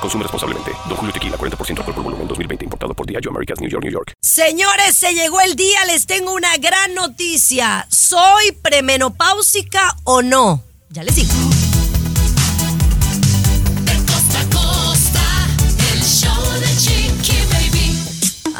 Consume 0.00 0.22
responsablemente. 0.22 0.72
Don 0.88 0.96
Julio 0.96 1.12
Tequila, 1.12 1.36
40% 1.36 1.78
alcohol 1.78 1.94
por 1.94 2.04
volumen, 2.04 2.26
2020. 2.28 2.64
Importado 2.64 2.94
por 2.94 3.06
Diageo 3.06 3.30
Americas, 3.30 3.60
New 3.60 3.68
York, 3.68 3.84
New 3.84 3.92
York. 3.92 4.12
Señores, 4.22 4.96
se 4.96 5.14
llegó 5.14 5.40
el 5.40 5.56
día. 5.56 5.84
Les 5.86 6.06
tengo 6.06 6.32
una 6.32 6.56
gran 6.56 6.94
noticia. 6.94 7.86
¿Soy 7.90 8.52
premenopáusica 8.52 9.96
o 10.04 10.22
no? 10.22 10.62
Ya 10.90 11.02
les 11.02 11.14
digo. 11.14 11.59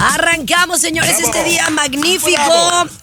Arrancamos, 0.01 0.81
señores, 0.81 1.19
este 1.21 1.45
día 1.45 1.69
magnífico. 1.71 2.41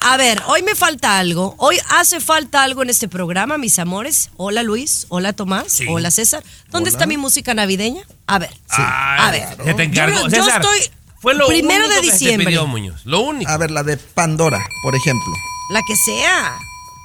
A 0.01 0.17
ver, 0.17 0.41
hoy 0.47 0.63
me 0.63 0.75
falta 0.75 1.19
algo. 1.19 1.55
Hoy 1.57 1.77
hace 1.89 2.19
falta 2.19 2.63
algo 2.63 2.81
en 2.81 2.89
este 2.89 3.07
programa, 3.07 3.57
mis 3.57 3.77
amores. 3.77 4.31
Hola 4.35 4.63
Luis, 4.63 5.05
hola 5.09 5.33
Tomás, 5.33 5.79
hola 5.89 6.09
César. 6.11 6.43
¿Dónde 6.69 6.89
está 6.89 7.05
mi 7.05 7.17
música 7.17 7.53
navideña? 7.53 8.01
A 8.25 8.39
ver, 8.39 8.49
a 8.69 9.29
ver. 9.31 9.47
Se 9.63 9.73
te 9.73 9.83
encargó. 9.83 10.15
Yo, 10.15 10.23
yo 10.23 10.43
César, 10.43 10.61
estoy 10.61 10.91
fue 11.19 11.33
lo 11.33 11.47
primero 11.47 11.85
único 11.85 11.95
de 11.95 12.01
que 12.01 12.07
te 12.07 12.13
diciembre. 12.13 12.47
pidió 12.47 12.67
Muñoz. 12.67 13.05
Lo 13.05 13.21
único. 13.21 13.49
A 13.51 13.57
ver, 13.57 13.71
la 13.71 13.83
de 13.83 13.97
Pandora, 13.97 14.65
por 14.83 14.95
ejemplo. 14.95 15.33
La 15.71 15.81
que 15.87 15.95
sea. 15.95 16.57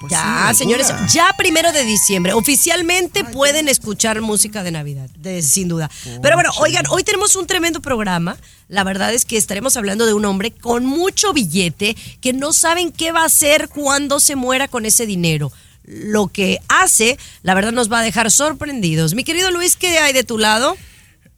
Pues 0.03 0.11
ya, 0.11 0.49
sí, 0.53 0.59
señores, 0.59 0.89
ya 1.13 1.33
primero 1.39 1.73
de 1.73 1.85
diciembre. 1.85 2.33
Oficialmente 2.35 3.25
pueden 3.25 3.69
escuchar 3.69 4.21
música 4.21 4.63
de 4.63 4.71
Navidad, 4.73 5.09
de- 5.17 5.41
sin 5.43 5.69
duda. 5.69 5.91
Pero 6.21 6.37
bueno, 6.37 6.51
oigan, 6.59 6.85
hoy 6.91 7.05
tenemos 7.05 7.35
un 7.37 7.47
tremendo 7.47 7.81
programa. 7.81 8.37
La 8.69 8.85
verdad 8.85 9.15
es 9.15 9.25
que 9.25 9.37
estaremos 9.37 9.77
hablando 9.77 10.05
de 10.07 10.13
un 10.15 10.25
hombre 10.25 10.51
con 10.51 10.85
mucho 10.85 11.33
billete 11.33 11.97
que 12.21 12.33
no 12.33 12.53
saben 12.53 12.93
qué 12.93 13.13
va 13.13 13.23
a 13.23 13.27
hacer 13.27 13.69
cuando 13.69 14.19
se 14.21 14.37
muera 14.37 14.69
con 14.69 14.85
ese 14.87 15.07
dinero. 15.07 15.51
Lo 15.85 16.29
que 16.29 16.59
hace, 16.69 17.19
la 17.43 17.55
verdad, 17.55 17.73
nos 17.73 17.91
va 17.91 18.01
a 18.01 18.03
dejar 18.03 18.31
sorprendidos. 18.31 19.15
Mi 19.15 19.25
querido 19.25 19.51
Luis, 19.51 19.77
¿qué 19.77 19.99
hay 19.99 20.13
de 20.13 20.25
tu 20.25 20.39
lado? 20.39 20.77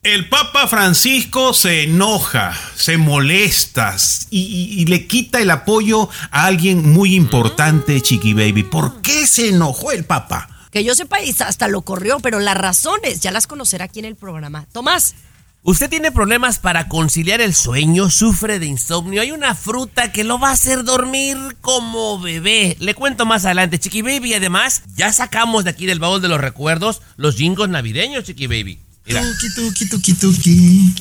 El 0.05 0.28
Papa 0.28 0.69
Francisco 0.69 1.55
se 1.55 1.84
enoja, 1.84 2.55
se 2.77 2.98
molesta 2.98 3.97
y, 4.30 4.41
y- 4.41 4.83
y 4.83 4.84
le 4.84 5.06
quita 5.06 5.41
el 5.41 5.50
apoyo 5.50 6.10
a 6.30 6.44
alguien 6.44 6.92
muy 6.92 7.14
importante, 7.14 8.00
Chiqui 8.02 8.34
Baby. 8.34 8.64
¿Por 8.64 9.00
qué 9.00 9.27
se 9.27 9.48
enojó 9.48 9.92
el 9.92 10.05
Papa? 10.05 10.48
Que 10.70 10.84
yo 10.84 10.94
sepa, 10.94 11.16
hasta 11.47 11.69
lo 11.69 11.80
corrió, 11.82 12.20
pero 12.20 12.38
las 12.38 12.56
razones 12.56 13.20
ya 13.20 13.30
las 13.30 13.47
conocerá 13.47 13.86
aquí 13.86 14.00
en 14.00 14.05
el 14.05 14.16
programa. 14.16 14.66
Tomás. 14.72 15.14
¿Usted 15.62 15.88
tiene 15.88 16.12
problemas 16.12 16.58
para 16.58 16.88
conciliar 16.88 17.41
el 17.41 17.55
sueño? 17.55 18.10
¿Sufre 18.10 18.58
de 18.58 18.66
insomnio? 18.66 19.22
Hay 19.22 19.32
una 19.32 19.55
fruta 19.55 20.12
que 20.12 20.22
lo 20.22 20.38
va 20.38 20.50
a 20.50 20.52
hacer 20.52 20.84
dormir 20.84 21.38
como 21.62 22.20
bebé. 22.20 22.77
Le 22.80 22.94
cuento 22.94 23.25
más 23.25 23.47
adelante, 23.47 23.78
Chiqui 23.78 24.02
Baby. 24.02 24.34
Además, 24.34 24.82
ya 24.94 25.10
sacamos 25.14 25.64
de 25.64 25.70
aquí 25.70 25.86
del 25.86 26.00
baúl 26.00 26.20
de 26.20 26.28
los 26.28 26.38
recuerdos 26.42 27.00
los 27.16 27.36
jingos 27.36 27.70
navideños, 27.70 28.25
Chiqui 28.25 28.47
Baby. 28.47 28.80
Mira. 29.06 29.20
Tuki, 29.20 29.48
tuki, 29.55 29.88
tuki, 29.88 30.14
tuki. 30.14 30.94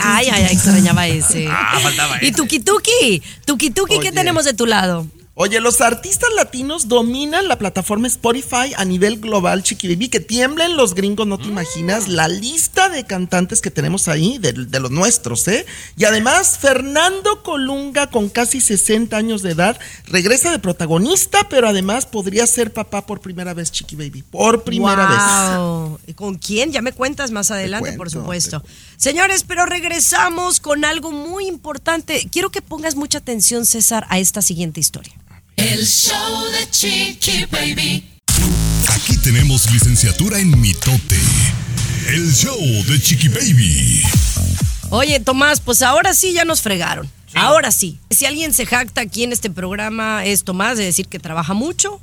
Ay, 0.00 0.28
ay, 0.30 0.42
ay, 0.44 0.52
extrañaba 0.52 1.08
ese. 1.08 1.48
Ah, 1.50 1.78
faltaba 1.82 2.22
Y 2.22 2.26
ese. 2.28 2.36
Tuki 2.36 2.60
Tuki, 2.60 3.22
Tuki 3.44 3.70
Tuki, 3.70 3.98
¿qué 3.98 4.12
tenemos 4.12 4.44
de 4.44 4.54
tu 4.54 4.64
lado? 4.64 5.06
Oye, 5.38 5.60
los 5.60 5.82
artistas 5.82 6.30
latinos 6.34 6.88
dominan 6.88 7.46
la 7.46 7.58
plataforma 7.58 8.06
Spotify 8.06 8.72
a 8.74 8.86
nivel 8.86 9.20
global, 9.20 9.62
Chiqui 9.62 9.86
Baby. 9.86 10.08
Que 10.08 10.18
tiemblen 10.18 10.78
los 10.78 10.94
gringos, 10.94 11.26
no 11.26 11.36
te 11.36 11.44
imaginas. 11.44 12.08
La 12.08 12.26
lista 12.26 12.88
de 12.88 13.04
cantantes 13.04 13.60
que 13.60 13.70
tenemos 13.70 14.08
ahí, 14.08 14.38
de, 14.38 14.54
de 14.54 14.80
los 14.80 14.90
nuestros, 14.90 15.46
¿eh? 15.48 15.66
Y 15.94 16.06
además, 16.06 16.56
Fernando 16.58 17.42
Colunga, 17.42 18.06
con 18.06 18.30
casi 18.30 18.62
60 18.62 19.14
años 19.14 19.42
de 19.42 19.50
edad, 19.50 19.78
regresa 20.06 20.50
de 20.50 20.58
protagonista, 20.58 21.46
pero 21.50 21.68
además 21.68 22.06
podría 22.06 22.46
ser 22.46 22.72
papá 22.72 23.04
por 23.04 23.20
primera 23.20 23.52
vez, 23.52 23.70
Chiqui 23.70 23.94
Baby. 23.94 24.22
Por 24.22 24.64
primera 24.64 25.06
vez. 25.06 25.58
Wow. 25.58 26.00
¿Y 26.06 26.14
¿Con 26.14 26.36
quién? 26.36 26.72
Ya 26.72 26.80
me 26.80 26.92
cuentas 26.92 27.30
más 27.30 27.50
adelante, 27.50 27.92
por 27.92 28.08
supuesto. 28.08 28.64
Señores, 28.96 29.44
pero 29.44 29.66
regresamos 29.66 30.60
con 30.60 30.86
algo 30.86 31.12
muy 31.12 31.46
importante. 31.46 32.26
Quiero 32.32 32.48
que 32.48 32.62
pongas 32.62 32.96
mucha 32.96 33.18
atención, 33.18 33.66
César, 33.66 34.06
a 34.08 34.18
esta 34.18 34.40
siguiente 34.40 34.80
historia. 34.80 35.12
El 35.56 35.86
show 35.86 36.44
de 36.52 36.70
Chiqui 36.70 37.46
Baby. 37.50 38.04
Aquí 38.90 39.16
tenemos 39.16 39.70
licenciatura 39.72 40.38
en 40.38 40.60
mitote. 40.60 41.18
El 42.08 42.30
show 42.30 42.60
de 42.86 43.00
Chiqui 43.00 43.28
Baby. 43.28 44.02
Oye, 44.90 45.18
Tomás, 45.18 45.60
pues 45.60 45.80
ahora 45.80 46.12
sí 46.12 46.34
ya 46.34 46.44
nos 46.44 46.60
fregaron. 46.60 47.10
Ahora 47.34 47.70
sí. 47.70 47.98
Si 48.10 48.26
alguien 48.26 48.52
se 48.52 48.66
jacta 48.66 49.00
aquí 49.00 49.24
en 49.24 49.32
este 49.32 49.48
programa 49.48 50.26
es 50.26 50.44
Tomás 50.44 50.76
de 50.76 50.84
decir 50.84 51.08
que 51.08 51.18
trabaja 51.18 51.54
mucho. 51.54 52.02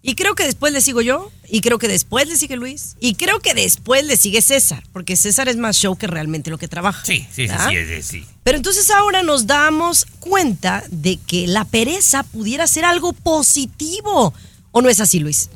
Y 0.00 0.14
creo 0.14 0.34
que 0.34 0.44
después 0.44 0.72
le 0.72 0.80
sigo 0.80 1.00
yo. 1.00 1.30
Y 1.48 1.60
creo 1.60 1.78
que 1.78 1.88
después 1.88 2.28
le 2.28 2.36
sigue 2.36 2.56
Luis. 2.56 2.96
Y 3.00 3.14
creo 3.14 3.40
que 3.40 3.54
después 3.54 4.04
le 4.04 4.16
sigue 4.16 4.42
César. 4.42 4.84
Porque 4.92 5.16
César 5.16 5.48
es 5.48 5.56
más 5.56 5.76
show 5.76 5.96
que 5.96 6.06
realmente 6.06 6.50
lo 6.50 6.58
que 6.58 6.68
trabaja. 6.68 7.04
Sí, 7.04 7.26
sí, 7.32 7.48
sí, 7.48 7.54
sí, 7.56 8.02
sí. 8.02 8.26
Pero 8.44 8.56
entonces 8.56 8.90
ahora 8.90 9.22
nos 9.22 9.46
damos 9.46 10.06
cuenta 10.20 10.84
de 10.90 11.18
que 11.26 11.46
la 11.46 11.64
pereza 11.64 12.22
pudiera 12.22 12.66
ser 12.66 12.84
algo 12.84 13.12
positivo. 13.12 14.34
¿O 14.70 14.82
no 14.82 14.88
es 14.88 15.00
así, 15.00 15.18
Luis? 15.18 15.50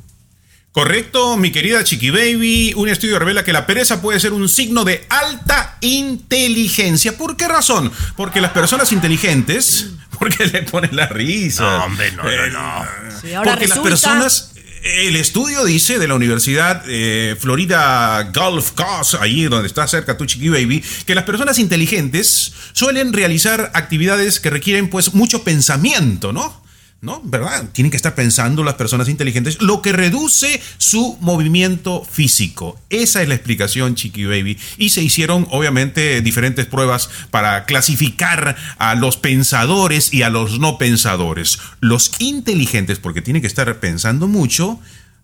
Correcto, 0.73 1.37
mi 1.37 1.51
querida 1.51 1.83
Chiqui 1.83 2.09
Baby. 2.09 2.73
Un 2.75 2.89
estudio 2.89 3.19
revela 3.19 3.43
que 3.43 3.53
la 3.53 3.67
pereza 3.67 4.01
puede 4.01 4.19
ser 4.19 4.33
un 4.33 4.49
signo 4.49 4.83
de 4.83 5.05
alta 5.07 5.77
inteligencia. 5.81 7.15
¿Por 7.15 7.37
qué 7.37 7.47
razón? 7.47 7.91
Porque 8.17 8.41
las 8.41 8.51
personas 8.51 8.91
inteligentes. 8.91 9.87
Porque 10.19 10.45
le 10.47 10.63
ponen 10.63 10.95
la 10.95 11.07
risa. 11.07 11.63
No, 11.63 11.85
hombre, 11.85 12.11
no, 12.13 12.23
no, 12.23 12.47
no. 12.49 12.85
Sí, 13.21 13.33
ahora 13.33 13.51
Porque 13.51 13.67
resulta- 13.67 13.89
las 13.89 14.01
personas. 14.01 14.49
El 14.83 15.15
estudio 15.15 15.63
dice 15.63 15.97
de 15.97 16.07
la 16.09 16.15
Universidad 16.15 16.83
eh, 16.87 17.37
Florida 17.39 18.29
Gulf 18.33 18.71
Coast, 18.71 19.13
ahí 19.21 19.43
donde 19.43 19.67
está 19.67 19.87
cerca 19.87 20.17
tu 20.17 20.25
Chiqui 20.25 20.49
Baby, 20.49 20.83
que 21.05 21.15
las 21.15 21.23
personas 21.23 21.57
inteligentes 21.57 22.51
suelen 22.73 23.13
realizar 23.13 23.71
actividades 23.75 24.41
que 24.41 24.49
requieren 24.49 24.89
pues 24.89 25.13
mucho 25.13 25.43
pensamiento, 25.45 26.33
¿no? 26.33 26.62
¿No? 27.03 27.19
¿Verdad? 27.21 27.65
Tienen 27.73 27.91
que 27.91 27.97
estar 27.97 28.15
pensando 28.15 28.63
las 28.63 28.75
personas 28.75 29.09
inteligentes, 29.09 29.61
lo 29.61 29.81
que 29.81 29.91
reduce 29.91 30.61
su 30.77 31.17
movimiento 31.19 32.05
físico. 32.09 32.79
Esa 32.89 33.21
es 33.21 33.27
la 33.27 33.35
explicación, 33.35 33.95
Chiqui 33.95 34.23
Baby. 34.23 34.57
Y 34.77 34.91
se 34.91 35.03
hicieron, 35.03 35.45
obviamente, 35.51 36.21
diferentes 36.21 36.65
pruebas 36.65 37.09
para 37.29 37.65
clasificar 37.65 38.55
a 38.77 38.95
los 38.95 39.17
pensadores 39.17 40.13
y 40.13 40.21
a 40.21 40.29
los 40.29 40.61
no 40.61 40.77
pensadores. 40.77 41.59
Los 41.81 42.13
inteligentes, 42.19 42.99
porque 42.99 43.21
tienen 43.21 43.41
que 43.41 43.49
estar 43.49 43.81
pensando 43.81 44.29
mucho, 44.29 44.79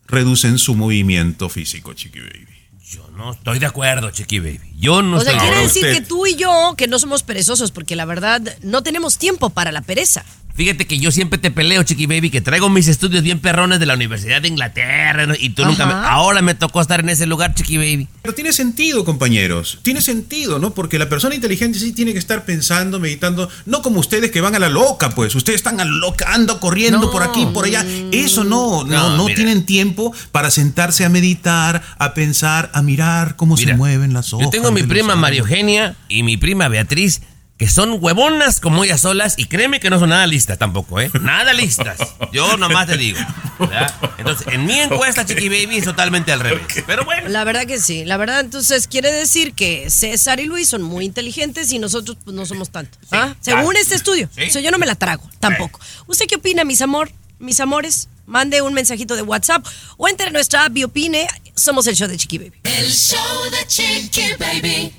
reducen 0.05 0.57
su 0.57 0.75
movimiento 0.75 1.47
físico, 1.47 1.93
Chiqui 1.93 2.19
Baby. 2.19 2.47
Yo 2.91 3.07
no 3.15 3.31
estoy 3.31 3.57
de 3.59 3.67
acuerdo, 3.67 4.11
Chiqui 4.11 4.39
Baby. 4.39 4.59
Yo 4.77 5.01
no 5.01 5.15
O 5.15 5.21
sea, 5.21 5.31
estoy 5.31 5.39
quiere 5.43 5.55
Ahora 5.55 5.67
decir 5.67 5.85
usted. 5.85 5.97
que 5.97 6.05
tú 6.05 6.25
y 6.27 6.35
yo, 6.35 6.73
que 6.75 6.87
no 6.87 6.99
somos 6.99 7.23
perezosos, 7.23 7.71
porque 7.71 7.95
la 7.95 8.03
verdad 8.03 8.41
no 8.63 8.83
tenemos 8.83 9.17
tiempo 9.17 9.49
para 9.51 9.71
la 9.71 9.81
pereza. 9.81 10.25
Fíjate 10.59 10.85
que 10.85 10.99
yo 10.99 11.09
siempre 11.09 11.39
te 11.39 11.51
peleo, 11.51 11.83
Chiqui 11.83 12.05
Baby, 12.05 12.29
que 12.29 12.41
traigo 12.41 12.67
mis 12.67 12.89
estudios 12.89 13.23
bien 13.23 13.39
perrones 13.39 13.79
de 13.79 13.85
la 13.85 13.93
Universidad 13.93 14.41
de 14.41 14.49
Inglaterra 14.49 15.25
¿no? 15.25 15.33
y 15.33 15.51
tú 15.51 15.63
nunca 15.63 15.85
me... 15.85 15.93
Ahora 15.93 16.41
me 16.41 16.53
tocó 16.53 16.81
estar 16.81 16.99
en 16.99 17.07
ese 17.07 17.25
lugar, 17.27 17.55
Chiqui 17.55 17.77
Baby. 17.77 18.09
Pero 18.21 18.35
tiene 18.35 18.51
sentido, 18.51 19.05
compañeros. 19.05 19.79
Tiene 19.83 20.01
sentido, 20.01 20.59
¿no? 20.59 20.73
Porque 20.73 20.99
la 20.99 21.07
persona 21.07 21.33
inteligente 21.33 21.79
sí 21.79 21.93
tiene 21.93 22.11
que 22.11 22.19
estar 22.19 22.43
pensando, 22.43 22.99
meditando, 22.99 23.47
no 23.67 23.81
como 23.81 24.01
ustedes 24.01 24.31
que 24.31 24.41
van 24.41 24.53
a 24.53 24.59
la 24.59 24.67
loca, 24.67 25.11
pues. 25.11 25.33
Ustedes 25.33 25.59
están 25.59 25.79
a 25.79 25.85
la 25.85 25.91
loca, 25.91 26.33
ando 26.33 26.59
corriendo 26.59 26.99
No. 26.99 27.09
por 27.09 27.23
aquí, 27.23 27.47
por 27.53 27.63
allá. 27.63 27.85
Eso 28.11 28.43
no, 28.43 28.83
no, 28.83 29.15
No, 29.15 29.27
tienen 29.27 29.65
tiempo 29.65 30.13
para 30.33 30.51
sentarse 30.51 31.05
a 31.05 31.09
meditar, 31.09 31.81
a 31.97 32.13
pensar, 32.13 32.69
a 32.73 32.81
mirar 32.81 33.37
cómo 33.37 33.55
se 33.55 33.75
mueven 33.75 34.11
las 34.11 34.33
hojas. 34.33 34.47
Yo 34.47 34.51
tengo 34.51 34.73
mi 34.73 34.83
prima. 34.83 35.15
María 35.15 35.39
Eugenia 35.39 35.95
y 36.09 36.23
mi 36.23 36.35
prima 36.35 36.67
Beatriz, 36.67 37.21
que 37.59 37.67
son 37.67 37.97
huevonas 37.99 38.61
como 38.61 38.85
ellas 38.85 39.01
solas, 39.01 39.35
y 39.37 39.45
créeme 39.45 39.81
que 39.81 39.89
no 39.89 39.99
son 39.99 40.09
nada 40.09 40.25
listas 40.25 40.57
tampoco, 40.57 41.01
¿eh? 41.01 41.11
Nada 41.19 41.51
listas. 41.51 41.99
Yo 42.31 42.55
nomás 42.55 42.87
te 42.87 42.95
digo. 42.95 43.19
¿verdad? 43.59 43.93
Entonces, 44.17 44.47
en 44.47 44.65
mi 44.65 44.79
encuesta, 44.79 45.25
Chiqui 45.25 45.49
Baby, 45.49 45.79
es 45.79 45.83
totalmente 45.83 46.31
al 46.31 46.39
revés. 46.39 46.61
Pero 46.87 47.03
bueno. 47.03 47.27
La 47.27 47.43
verdad 47.43 47.65
que 47.65 47.77
sí. 47.77 48.05
La 48.05 48.15
verdad, 48.15 48.39
entonces 48.39 48.87
quiere 48.87 49.11
decir 49.11 49.51
que 49.53 49.89
César 49.89 50.39
y 50.39 50.45
Luis 50.45 50.69
son 50.69 50.81
muy 50.81 51.03
inteligentes 51.03 51.73
y 51.73 51.79
nosotros 51.79 52.17
pues, 52.23 52.33
no 52.33 52.45
somos 52.45 52.69
tanto. 52.69 52.97
¿Ah? 53.11 53.35
Según 53.41 53.63
claro. 53.63 53.79
este 53.79 53.95
estudio. 53.95 54.29
Sí. 54.33 54.43
O 54.43 54.49
sea, 54.51 54.61
yo 54.61 54.71
no 54.71 54.77
me 54.77 54.85
la 54.85 54.95
trago, 54.95 55.29
tampoco. 55.41 55.81
¿Usted 56.07 56.27
qué 56.27 56.35
opina, 56.35 56.63
mis 56.63 56.81
amor? 56.81 57.11
Mis 57.39 57.59
amores, 57.59 58.07
mande 58.25 58.61
un 58.61 58.73
mensajito 58.73 59.17
de 59.17 59.21
WhatsApp 59.21 59.65
o 59.97 60.07
entre 60.07 60.27
a 60.27 60.31
nuestra 60.31 60.63
app 60.63 60.77
y 60.77 60.85
opine. 60.85 61.27
Somos 61.55 61.87
el 61.87 61.97
show 61.97 62.07
de 62.07 62.15
Chiqui 62.15 62.37
Baby. 62.37 62.53
El 62.63 62.89
show 62.89 63.51
de 63.51 63.67
Chiqui 63.67 64.33
Baby. 64.39 64.93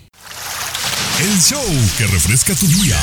El 1.19 1.41
show 1.41 1.63
que 1.99 2.07
refresca 2.07 2.55
tu 2.55 2.67
día. 2.67 2.99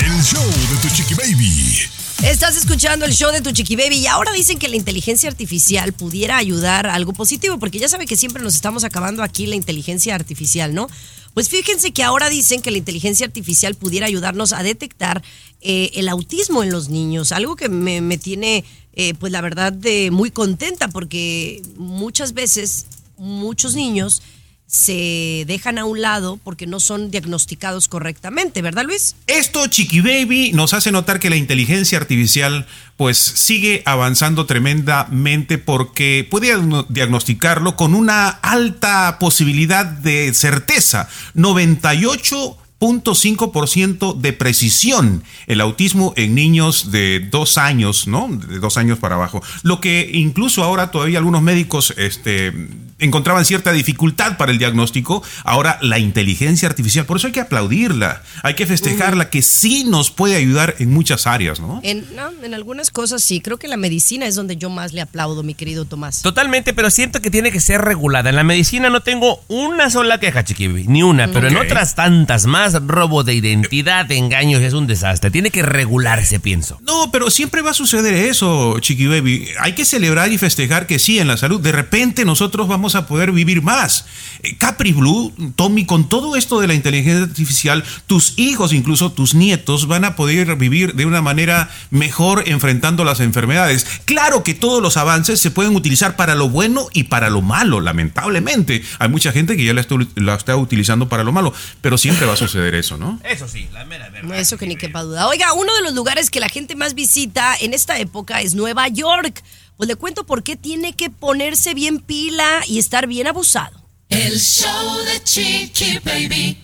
El 0.00 0.22
show 0.22 0.44
de 0.44 0.76
tu 0.80 0.88
chiqui 0.94 1.14
baby. 1.14 1.76
Estás 2.24 2.56
escuchando 2.56 3.04
el 3.04 3.12
show 3.12 3.30
de 3.30 3.40
tu 3.40 3.52
chiqui 3.52 3.76
baby 3.76 3.98
y 3.98 4.06
ahora 4.06 4.32
dicen 4.32 4.58
que 4.58 4.68
la 4.68 4.74
inteligencia 4.74 5.28
artificial 5.28 5.92
pudiera 5.92 6.36
ayudar 6.38 6.86
a 6.86 6.94
algo 6.94 7.12
positivo, 7.12 7.58
porque 7.58 7.78
ya 7.78 7.88
sabe 7.88 8.06
que 8.06 8.16
siempre 8.16 8.42
nos 8.42 8.54
estamos 8.54 8.82
acabando 8.82 9.22
aquí 9.22 9.46
la 9.46 9.54
inteligencia 9.54 10.14
artificial, 10.14 10.74
¿no? 10.74 10.88
Pues 11.34 11.48
fíjense 11.48 11.92
que 11.92 12.02
ahora 12.02 12.30
dicen 12.30 12.62
que 12.62 12.72
la 12.72 12.78
inteligencia 12.78 13.26
artificial 13.26 13.76
pudiera 13.76 14.06
ayudarnos 14.06 14.52
a 14.52 14.62
detectar 14.62 15.22
eh, 15.60 15.90
el 15.94 16.08
autismo 16.08 16.64
en 16.64 16.70
los 16.70 16.88
niños, 16.88 17.30
algo 17.30 17.54
que 17.54 17.68
me, 17.68 18.18
tiene, 18.18 18.64
eh, 18.94 19.14
pues 19.14 19.30
la 19.30 19.40
verdad, 19.40 19.72
de 19.72 20.10
muy 20.10 20.32
contenta, 20.32 20.88
porque 20.88 21.62
muchas 21.76 22.32
veces 22.32 22.86
muchos 23.16 23.74
niños 23.74 24.22
se 24.70 25.44
dejan 25.46 25.78
a 25.78 25.86
un 25.86 26.02
lado 26.02 26.38
porque 26.44 26.66
no 26.66 26.78
son 26.78 27.10
diagnosticados 27.10 27.88
correctamente, 27.88 28.60
¿verdad 28.60 28.84
Luis? 28.84 29.16
Esto, 29.26 29.66
Chiqui 29.66 30.02
Baby, 30.02 30.50
nos 30.52 30.74
hace 30.74 30.92
notar 30.92 31.18
que 31.20 31.30
la 31.30 31.36
inteligencia 31.36 31.96
artificial 31.96 32.66
pues 32.98 33.16
sigue 33.16 33.82
avanzando 33.86 34.44
tremendamente 34.44 35.56
porque 35.56 36.28
puede 36.30 36.48
diagno- 36.54 36.84
diagnosticarlo 36.90 37.76
con 37.76 37.94
una 37.94 38.28
alta 38.28 39.18
posibilidad 39.18 39.86
de 39.86 40.34
certeza, 40.34 41.08
98.5% 41.34 44.20
de 44.20 44.32
precisión 44.34 45.24
el 45.46 45.60
autismo 45.62 46.12
en 46.16 46.34
niños 46.34 46.90
de 46.90 47.20
dos 47.30 47.56
años, 47.58 48.06
¿no? 48.06 48.28
De 48.28 48.58
dos 48.58 48.76
años 48.76 48.98
para 48.98 49.14
abajo. 49.16 49.42
Lo 49.62 49.80
que 49.80 50.10
incluso 50.12 50.62
ahora 50.62 50.90
todavía 50.90 51.16
algunos 51.18 51.40
médicos 51.42 51.94
este, 51.96 52.52
encontraban 52.98 53.44
cierta 53.44 53.72
dificultad 53.72 54.36
para 54.36 54.52
el 54.52 54.58
diagnóstico, 54.58 55.22
ahora 55.44 55.78
la 55.82 55.98
inteligencia 55.98 56.68
artificial, 56.68 57.06
por 57.06 57.16
eso 57.16 57.28
hay 57.28 57.32
que 57.32 57.40
aplaudirla, 57.40 58.22
hay 58.42 58.54
que 58.54 58.66
festejarla, 58.66 59.30
que 59.30 59.42
sí 59.42 59.84
nos 59.84 60.10
puede 60.10 60.36
ayudar 60.36 60.74
en 60.78 60.90
muchas 60.90 61.26
áreas, 61.26 61.60
¿no? 61.60 61.80
En, 61.82 62.04
no, 62.14 62.30
en 62.42 62.54
algunas 62.54 62.90
cosas 62.90 63.22
sí, 63.22 63.40
creo 63.40 63.58
que 63.58 63.68
la 63.68 63.76
medicina 63.76 64.26
es 64.26 64.34
donde 64.34 64.56
yo 64.56 64.70
más 64.70 64.92
le 64.92 65.00
aplaudo, 65.00 65.42
mi 65.42 65.54
querido 65.54 65.84
Tomás. 65.84 66.22
Totalmente, 66.22 66.74
pero 66.74 66.90
siento 66.90 67.20
que 67.20 67.30
tiene 67.30 67.52
que 67.52 67.60
ser 67.60 67.80
regulada. 67.80 68.30
En 68.30 68.36
la 68.36 68.44
medicina 68.44 68.90
no 68.90 69.00
tengo 69.00 69.42
una 69.48 69.90
sola 69.90 70.18
queja, 70.18 70.44
chiquibi, 70.44 70.86
ni 70.88 71.02
una, 71.02 71.28
pero 71.28 71.48
en 71.48 71.56
otras 71.56 71.94
tantas 71.94 72.46
más, 72.46 72.74
robo 72.86 73.24
de 73.24 73.34
identidad, 73.34 74.10
engaños, 74.10 74.62
es 74.62 74.74
un 74.74 74.86
desastre. 74.86 75.30
Tiene 75.30 75.50
que 75.50 75.62
regularse, 75.62 76.40
pienso. 76.40 76.78
No, 76.82 77.10
pero 77.10 77.30
siempre 77.30 77.62
va 77.62 77.70
a 77.70 77.74
suceder 77.74 78.14
eso, 78.14 78.78
Chiqui 78.80 79.06
Baby. 79.06 79.48
Hay 79.60 79.74
que 79.74 79.84
celebrar 79.84 80.32
y 80.32 80.38
festejar 80.38 80.86
que 80.86 80.98
sí, 80.98 81.18
en 81.18 81.28
la 81.28 81.36
salud, 81.36 81.60
de 81.60 81.72
repente 81.72 82.24
nosotros 82.24 82.68
vamos 82.68 82.87
a 82.94 83.06
poder 83.06 83.32
vivir 83.32 83.62
más. 83.62 84.04
Eh, 84.42 84.56
Capri 84.56 84.92
Blue, 84.92 85.32
Tommy, 85.56 85.84
con 85.84 86.08
todo 86.08 86.36
esto 86.36 86.60
de 86.60 86.66
la 86.66 86.74
inteligencia 86.74 87.24
artificial, 87.24 87.84
tus 88.06 88.34
hijos, 88.38 88.72
incluso 88.72 89.12
tus 89.12 89.34
nietos, 89.34 89.86
van 89.86 90.04
a 90.04 90.16
poder 90.16 90.56
vivir 90.56 90.94
de 90.94 91.06
una 91.06 91.22
manera 91.22 91.70
mejor 91.90 92.44
enfrentando 92.46 93.04
las 93.04 93.20
enfermedades. 93.20 93.86
Claro 94.04 94.42
que 94.42 94.54
todos 94.54 94.82
los 94.82 94.96
avances 94.96 95.40
se 95.40 95.50
pueden 95.50 95.74
utilizar 95.74 96.16
para 96.16 96.34
lo 96.34 96.48
bueno 96.48 96.88
y 96.92 97.04
para 97.04 97.30
lo 97.30 97.42
malo, 97.42 97.80
lamentablemente. 97.80 98.82
Hay 98.98 99.08
mucha 99.08 99.32
gente 99.32 99.56
que 99.56 99.64
ya 99.64 99.74
la 99.74 99.80
está, 99.80 99.96
la 100.16 100.34
está 100.34 100.56
utilizando 100.56 101.08
para 101.08 101.24
lo 101.24 101.32
malo, 101.32 101.52
pero 101.80 101.98
siempre 101.98 102.26
va 102.26 102.34
a 102.34 102.36
suceder 102.36 102.74
eso, 102.74 102.96
¿no? 102.96 103.20
Eso 103.28 103.46
sí, 103.46 103.68
la 103.72 103.84
mera 103.84 104.08
verdad. 104.08 104.38
Eso 104.38 104.56
que 104.56 104.66
ni 104.66 104.76
quepa 104.76 105.02
duda. 105.02 105.28
Oiga, 105.28 105.52
uno 105.52 105.74
de 105.74 105.82
los 105.82 105.94
lugares 105.94 106.30
que 106.30 106.40
la 106.40 106.48
gente 106.48 106.76
más 106.76 106.94
visita 106.94 107.54
en 107.60 107.74
esta 107.74 107.98
época 107.98 108.40
es 108.40 108.54
Nueva 108.54 108.88
York. 108.88 109.42
Pues 109.78 109.86
le 109.86 109.94
cuento 109.94 110.24
por 110.24 110.42
qué 110.42 110.56
tiene 110.56 110.92
que 110.92 111.08
ponerse 111.08 111.72
bien 111.72 112.00
pila 112.00 112.62
y 112.66 112.80
estar 112.80 113.06
bien 113.06 113.28
abusado. 113.28 113.80
El 114.08 114.40
show 114.40 114.98
de 115.04 115.22
Chiqui 115.22 116.00
Baby. 116.00 116.58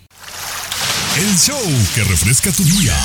El 1.17 1.39
show 1.39 1.63
que 1.95 2.03
refresca 2.03 2.51
tu 2.51 2.65
día. 2.65 2.99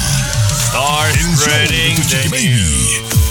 El 1.13 1.35
show 1.35 1.47
de 1.47 1.95
chiqui 2.07 2.27
baby. 2.27 3.28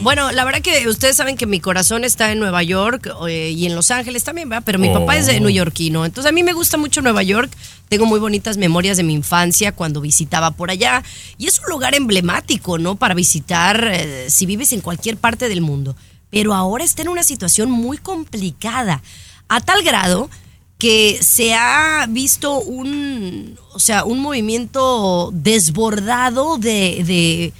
Bueno, 0.00 0.30
la 0.32 0.44
verdad 0.44 0.60
que 0.60 0.88
ustedes 0.88 1.16
saben 1.16 1.36
que 1.36 1.46
mi 1.46 1.60
corazón 1.60 2.04
está 2.04 2.32
en 2.32 2.38
Nueva 2.38 2.62
York 2.62 3.12
eh, 3.28 3.50
y 3.50 3.66
en 3.66 3.74
Los 3.74 3.90
Ángeles 3.90 4.24
también, 4.24 4.48
¿verdad? 4.48 4.62
Pero 4.64 4.78
mi 4.78 4.88
papá 4.90 5.16
es 5.16 5.26
de 5.26 5.38
neoyorquino. 5.40 6.04
Entonces 6.04 6.30
a 6.30 6.32
mí 6.32 6.42
me 6.42 6.52
gusta 6.52 6.76
mucho 6.76 7.02
Nueva 7.02 7.22
York. 7.22 7.50
Tengo 7.88 8.06
muy 8.06 8.20
bonitas 8.20 8.56
memorias 8.56 8.96
de 8.96 9.02
mi 9.02 9.14
infancia 9.14 9.72
cuando 9.72 10.00
visitaba 10.00 10.52
por 10.52 10.70
allá. 10.70 11.02
Y 11.36 11.46
es 11.46 11.58
un 11.60 11.70
lugar 11.70 11.94
emblemático, 11.94 12.78
¿no? 12.78 12.94
Para 12.94 13.14
visitar 13.14 13.88
eh, 13.92 14.30
si 14.30 14.46
vives 14.46 14.72
en 14.72 14.80
cualquier 14.80 15.16
parte 15.16 15.48
del 15.48 15.60
mundo. 15.60 15.96
Pero 16.30 16.54
ahora 16.54 16.84
está 16.84 17.02
en 17.02 17.08
una 17.08 17.22
situación 17.22 17.70
muy 17.70 17.98
complicada. 17.98 19.02
A 19.48 19.60
tal 19.60 19.82
grado 19.82 20.30
que 20.78 21.18
se 21.20 21.54
ha 21.54 22.06
visto 22.08 22.60
un, 22.60 23.58
o 23.72 23.80
sea, 23.80 24.04
un 24.04 24.20
movimiento 24.20 25.30
desbordado 25.32 26.56
de, 26.56 27.02
de 27.04 27.52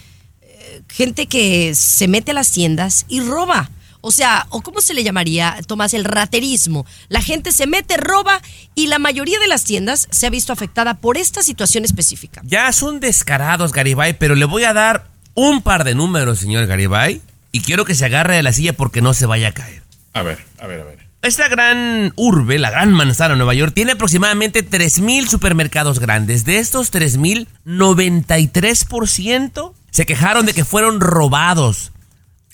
gente 0.89 1.27
que 1.27 1.75
se 1.75 2.09
mete 2.09 2.33
a 2.33 2.35
las 2.35 2.51
tiendas 2.51 3.05
y 3.09 3.21
roba. 3.21 3.71
O 4.01 4.13
sea, 4.13 4.47
o 4.51 4.63
cómo 4.63 4.81
se 4.81 4.95
le 4.95 5.03
llamaría, 5.03 5.57
Tomás, 5.67 5.93
el 5.93 6.05
raterismo. 6.05 6.87
La 7.09 7.21
gente 7.21 7.53
se 7.53 7.67
mete, 7.67 7.97
roba 7.97 8.41
y 8.75 8.87
la 8.87 8.99
mayoría 8.99 9.39
de 9.41 9.49
las 9.49 9.65
tiendas 9.65 10.07
se 10.11 10.27
ha 10.27 10.31
visto 10.31 10.53
afectada 10.53 10.95
por 10.95 11.17
esta 11.17 11.43
situación 11.43 11.85
específica. 11.85 12.41
Ya 12.45 12.71
son 12.73 13.01
descarados, 13.01 13.73
Garibay, 13.73 14.19
pero 14.19 14.37
le 14.37 14.45
voy 14.45 14.65
a 14.65 14.73
dar 14.73 15.09
un 15.35 15.63
par 15.63 15.85
de 15.85 15.95
números, 15.95 16.39
señor 16.39 16.67
Garibay, 16.67 17.21
y 17.51 17.61
quiero 17.61 17.85
que 17.85 17.95
se 17.95 18.05
agarre 18.05 18.37
de 18.37 18.43
la 18.43 18.53
silla 18.53 18.73
porque 18.73 19.03
no 19.03 19.15
se 19.15 19.27
vaya 19.27 19.49
a 19.49 19.53
caer. 19.53 19.83
A 20.13 20.23
ver, 20.23 20.39
a 20.59 20.67
ver, 20.67 20.81
a 20.81 20.85
ver. 20.85 20.99
Esta 21.21 21.49
gran 21.49 22.13
urbe, 22.15 22.61
la 22.61 22.71
gran 22.71 22.93
manzana 22.93 23.35
de 23.35 23.39
Nueva 23.39 23.55
York, 23.55 23.73
tiene 23.75 23.93
aproximadamente 23.93 24.65
3.000 24.65 25.27
supermercados 25.27 25.99
grandes. 25.99 26.45
De 26.45 26.59
estos 26.59 26.93
3.000, 26.93 27.49
93% 27.67 29.73
se 29.91 30.07
quejaron 30.07 30.47
de 30.47 30.55
que 30.55 30.65
fueron 30.65 31.01
robados. 31.01 31.93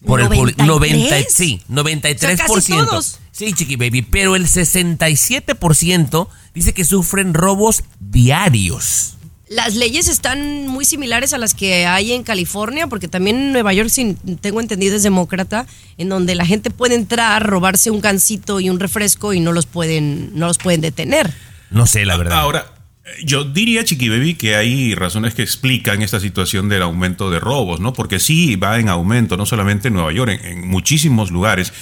Por 0.04 0.20
el 0.20 0.28
público. 0.28 0.62
90, 0.62 1.20
¿93? 1.20 1.26
sí, 1.30 1.62
93%. 1.70 2.14
O 2.14 2.18
sea, 2.18 2.36
casi 2.36 2.72
todos. 2.72 3.20
Sí, 3.32 3.52
Chiqui 3.54 3.76
Baby, 3.76 4.02
pero 4.02 4.36
el 4.36 4.46
67% 4.46 6.28
dice 6.54 6.74
que 6.74 6.84
sufren 6.84 7.32
robos 7.32 7.82
diarios. 8.00 9.14
Las 9.48 9.74
leyes 9.74 10.08
están 10.08 10.68
muy 10.68 10.84
similares 10.84 11.32
a 11.32 11.38
las 11.38 11.54
que 11.54 11.86
hay 11.86 12.12
en 12.12 12.22
California, 12.22 12.86
porque 12.86 13.08
también 13.08 13.36
en 13.36 13.52
Nueva 13.52 13.72
York, 13.72 13.88
si 13.88 14.14
tengo 14.40 14.60
entendido, 14.60 14.96
es 14.96 15.02
demócrata, 15.02 15.66
en 15.96 16.08
donde 16.08 16.34
la 16.34 16.46
gente 16.46 16.70
puede 16.70 16.94
entrar, 16.94 17.46
robarse 17.46 17.90
un 17.90 18.00
gansito 18.00 18.60
y 18.60 18.70
un 18.70 18.80
refresco 18.80 19.32
y 19.32 19.40
no 19.40 19.52
los 19.52 19.66
pueden, 19.66 20.30
no 20.38 20.46
los 20.46 20.58
pueden 20.58 20.80
detener. 20.80 21.32
No 21.70 21.86
sé, 21.86 22.04
la 22.04 22.16
verdad. 22.16 22.38
Ahora, 22.38 22.73
yo 23.22 23.44
diría, 23.44 23.84
Chiqui 23.84 24.08
Baby, 24.08 24.34
que 24.34 24.56
hay 24.56 24.94
razones 24.94 25.34
que 25.34 25.42
explican 25.42 26.02
esta 26.02 26.20
situación 26.20 26.68
del 26.68 26.82
aumento 26.82 27.30
de 27.30 27.38
robos, 27.38 27.80
¿no? 27.80 27.92
Porque 27.92 28.18
sí 28.18 28.56
va 28.56 28.78
en 28.78 28.88
aumento, 28.88 29.36
no 29.36 29.44
solamente 29.44 29.88
en 29.88 29.94
Nueva 29.94 30.12
York, 30.12 30.40
en, 30.42 30.44
en 30.46 30.68
muchísimos 30.68 31.30
lugares. 31.30 31.72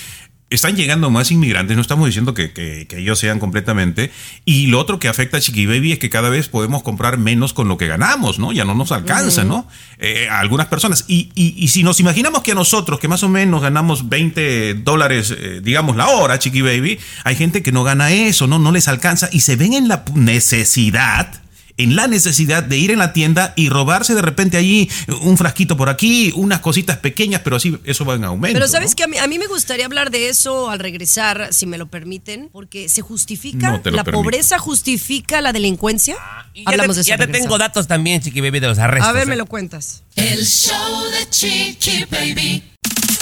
Están 0.55 0.77
llegando 0.77 1.11
más 1.11 1.31
inmigrantes, 1.31 1.75
no 1.77 1.83
estamos 1.83 2.07
diciendo 2.07 2.35
que, 2.35 2.53
que- 2.53 2.87
que 2.89 2.99
ellos 2.99 3.19
sean 3.19 3.39
completamente. 3.39 4.11
Y 4.45 4.67
lo 4.69 4.79
otro 4.79 4.99
que 4.99 5.09
afecta 5.09 5.37
a 5.39 5.41
Chiqui 5.41 5.67
Baby 5.67 5.93
es 5.93 5.99
que 5.99 6.11
cada 6.11 6.29
vez 6.29 6.49
podemos 6.49 6.83
comprar 6.83 7.19
menos 7.19 7.53
con 7.53 7.69
lo 7.69 7.77
que 7.79 7.87
ganamos, 7.87 8.39
¿no? 8.39 8.53
Ya 8.53 8.65
no 8.65 8.75
nos 8.75 8.93
alcanza, 8.93 9.45
¿no? 9.45 9.67
Eh, 9.99 10.29
a 10.31 10.41
algunas 10.41 10.67
personas. 10.67 11.05
Y, 11.09 11.31
y- 11.35 11.55
y 11.57 11.69
si 11.69 11.83
nos 11.83 12.01
imaginamos 12.01 12.43
que 12.43 12.53
a 12.53 12.55
nosotros, 12.55 12.99
que 13.01 13.09
más 13.09 13.23
o 13.23 13.29
menos 13.29 13.63
ganamos 13.63 14.09
20 14.09 14.75
dólares, 14.75 15.35
eh, 15.37 15.61
digamos, 15.63 15.97
la 15.97 16.09
hora, 16.09 16.39
Chiqui 16.39 16.61
Baby, 16.63 16.99
hay 17.25 17.37
gente 17.37 17.63
que 17.63 17.73
no 17.73 17.85
gana 17.85 18.13
eso, 18.13 18.47
¿no? 18.47 18.59
No 18.59 18.73
les 18.73 18.89
alcanza 18.89 19.29
y 19.33 19.41
se 19.41 19.57
ven 19.57 19.73
en 19.75 19.89
la 19.89 20.05
necesidad 20.15 21.42
en 21.77 21.97
la 21.97 22.07
necesidad 22.07 22.63
de 22.63 22.79
ir 22.79 22.91
en 22.91 22.99
la 22.99 23.13
tienda 23.13 23.53
y 23.57 23.69
robarse 23.69 24.15
de 24.15 24.23
repente 24.23 24.57
allí 24.57 24.91
un 25.23 25.37
frasquito 25.39 25.77
por 25.77 25.89
aquí, 25.89 26.33
unas 26.37 26.61
cositas 26.61 26.99
pequeñas, 26.99 27.41
pero 27.43 27.57
así 27.57 27.77
eso 27.85 28.05
va 28.05 28.15
en 28.15 28.25
aumento. 28.25 28.55
Pero 28.55 28.69
sabes 28.69 28.91
¿no? 28.91 28.97
que 28.97 29.03
a 29.05 29.07
mí, 29.07 29.19
a 29.19 29.27
mí 29.27 29.39
me 29.39 29.47
gustaría 29.47 29.87
hablar 29.87 30.11
de 30.11 30.29
eso 30.29 30.71
al 30.71 30.79
regresar, 30.79 31.49
si 31.53 31.67
me 31.67 31.79
lo 31.79 31.87
permiten, 31.89 32.49
porque 32.53 32.89
se 32.89 33.03
justifica, 33.03 33.71
No 33.71 33.77
la 33.91 34.05
permito. 34.05 34.13
pobreza 34.23 34.59
justifica 34.59 35.41
la 35.41 35.53
delincuencia. 35.53 36.17
Y 36.55 36.65
ya 36.65 36.71
te, 36.73 36.77
de 36.77 36.93
eso. 36.93 37.03
ya 37.03 37.15
al 37.15 37.19
te 37.21 37.27
regresar. 37.27 37.43
tengo 37.43 37.59
datos 37.59 37.87
también, 37.87 38.21
Chiqui 38.21 38.41
Baby, 38.41 38.61
de 38.61 38.69
los 38.69 38.79
arrestos. 38.79 39.09
A 39.09 39.13
ver, 39.13 39.25
¿eh? 39.25 39.27
me 39.27 39.37
lo 39.37 39.47
cuentas. 39.47 40.03
El 40.17 40.45
show 40.45 41.03
de 41.11 41.29
Chiqui 41.31 42.05
Baby. 42.11 42.63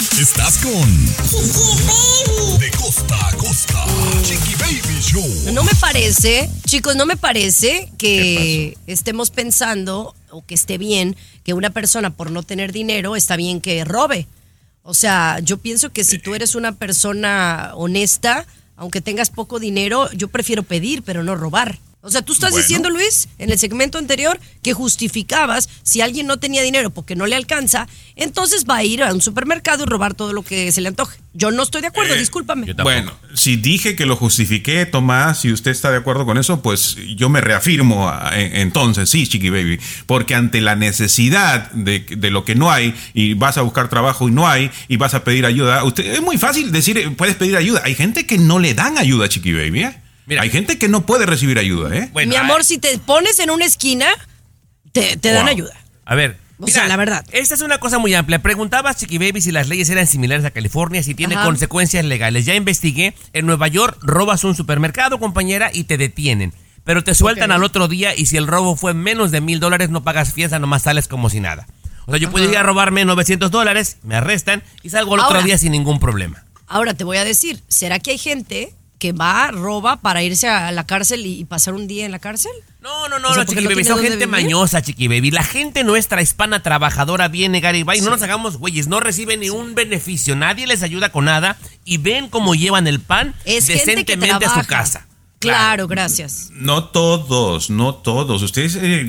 Estás 0.01 0.57
con 0.57 1.05
De 2.59 2.71
costa 2.71 3.27
a 3.27 3.37
costa. 3.37 3.85
Chiqui 4.23 4.55
Baby 4.55 4.99
Show. 4.99 5.53
No 5.53 5.63
me 5.63 5.75
parece, 5.75 6.49
chicos, 6.65 6.95
no 6.95 7.05
me 7.05 7.17
parece 7.17 7.91
que 7.99 8.75
estemos 8.87 9.29
pensando 9.29 10.15
o 10.31 10.43
que 10.43 10.55
esté 10.55 10.79
bien 10.79 11.15
que 11.43 11.53
una 11.53 11.69
persona 11.69 12.09
por 12.09 12.31
no 12.31 12.41
tener 12.41 12.71
dinero 12.71 13.15
está 13.15 13.35
bien 13.35 13.61
que 13.61 13.85
robe. 13.85 14.25
O 14.81 14.95
sea, 14.95 15.37
yo 15.43 15.59
pienso 15.59 15.91
que 15.91 16.03
si 16.03 16.17
tú 16.17 16.33
eres 16.33 16.55
una 16.55 16.71
persona 16.71 17.71
honesta, 17.75 18.47
aunque 18.77 19.01
tengas 19.01 19.29
poco 19.29 19.59
dinero, 19.59 20.11
yo 20.13 20.29
prefiero 20.29 20.63
pedir, 20.63 21.03
pero 21.03 21.23
no 21.23 21.35
robar. 21.35 21.77
O 22.03 22.09
sea, 22.09 22.23
tú 22.23 22.33
estás 22.33 22.49
Bueno. 22.51 22.63
diciendo, 22.63 22.89
Luis, 22.89 23.27
en 23.37 23.51
el 23.51 23.59
segmento 23.59 23.97
anterior, 23.99 24.39
que 24.63 24.73
justificabas 24.73 25.69
si 25.83 26.01
alguien 26.01 26.25
no 26.25 26.37
tenía 26.39 26.63
dinero 26.63 26.89
porque 26.89 27.15
no 27.15 27.27
le 27.27 27.35
alcanza, 27.35 27.87
entonces 28.15 28.65
va 28.69 28.77
a 28.77 28.83
ir 28.83 29.03
a 29.03 29.13
un 29.13 29.21
supermercado 29.21 29.83
y 29.83 29.85
robar 29.85 30.15
todo 30.15 30.33
lo 30.33 30.41
que 30.41 30.71
se 30.71 30.81
le 30.81 30.87
antoje. 30.87 31.19
Yo 31.33 31.51
no 31.51 31.61
estoy 31.63 31.81
de 31.81 31.87
acuerdo, 31.87 32.15
Eh, 32.15 32.19
discúlpame. 32.19 32.73
Bueno, 32.81 33.13
si 33.35 33.55
dije 33.55 33.95
que 33.95 34.05
lo 34.07 34.15
justifiqué, 34.15 34.85
Tomás, 34.87 35.41
si 35.41 35.51
usted 35.53 35.69
está 35.71 35.91
de 35.91 35.97
acuerdo 35.97 36.25
con 36.25 36.37
eso, 36.39 36.61
pues 36.61 36.97
yo 37.15 37.29
me 37.29 37.39
reafirmo 37.39 38.09
a- 38.09 38.31
en- 38.37 38.55
entonces, 38.57 39.09
sí, 39.09 39.27
Chiqui 39.27 39.49
Baby, 39.49 39.79
porque 40.07 40.33
ante 40.35 40.59
la 40.59 40.75
necesidad 40.75 41.71
de, 41.71 41.99
de 41.99 42.31
lo 42.31 42.45
que 42.45 42.55
no 42.55 42.71
hay 42.71 42.95
y 43.13 43.35
vas 43.35 43.57
a 43.57 43.61
buscar 43.61 43.89
trabajo 43.89 44.27
y 44.27 44.31
no 44.31 44.47
hay 44.47 44.71
y 44.87 44.97
vas 44.97 45.13
a 45.13 45.23
pedir 45.23 45.45
ayuda, 45.45 45.83
usted 45.83 46.05
es 46.05 46.21
muy 46.21 46.37
fácil 46.37 46.71
decir, 46.71 47.15
puedes 47.15 47.35
pedir 47.35 47.55
ayuda. 47.57 47.81
Hay 47.85 47.95
gente 47.95 48.25
que 48.25 48.37
no 48.39 48.57
le 48.59 48.73
dan 48.73 48.97
ayuda, 48.97 49.29
Chiqui 49.29 49.53
Baby, 49.53 49.83
¿eh? 49.83 50.00
Mira. 50.25 50.41
Hay 50.43 50.49
gente 50.49 50.77
que 50.77 50.87
no 50.87 51.05
puede 51.05 51.25
recibir 51.25 51.57
ayuda, 51.59 51.95
¿eh? 51.95 52.09
Bueno, 52.13 52.29
Mi 52.29 52.35
a- 52.35 52.41
amor, 52.41 52.63
si 52.63 52.77
te 52.77 52.97
pones 52.99 53.39
en 53.39 53.49
una 53.49 53.65
esquina, 53.65 54.07
te, 54.91 55.17
te 55.17 55.31
dan 55.31 55.45
Wow. 55.45 55.53
ayuda. 55.53 55.73
A 56.05 56.15
ver. 56.15 56.37
O 56.63 56.67
sea, 56.67 56.87
la 56.87 56.95
verdad. 56.95 57.25
Esta 57.31 57.55
es 57.55 57.61
una 57.61 57.79
cosa 57.79 57.97
muy 57.97 58.13
amplia. 58.13 58.39
Preguntabas, 58.39 58.97
Chiqui 58.97 59.17
Baby, 59.17 59.41
si 59.41 59.51
las 59.51 59.67
leyes 59.67 59.89
eran 59.89 60.05
similares 60.05 60.45
a 60.45 60.51
California, 60.51 61.01
si 61.01 61.15
tiene 61.15 61.33
Ajá. 61.33 61.45
consecuencias 61.45 62.05
legales. 62.05 62.45
Ya 62.45 62.53
investigué. 62.53 63.15
En 63.33 63.47
Nueva 63.47 63.67
York 63.67 63.97
robas 64.03 64.43
un 64.43 64.55
supermercado, 64.55 65.19
compañera, 65.19 65.71
y 65.73 65.85
te 65.85 65.97
detienen. 65.97 66.53
Pero 66.83 67.03
te 67.03 67.15
sueltan 67.15 67.51
al 67.51 67.63
otro 67.63 67.87
día 67.87 68.15
y 68.15 68.27
si 68.27 68.37
el 68.37 68.45
robo 68.45 68.75
fue 68.75 68.93
menos 68.93 69.31
de 69.31 69.41
mil 69.41 69.59
dólares, 69.59 69.89
no 69.89 70.03
pagas 70.03 70.33
fianza, 70.33 70.59
nomás 70.59 70.83
sales 70.83 71.07
como 71.07 71.31
si 71.31 71.39
nada. 71.39 71.65
O 72.05 72.11
sea, 72.11 72.19
yo 72.19 72.29
puedo 72.29 72.47
ir 72.49 72.57
a 72.57 72.63
robarme 72.63 73.05
900 73.05 73.49
dólares, 73.49 73.97
me 74.03 74.15
arrestan 74.15 74.61
y 74.83 74.89
salgo 74.91 75.15
el 75.15 75.21
otro 75.21 75.41
día 75.41 75.57
sin 75.57 75.71
ningún 75.71 75.99
problema. 75.99 76.43
Ahora 76.67 76.93
te 76.93 77.03
voy 77.03 77.17
a 77.17 77.23
decir, 77.23 77.61
¿será 77.69 77.97
que 77.99 78.11
hay 78.11 78.17
gente 78.19 78.73
que 79.01 79.13
va, 79.13 79.49
roba 79.49 79.95
para 79.99 80.21
irse 80.21 80.47
a 80.47 80.71
la 80.71 80.85
cárcel 80.85 81.25
y, 81.25 81.39
y 81.39 81.45
pasar 81.45 81.73
un 81.73 81.87
día 81.87 82.05
en 82.05 82.11
la 82.11 82.19
cárcel? 82.19 82.51
No, 82.81 83.09
no, 83.09 83.17
no, 83.17 83.29
O 83.29 83.33
sea, 83.33 83.41
no, 83.41 83.47
porque 83.47 83.61
Chiqui 83.61 83.63
no 83.63 83.69
Baby, 83.71 83.81
tiene 83.83 83.89
son 83.89 83.97
gente 84.03 84.25
vivir. 84.27 84.27
mañosa, 84.29 84.81
Chiqui 84.83 85.07
Baby. 85.07 85.31
La 85.31 85.41
gente 85.43 85.83
nuestra 85.83 86.21
hispana 86.21 86.61
trabajadora 86.61 87.27
viene, 87.27 87.61
Gary 87.61 87.81
Bay, 87.81 87.99
no 88.01 88.11
nos 88.11 88.21
hagamos 88.21 88.57
güeyes, 88.57 88.87
no 88.87 88.99
reciben 88.99 89.39
ni 89.39 89.49
un 89.49 89.73
beneficio, 89.73 90.35
nadie 90.35 90.67
les 90.67 90.83
ayuda 90.83 91.09
con 91.11 91.25
nada 91.25 91.57
y 91.83 91.97
ven 91.97 92.29
cómo 92.29 92.53
llevan 92.53 92.85
el 92.85 92.99
pan 92.99 93.33
Es 93.43 93.65
decentemente 93.65 94.45
a 94.45 94.53
su 94.61 94.67
casa. 94.67 95.07
Claro, 95.39 95.87
gracias. 95.87 96.49
No 96.51 96.83
todos, 96.89 97.71
no 97.71 97.95
todos. 97.95 98.43
Ustedes, 98.43 98.77
eh, 98.79 99.03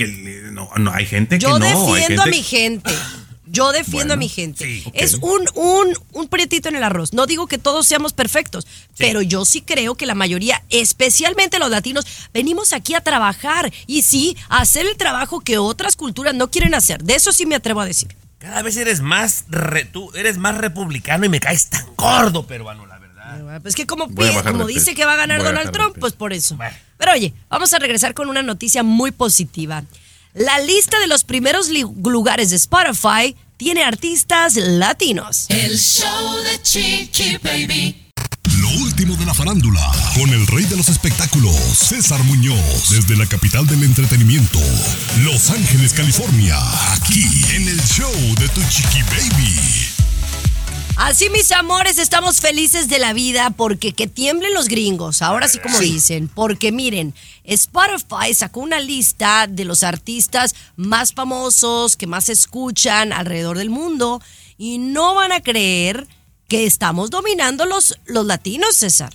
no, 0.52 0.70
no, 0.78 0.90
hay 0.90 1.04
gente 1.04 1.38
Yo 1.38 1.52
que 1.52 1.60
no. 1.60 1.66
hay 1.66 2.00
defiendo 2.00 2.22
a 2.22 2.24
gente- 2.24 2.30
mi 2.38 2.42
gente. 2.42 2.90
Yo 3.52 3.70
defiendo 3.70 4.14
a 4.14 4.16
mi 4.16 4.28
gente. 4.28 4.64
sí. 4.64 4.84
Es 4.94 5.14
un, 5.20 5.42
un, 5.54 5.94
un 6.12 6.28
prietito 6.28 6.68
en 6.70 6.76
el 6.76 6.82
arroz. 6.82 7.12
No 7.12 7.26
digo 7.26 7.46
que 7.46 7.58
todos 7.58 7.86
seamos 7.86 8.14
perfectos, 8.14 8.66
pero 8.96 9.20
yo 9.20 9.44
sí 9.44 9.60
creo 9.60 9.94
que 9.94 10.06
la 10.06 10.14
mayoría, 10.14 10.62
especialmente 10.70 11.58
los 11.58 11.70
latinos, 11.70 12.06
venimos 12.32 12.72
aquí 12.72 12.94
a 12.94 13.02
trabajar 13.02 13.72
y 13.86 14.02
sí, 14.02 14.36
a 14.48 14.60
hacer 14.62 14.86
el 14.86 14.96
trabajo 14.96 15.40
que 15.40 15.58
otras 15.58 15.96
culturas 15.96 16.34
no 16.34 16.50
quieren 16.50 16.74
hacer. 16.74 17.02
De 17.04 17.14
eso 17.14 17.30
sí 17.32 17.44
me 17.46 17.54
atrevo 17.54 17.80
a 17.82 17.86
decir. 17.86 18.16
Cada 18.38 18.62
vez 18.62 18.76
eres 18.76 19.00
más, 19.00 19.44
re- 19.48 19.84
tú 19.84 20.10
eres 20.14 20.38
más 20.38 20.56
republicano 20.56 21.24
y 21.26 21.28
me 21.28 21.38
caes 21.38 21.68
tan 21.68 21.94
gordo, 21.94 22.46
peruano, 22.46 22.86
la 22.86 22.98
verdad. 22.98 23.60
Pues 23.62 23.74
que 23.74 23.86
como, 23.86 24.08
como 24.08 24.66
dice 24.66 24.86
peso. 24.86 24.96
que 24.96 25.04
va 25.04 25.12
a 25.12 25.16
ganar 25.16 25.38
Voy 25.38 25.46
Donald 25.48 25.70
Trump, 25.72 25.96
pues 26.00 26.12
por 26.14 26.32
eso. 26.32 26.56
Bueno. 26.56 26.76
Pero 26.98 27.12
oye, 27.12 27.32
vamos 27.48 27.72
a 27.72 27.78
regresar 27.78 28.14
con 28.14 28.28
una 28.28 28.42
noticia 28.42 28.82
muy 28.82 29.10
positiva. 29.10 29.84
La 30.34 30.58
lista 30.60 30.98
de 30.98 31.08
los 31.08 31.24
primeros 31.24 31.68
lugares 31.68 32.48
de 32.48 32.56
Spotify 32.56 33.36
tiene 33.58 33.82
artistas 33.82 34.56
latinos. 34.56 35.44
El 35.50 35.78
show 35.78 36.36
de 36.42 36.62
Chiqui 36.62 37.36
Baby. 37.36 38.10
Lo 38.58 38.70
último 38.82 39.14
de 39.16 39.26
la 39.26 39.34
farándula, 39.34 39.92
con 40.14 40.30
el 40.30 40.46
rey 40.46 40.64
de 40.64 40.76
los 40.76 40.88
espectáculos, 40.88 41.54
César 41.54 42.22
Muñoz, 42.24 42.88
desde 42.88 43.14
la 43.14 43.26
capital 43.26 43.66
del 43.66 43.84
entretenimiento, 43.84 44.58
Los 45.20 45.50
Ángeles, 45.50 45.92
California, 45.92 46.58
aquí 46.94 47.24
en 47.54 47.68
el 47.68 47.80
show 47.82 48.12
de 48.38 48.48
Tu 48.48 48.62
Chiqui 48.70 49.02
Baby. 49.02 49.91
Así, 51.04 51.28
mis 51.30 51.50
amores, 51.50 51.98
estamos 51.98 52.40
felices 52.40 52.88
de 52.88 53.00
la 53.00 53.12
vida 53.12 53.50
porque 53.50 53.92
que 53.92 54.06
tiemblen 54.06 54.54
los 54.54 54.68
gringos, 54.68 55.20
ahora 55.20 55.48
sí 55.48 55.58
como 55.58 55.76
dicen, 55.80 56.28
porque 56.28 56.70
miren, 56.70 57.12
Spotify 57.42 58.32
sacó 58.32 58.60
una 58.60 58.78
lista 58.78 59.48
de 59.48 59.64
los 59.64 59.82
artistas 59.82 60.54
más 60.76 61.12
famosos, 61.12 61.96
que 61.96 62.06
más 62.06 62.26
se 62.26 62.32
escuchan 62.34 63.12
alrededor 63.12 63.58
del 63.58 63.68
mundo 63.68 64.22
y 64.56 64.78
no 64.78 65.16
van 65.16 65.32
a 65.32 65.40
creer 65.40 66.06
que 66.46 66.66
estamos 66.66 67.10
dominando 67.10 67.66
los, 67.66 67.98
los 68.06 68.24
latinos, 68.24 68.76
César. 68.76 69.12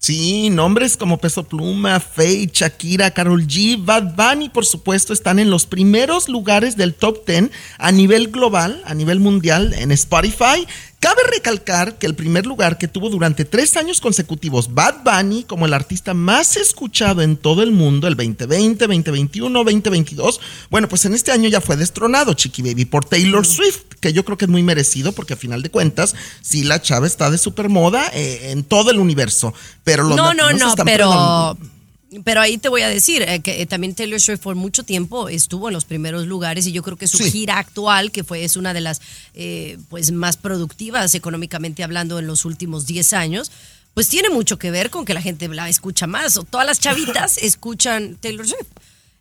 Sí, 0.00 0.48
nombres 0.50 0.96
como 0.96 1.18
Peso 1.18 1.42
Pluma, 1.42 1.98
Faye, 1.98 2.48
Shakira, 2.52 3.10
Carol 3.10 3.48
G, 3.48 3.84
Bad 3.84 4.14
Bunny, 4.14 4.48
por 4.48 4.64
supuesto, 4.64 5.12
están 5.12 5.40
en 5.40 5.50
los 5.50 5.66
primeros 5.66 6.28
lugares 6.28 6.76
del 6.76 6.94
top 6.94 7.26
10 7.26 7.50
a 7.78 7.90
nivel 7.90 8.28
global, 8.28 8.80
a 8.86 8.94
nivel 8.94 9.18
mundial 9.18 9.74
en 9.74 9.90
Spotify. 9.90 10.68
Cabe 11.00 11.22
recalcar 11.32 11.96
que 11.96 12.06
el 12.06 12.16
primer 12.16 12.44
lugar 12.44 12.76
que 12.76 12.88
tuvo 12.88 13.08
durante 13.08 13.44
tres 13.44 13.76
años 13.76 14.00
consecutivos 14.00 14.74
Bad 14.74 15.04
Bunny 15.04 15.44
como 15.44 15.64
el 15.64 15.72
artista 15.72 16.12
más 16.12 16.56
escuchado 16.56 17.22
en 17.22 17.36
todo 17.36 17.62
el 17.62 17.70
mundo, 17.70 18.08
el 18.08 18.16
2020, 18.16 18.84
2021, 18.84 19.58
2022, 19.62 20.40
bueno, 20.70 20.88
pues 20.88 21.04
en 21.04 21.14
este 21.14 21.30
año 21.30 21.48
ya 21.48 21.60
fue 21.60 21.76
destronado, 21.76 22.34
Chiqui 22.34 22.62
Baby, 22.62 22.84
por 22.84 23.04
Taylor 23.04 23.46
Swift, 23.46 23.82
que 24.00 24.12
yo 24.12 24.24
creo 24.24 24.36
que 24.36 24.46
es 24.46 24.50
muy 24.50 24.64
merecido 24.64 25.12
porque 25.12 25.34
a 25.34 25.36
final 25.36 25.62
de 25.62 25.70
cuentas, 25.70 26.16
sí, 26.40 26.64
la 26.64 26.82
chava 26.82 27.06
está 27.06 27.30
de 27.30 27.38
supermoda 27.38 28.10
eh, 28.12 28.50
en 28.50 28.64
todo 28.64 28.90
el 28.90 28.98
universo, 28.98 29.54
pero 29.84 30.02
los 30.02 30.16
no, 30.16 30.34
no, 30.34 30.50
no, 30.50 30.68
están 30.68 30.84
pero. 30.84 31.56
Pero 32.24 32.40
ahí 32.40 32.56
te 32.58 32.68
voy 32.68 32.82
a 32.82 32.88
decir 32.88 33.22
eh, 33.22 33.40
que 33.40 33.60
eh, 33.60 33.66
también 33.66 33.94
Taylor 33.94 34.20
Swift 34.20 34.40
por 34.40 34.54
mucho 34.56 34.82
tiempo 34.82 35.28
estuvo 35.28 35.68
en 35.68 35.74
los 35.74 35.84
primeros 35.84 36.26
lugares 36.26 36.66
y 36.66 36.72
yo 36.72 36.82
creo 36.82 36.96
que 36.96 37.06
su 37.06 37.18
Sí. 37.18 37.30
gira 37.30 37.58
actual, 37.58 38.10
que 38.12 38.24
fue 38.24 38.44
es 38.44 38.56
una 38.56 38.72
de 38.72 38.80
las 38.80 39.00
eh, 39.34 39.78
pues 39.90 40.10
más 40.12 40.36
productivas 40.38 41.14
económicamente 41.14 41.84
hablando 41.84 42.18
en 42.18 42.26
los 42.26 42.44
últimos 42.44 42.86
10 42.86 43.12
años, 43.12 43.52
pues 43.94 44.08
tiene 44.08 44.30
mucho 44.30 44.58
que 44.58 44.70
ver 44.70 44.90
con 44.90 45.04
que 45.04 45.12
la 45.12 45.20
gente 45.20 45.48
la 45.48 45.68
escucha 45.68 46.06
más 46.06 46.36
o 46.36 46.44
todas 46.44 46.66
las 46.66 46.80
chavitas 46.80 47.36
escuchan 47.42 48.16
Taylor 48.20 48.46
Swift. 48.46 48.68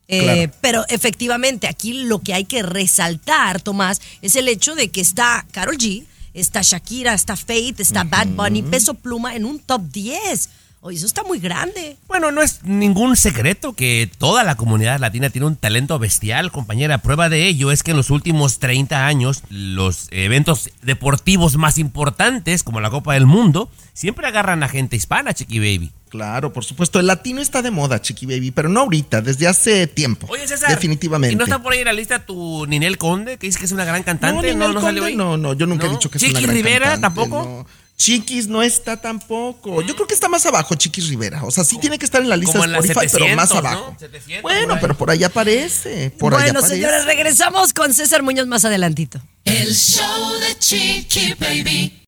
Claro. 0.08 0.54
Pero 0.62 0.86
efectivamente 0.88 1.68
aquí 1.68 1.92
lo 2.06 2.20
que 2.20 2.34
hay 2.34 2.46
que 2.46 2.64
resaltar, 2.64 3.60
Tomás, 3.62 4.00
es 4.22 4.38
el 4.38 4.48
hecho 4.48 4.74
de 4.76 4.90
que 4.90 5.02
está 5.02 5.46
Carol 5.52 5.78
G, 5.78 6.06
está 6.34 6.62
Shakira, 6.62 7.14
está 7.14 7.36
Faith, 7.36 7.82
está 7.82 8.06
Bad 8.06 8.28
Bunny, 8.28 8.62
Peso 8.62 8.94
Pluma 8.94 9.36
en 9.36 9.44
un 9.44 9.60
top 9.60 9.82
10. 9.92 10.50
Oye, 10.82 10.96
eso 10.98 11.06
está 11.08 11.24
muy 11.24 11.40
grande. 11.40 11.98
Bueno, 12.08 12.32
no 12.32 12.42
es 12.42 12.64
ningún 12.64 13.18
secreto 13.18 13.74
que 13.74 14.10
toda 14.20 14.44
la 14.44 14.56
comunidad 14.56 15.00
latina 15.00 15.30
tiene 15.30 15.48
un 15.48 15.56
talento 15.56 15.98
bestial, 16.00 16.52
compañera. 16.52 17.00
Prueba 17.00 17.30
de 17.30 17.48
ello 17.48 17.72
es 17.72 17.84
que 17.84 17.92
en 17.92 17.98
los 17.98 18.10
últimos 18.12 18.60
30 18.60 19.06
años 19.08 19.44
los 19.50 20.08
eventos 20.12 20.70
deportivos 20.84 21.58
más 21.58 21.78
importantes, 21.78 22.64
como 22.64 22.80
la 22.80 22.90
Copa 22.92 23.16
del 23.16 23.26
Mundo, 23.26 23.70
siempre 23.94 24.28
agarran 24.28 24.62
a 24.64 24.70
gente 24.70 24.96
hispana, 24.96 25.34
Chiqui 25.34 25.60
Baby. 25.60 25.92
Claro, 26.10 26.54
por 26.54 26.64
supuesto, 26.64 27.00
el 27.02 27.08
latino 27.08 27.42
está 27.42 27.62
de 27.62 27.72
moda, 27.72 28.02
Chiqui 28.02 28.26
Baby, 28.26 28.52
pero 28.52 28.70
no 28.70 28.82
ahorita, 28.82 29.22
desde 29.22 29.48
hace 29.48 29.88
tiempo. 29.88 30.28
Oye, 30.30 30.48
César. 30.48 30.70
Definitivamente. 30.70 31.34
¿Y 31.34 31.36
no 31.36 31.44
está 31.44 31.62
por 31.62 31.74
ahí 31.74 31.80
en 31.80 31.86
la 31.86 31.94
lista 31.94 32.26
tu 32.26 32.66
Ninel 32.68 32.98
Conde, 32.98 33.38
que 33.38 33.48
dice 33.48 33.60
que 33.60 33.66
es 33.66 33.72
una 33.74 33.84
gran 33.84 34.02
No, 34.02 34.06
cantante? 34.06 34.54
Ninel 34.54 34.60
no, 34.60 34.66
Conde, 34.76 34.82
salió 34.82 35.04
ahí? 35.06 35.16
no, 35.18 35.36
no, 35.38 35.54
yo 35.54 35.66
nunca 35.66 35.86
he 35.88 35.90
¿No? 35.90 35.96
dicho 35.96 36.10
que 36.10 36.18
es 36.20 36.24
Chiqui 36.24 36.36
una 36.38 36.42
gran 36.42 36.56
Rivera 36.56 36.86
cantante, 36.92 37.02
tampoco. 37.02 37.68
Chiquis 37.98 38.48
no 38.48 38.62
está 38.62 39.02
tampoco. 39.02 39.82
Yo 39.82 39.96
creo 39.96 40.08
que 40.08 40.14
está 40.14 40.30
más 40.30 40.46
abajo 40.46 40.76
Chiquis 40.76 41.08
Rivera. 41.10 41.44
O 41.44 41.52
sea, 41.52 41.64
sí 41.64 41.80
tiene 41.80 41.98
que 41.98 42.06
estar 42.06 42.22
en 42.22 42.30
la 42.30 42.38
lista 42.38 42.60
de 42.60 42.66
Spotify, 42.66 43.08
pero 43.12 43.36
más 43.36 43.50
700, 43.50 43.50
¿no? 43.50 43.58
abajo. 43.58 43.96
700 44.00 44.42
bueno, 44.44 44.74
por 44.76 44.82
pero 44.82 44.98
por 44.98 45.10
ahí 45.10 45.24
aparece. 45.24 46.12
Por 46.12 46.36
ahí 46.36 46.44
bueno, 46.44 46.60
aparece. 46.60 46.76
señores, 46.76 47.06
regresamos 47.06 47.74
con 47.74 47.94
César 47.96 48.22
Muñoz 48.22 48.46
más 48.46 48.66
adelantito. 48.66 49.20
El 49.46 49.74
show 49.74 50.34
de 50.40 50.60
Chiqui 50.60 51.34
Baby. 51.40 52.04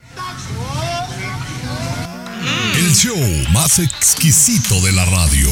El 2.78 2.96
show 2.96 3.18
más 3.52 3.80
exquisito 3.80 4.80
de 4.82 4.92
la 4.92 5.06
radio. 5.06 5.50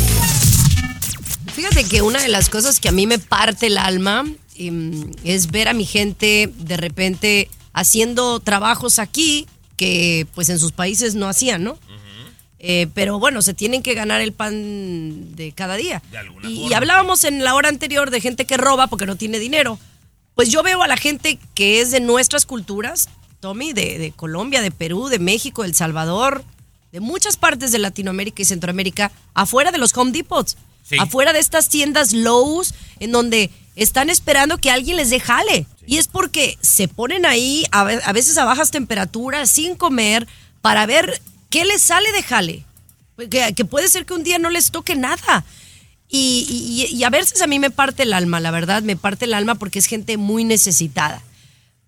Fíjate 1.56 1.84
que 1.86 2.04
una 2.04 2.22
de 2.22 2.28
las 2.28 2.50
cosas 2.50 2.80
que 2.80 2.90
a 2.90 2.92
mí 2.92 3.08
me 3.08 3.18
parte 3.18 3.68
el 3.68 3.80
alma 3.80 4.24
em, 4.56 5.10
es 5.24 5.50
ver 5.50 5.68
a 5.68 5.74
mi 5.74 5.86
gente 5.86 6.54
de 6.56 6.78
repente 6.78 7.50
haciendo 7.74 8.40
trabajos 8.40 9.00
aquí 9.00 9.48
que 9.78 10.28
pues 10.36 10.50
en 10.50 10.60
sus 10.60 10.74
países 10.74 11.16
no 11.16 11.28
hacían, 11.30 11.64
¿no? 11.64 11.78
Eh, 12.60 12.88
pero 12.96 13.20
bueno, 13.20 13.44
se 13.44 13.54
tienen 13.54 13.84
que 13.84 13.94
ganar 13.94 14.20
el 14.20 14.34
pan 14.34 15.36
de 15.36 15.52
cada 15.52 15.76
día. 15.76 16.02
De 16.12 16.18
alguna 16.18 16.50
y, 16.50 16.68
y 16.68 16.74
hablábamos 16.74 17.24
en 17.24 17.44
la 17.44 17.54
hora 17.54 17.70
anterior 17.70 18.10
de 18.10 18.20
gente 18.20 18.46
que 18.46 18.58
roba 18.58 18.88
porque 18.88 19.06
no 19.06 19.16
tiene 19.16 19.38
dinero. 19.40 19.78
Pues 20.34 20.50
yo 20.50 20.64
veo 20.64 20.82
a 20.82 20.88
la 20.88 20.98
gente 20.98 21.38
que 21.54 21.82
es 21.82 21.92
de 21.92 22.00
nuestras 22.00 22.46
culturas, 22.48 23.10
Tommy, 23.42 23.74
de, 23.74 24.00
de 24.00 24.12
Colombia, 24.12 24.62
de 24.62 24.72
Perú, 24.72 25.08
de 25.08 25.20
México, 25.20 25.64
El 25.64 25.76
Salvador, 25.76 26.44
de 26.92 27.00
muchas 27.00 27.38
partes 27.38 27.72
de 27.72 27.78
Latinoamérica 27.78 28.42
y 28.42 28.46
Centroamérica, 28.46 29.12
afuera 29.36 29.72
de 29.72 29.78
los 29.78 29.96
Home 29.96 30.12
Depots, 30.12 30.58
Sí. 30.84 30.96
afuera 31.00 31.34
de 31.34 31.40
estas 31.40 31.68
tiendas 31.70 32.14
Lowe's, 32.14 32.74
en 33.00 33.12
donde 33.12 33.52
están 33.78 34.10
esperando 34.10 34.58
que 34.58 34.72
alguien 34.72 34.98
les 34.98 35.10
dé 35.10 35.20
jale. 35.20 35.66
Y 35.86 35.98
es 35.98 36.08
porque 36.10 36.58
se 36.62 36.88
ponen 36.90 37.26
ahí 37.26 37.64
a, 37.72 37.84
ve- 37.86 38.02
a 38.04 38.12
veces 38.12 38.38
a 38.38 38.44
bajas 38.46 38.72
temperaturas, 38.72 39.50
sin 39.50 39.76
comer, 39.76 40.28
para 40.62 40.86
ver 40.86 41.22
qué 41.50 41.64
les 41.64 41.82
sale 41.82 42.12
de 42.12 42.24
jale. 42.24 42.66
Que, 43.30 43.54
que 43.56 43.66
puede 43.66 43.88
ser 43.88 44.06
que 44.06 44.14
un 44.14 44.24
día 44.24 44.38
no 44.40 44.50
les 44.50 44.72
toque 44.72 44.96
nada. 44.96 45.46
Y, 46.10 46.46
y- 46.90 46.96
y 46.96 47.04
a 47.04 47.10
veces 47.10 47.42
a 47.42 47.48
mí 47.48 47.60
me 47.60 47.70
parte 47.72 48.04
el 48.04 48.14
alma, 48.14 48.40
la 48.40 48.52
verdad, 48.52 48.82
me 48.82 48.96
parte 48.98 49.26
el 49.26 49.34
alma 49.34 49.56
porque 49.56 49.80
es 49.80 49.86
gente 49.86 50.18
muy 50.18 50.44
necesitada. 50.44 51.22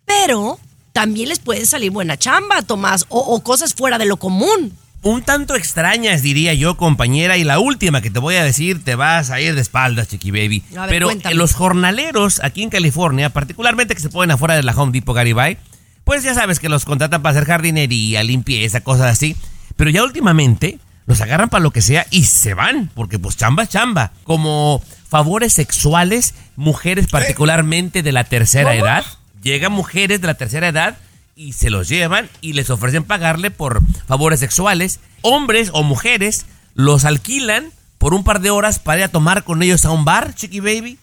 Pero 0.06 0.60
también 0.94 1.30
les 1.30 1.40
puede 1.40 1.66
salir 1.66 1.92
buena 1.92 2.18
chamba, 2.18 2.62
Tomás, 2.62 3.06
o, 3.10 3.20
o 3.20 3.44
cosas 3.44 3.74
fuera 3.74 3.98
de 3.98 4.06
lo 4.06 4.18
común. 4.18 4.78
Un 5.02 5.22
tanto 5.24 5.56
extrañas, 5.56 6.22
diría 6.22 6.54
yo, 6.54 6.76
compañera, 6.76 7.38
y 7.38 7.46
la 7.46 7.60
última 7.60 8.02
que 8.02 8.10
te 8.12 8.20
voy 8.20 8.36
a 8.36 8.44
decir, 8.44 8.84
te 8.84 8.96
vas 8.96 9.30
a 9.30 9.40
ir 9.40 9.56
de 9.56 9.62
espaldas, 9.62 10.10
Chiqui 10.10 10.32
Baby. 10.32 10.62
Ver, 10.72 10.90
Pero 10.90 11.06
cuéntame. 11.08 11.36
los 11.36 11.54
jornaleros 11.54 12.42
aquí 12.44 12.64
en 12.64 12.70
California, 12.70 13.30
particularmente 13.30 13.96
que 13.96 14.02
se 14.02 14.10
ponen 14.10 14.32
afuera 14.32 14.56
de 14.56 14.64
la 14.64 14.74
Home 14.74 14.92
Depot 14.92 15.16
Garibay, 15.16 15.58
pues 16.04 16.24
ya 16.24 16.34
sabes 16.34 16.60
que 16.60 16.68
los 16.68 16.84
contratan 16.84 17.22
para 17.22 17.32
hacer 17.32 17.48
jardinería, 17.48 18.24
limpieza, 18.24 18.82
cosas 18.82 19.08
así. 19.12 19.38
Pero 19.78 19.90
ya 19.90 20.04
últimamente 20.04 20.80
los 21.06 21.22
agarran 21.22 21.48
para 21.50 21.64
lo 21.64 21.72
que 21.72 21.82
sea 21.82 22.06
y 22.12 22.26
se 22.26 22.54
van, 22.54 22.92
porque 22.94 23.20
pues 23.20 23.38
chamba 23.38 23.64
es 23.64 23.70
chamba. 23.70 24.12
Como 24.26 24.84
favores 25.08 25.54
sexuales, 25.54 26.34
mujeres 26.58 27.08
particularmente 27.08 28.04
de 28.04 28.12
la 28.12 28.26
tercera 28.26 28.72
¿Cómo? 28.72 28.86
edad. 28.86 29.06
Llegan 29.44 29.72
mujeres 29.72 30.20
de 30.20 30.28
la 30.28 30.34
tercera 30.34 30.68
edad 30.68 30.98
y 31.40 31.54
se 31.54 31.70
los 31.70 31.88
llevan 31.88 32.30
y 32.42 32.52
les 32.52 32.70
ofrecen 32.70 33.06
pagarle 33.06 33.50
por 33.50 33.82
favores 34.08 34.42
sexuales. 34.42 35.00
Hombres 35.22 35.70
o 35.72 35.84
mujeres 35.84 36.46
los 36.74 37.06
alquilan 37.06 37.72
por 37.98 38.14
un 38.14 38.26
par 38.26 38.42
de 38.42 38.50
horas 38.50 38.80
para 38.80 38.98
ir 39.00 39.04
a 39.06 39.08
tomar 39.08 39.46
con 39.46 39.64
ellos 39.64 39.86
a 39.86 39.92
un 39.92 40.04
bar, 40.04 40.36
Chiqui 40.36 40.60
Baby, 40.60 41.00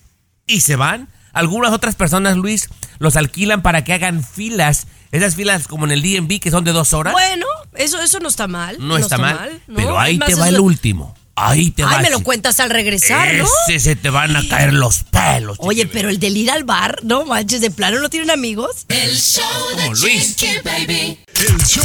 y 0.47 0.61
se 0.61 0.77
van. 0.77 1.09
Algunas 1.33 1.73
otras 1.73 1.95
personas, 1.95 2.37
Luis, 2.37 2.69
los 2.99 3.17
alquilan 3.17 3.63
para 3.63 3.83
que 3.83 3.95
hagan 3.95 4.23
filas. 4.23 4.87
Esas 5.11 5.37
filas 5.37 5.69
como 5.69 5.87
en 5.87 5.93
el 5.93 6.03
DMV 6.03 6.39
que 6.39 6.51
son 6.51 6.65
de 6.65 6.73
dos 6.73 6.93
horas. 6.93 7.15
Bueno, 7.15 7.47
eso, 7.75 7.99
eso 8.03 8.21
no 8.21 8.29
está 8.29 8.47
mal. 8.47 8.77
no, 8.79 8.99
está, 8.99 9.17
mal. 9.17 9.63
¿no? 9.67 9.75
Pero 9.77 9.99
ahí 9.99 10.19
te 10.19 10.35
va 10.35 10.49
eso- 10.49 10.57
el 10.57 10.61
último. 10.61 11.15
Ahí 11.37 11.71
te. 11.71 11.85
Ay, 11.85 12.03
me 12.03 12.11
lo 12.11 12.23
cuentas 12.23 12.61
al 12.61 12.71
regresar, 12.71 13.35
¿no? 13.35 13.47
Ese 13.69 13.79
se 13.79 13.97
te 13.97 14.09
van 14.09 14.35
a 14.37 14.49
caer 14.49 14.73
los 14.73 15.05
pelos. 15.05 15.59
Oye, 15.61 15.87
pero 15.87 16.09
el 16.09 16.19
del 16.19 16.37
ir 16.37 16.51
al 16.51 16.65
bar, 16.65 17.01
no 17.03 17.27
manches, 17.27 17.61
de 17.61 17.71
plano 17.71 18.01
no 18.01 18.09
tienen 18.09 18.31
amigos. 18.31 18.87
El 18.89 19.15
show 19.15 19.45
de 19.77 19.89
Luis. 20.01 20.37
Chiqui 20.37 20.59
Baby. 20.65 21.19
El 21.35 21.63
show 21.67 21.85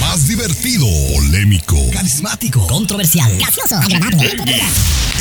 más 0.00 0.28
divertido, 0.28 0.86
polémico, 1.14 1.76
carismático, 1.90 2.66
controversial, 2.66 3.34
gracioso, 3.38 3.76
agradable. 3.76 4.62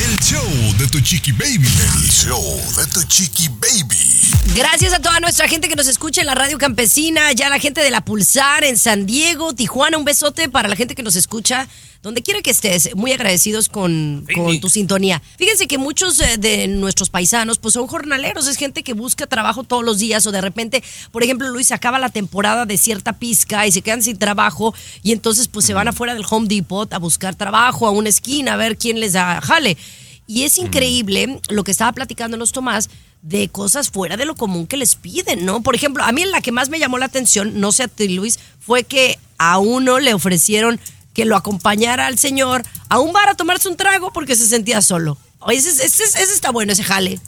el 0.06 0.20
show 0.20 0.76
de 0.78 0.86
tu 0.90 1.00
chiqui 1.00 1.32
baby. 1.32 1.66
El 1.66 2.12
show 2.12 2.62
de 2.76 2.86
tu 2.88 3.02
chiqui 3.04 3.48
baby. 3.48 4.20
Gracias 4.54 4.92
a 4.92 5.00
toda 5.00 5.22
nuestra 5.22 5.48
gente 5.48 5.70
que 5.70 5.78
nos 5.78 5.88
escucha 5.88 6.20
en 6.20 6.28
la 6.28 6.36
radio 6.36 6.58
campesina, 6.58 7.32
ya 7.32 7.48
la 7.48 7.60
gente 7.60 7.80
de 7.80 7.90
la 7.90 8.02
Pulsar 8.04 8.66
en 8.66 8.78
San 8.78 9.06
Diego, 9.06 9.56
Tijuana, 9.56 9.98
un 9.98 10.04
besote 10.04 10.50
para 10.50 10.68
la 10.68 10.76
gente 10.76 10.94
que 10.94 11.04
nos 11.04 11.16
escucha. 11.16 11.70
Donde 12.02 12.22
quiera 12.22 12.42
que 12.42 12.52
estés, 12.52 12.96
muy 12.96 13.12
agradecidos 13.12 13.68
con, 13.68 14.26
con 14.34 14.60
tu 14.62 14.70
sintonía. 14.70 15.22
Fíjense 15.38 15.68
que 15.68 15.78
muchos 15.78 16.18
eh, 16.22 16.38
de 16.38 16.68
nuestros 16.70 17.10
paisanos 17.10 17.58
pues 17.58 17.74
son 17.74 17.88
jornaleros, 17.88 18.48
es 18.48 18.56
gente 18.56 18.84
que 18.84 18.94
busca 18.94 19.28
trabajo 19.28 19.66
todos 19.66 19.84
los 19.84 20.00
días 20.00 20.26
o 20.26 20.32
de 20.32 20.40
repente, 20.40 20.82
por 21.12 21.24
ejemplo, 21.24 21.50
Luis, 21.50 21.74
acaba 21.74 22.00
la 22.00 22.08
temporada 22.08 22.66
de 22.66 22.78
cierta 22.78 23.14
pizca 23.20 23.68
y 23.68 23.74
se 23.74 23.82
quedan 23.82 24.02
sin 24.02 24.18
trabajo 24.18 24.74
y 25.04 25.12
entonces 25.12 25.50
pues 25.50 25.66
se 25.66 25.74
van 25.74 25.90
afuera 25.90 26.14
del 26.14 26.26
Home 26.30 26.48
Depot 26.48 26.92
a 26.94 27.00
buscar 27.00 27.36
trabajo, 27.36 27.86
a 27.86 27.92
una 27.92 28.08
esquina, 28.08 28.54
a 28.54 28.58
ver 28.58 28.78
quién 28.78 29.02
les 29.02 29.14
da 29.14 29.42
jale. 29.42 29.78
Y 30.26 30.44
es 30.44 30.58
increíble 30.58 31.42
lo 31.50 31.64
que 31.64 31.72
estaba 31.72 31.92
platicándonos 31.92 32.52
Tomás 32.54 32.90
de 33.22 33.50
cosas 33.50 33.90
fuera 33.90 34.16
de 34.16 34.26
lo 34.26 34.36
común 34.36 34.68
que 34.68 34.78
les 34.78 34.96
piden, 34.96 35.44
¿no? 35.44 35.62
Por 35.62 35.76
ejemplo, 35.76 36.04
a 36.04 36.12
mí 36.12 36.24
la 36.24 36.40
que 36.40 36.52
más 36.52 36.70
me 36.70 36.80
llamó 36.80 36.98
la 36.98 37.08
atención, 37.08 37.60
no 37.60 37.72
sé 37.72 37.84
a 37.84 37.88
ti 37.88 38.08
Luis, 38.08 38.40
fue 38.60 38.84
que 38.84 39.20
a 39.38 39.58
uno 39.58 40.00
le 40.00 40.14
ofrecieron 40.14 40.80
que 41.20 41.26
lo 41.26 41.36
acompañara 41.36 42.08
al 42.08 42.18
señor 42.18 42.64
a 42.88 42.98
un 42.98 43.12
bar 43.12 43.28
a 43.28 43.36
tomarse 43.36 43.68
un 43.68 43.76
trago 43.76 44.14
porque 44.14 44.38
se 44.38 44.48
sentía 44.48 44.82
solo. 44.82 45.18
Ese, 45.50 45.84
está 45.84 46.50
bueno, 46.52 46.72
ese 46.72 46.86
jale. 46.86 47.20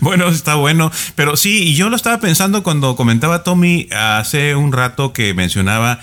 Bueno, 0.00 0.28
está 0.28 0.54
bueno, 0.54 0.90
pero 1.14 1.36
sí, 1.36 1.64
y 1.64 1.74
yo 1.74 1.90
lo 1.90 1.96
estaba 1.96 2.20
pensando 2.20 2.62
cuando 2.62 2.96
comentaba 2.96 3.42
Tommy 3.42 3.86
hace 3.94 4.54
un 4.54 4.72
rato 4.72 5.12
que 5.12 5.34
mencionaba, 5.34 6.00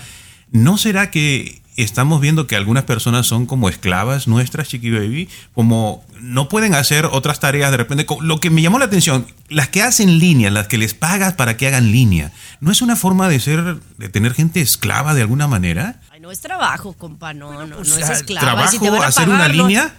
¿no 0.52 0.78
será 0.78 1.10
que 1.10 1.60
estamos 1.76 2.20
viendo 2.20 2.46
que 2.46 2.54
algunas 2.54 2.84
personas 2.84 3.26
son 3.26 3.46
como 3.46 3.68
esclavas 3.68 4.28
nuestras, 4.28 4.68
Chiqui 4.68 4.92
Baby? 4.92 5.28
Como 5.52 6.04
no 6.20 6.48
pueden 6.48 6.76
hacer 6.76 7.06
otras 7.06 7.40
tareas 7.40 7.72
de 7.72 7.78
repente. 7.78 8.06
Lo 8.20 8.38
que 8.38 8.50
me 8.50 8.62
llamó 8.62 8.78
la 8.78 8.84
atención, 8.84 9.26
las 9.48 9.68
que 9.68 9.82
hacen 9.82 10.20
línea, 10.20 10.50
las 10.50 10.68
que 10.68 10.78
les 10.78 10.94
pagas 10.94 11.34
para 11.34 11.56
que 11.56 11.66
hagan 11.66 11.90
línea, 11.90 12.30
¿no 12.60 12.70
es 12.70 12.82
una 12.82 12.94
forma 12.94 13.28
de 13.28 13.40
ser, 13.40 13.80
de 13.98 14.08
tener 14.08 14.32
gente 14.32 14.60
esclava 14.60 15.14
de 15.14 15.22
alguna 15.22 15.48
manera? 15.48 16.00
No 16.22 16.30
es 16.30 16.40
trabajo, 16.40 16.92
compa, 16.92 17.34
no, 17.34 17.66
no, 17.66 17.74
pues, 17.78 17.88
no 17.88 17.96
es 17.96 18.08
esclava. 18.08 18.46
¿Trabajo, 18.46 18.70
Si 18.70 18.78
te 18.78 18.90
van 18.90 19.02
a 19.02 19.06
hacer 19.08 19.24
pagar, 19.24 19.40
una 19.40 19.48
no- 19.48 19.54
línea? 19.54 19.92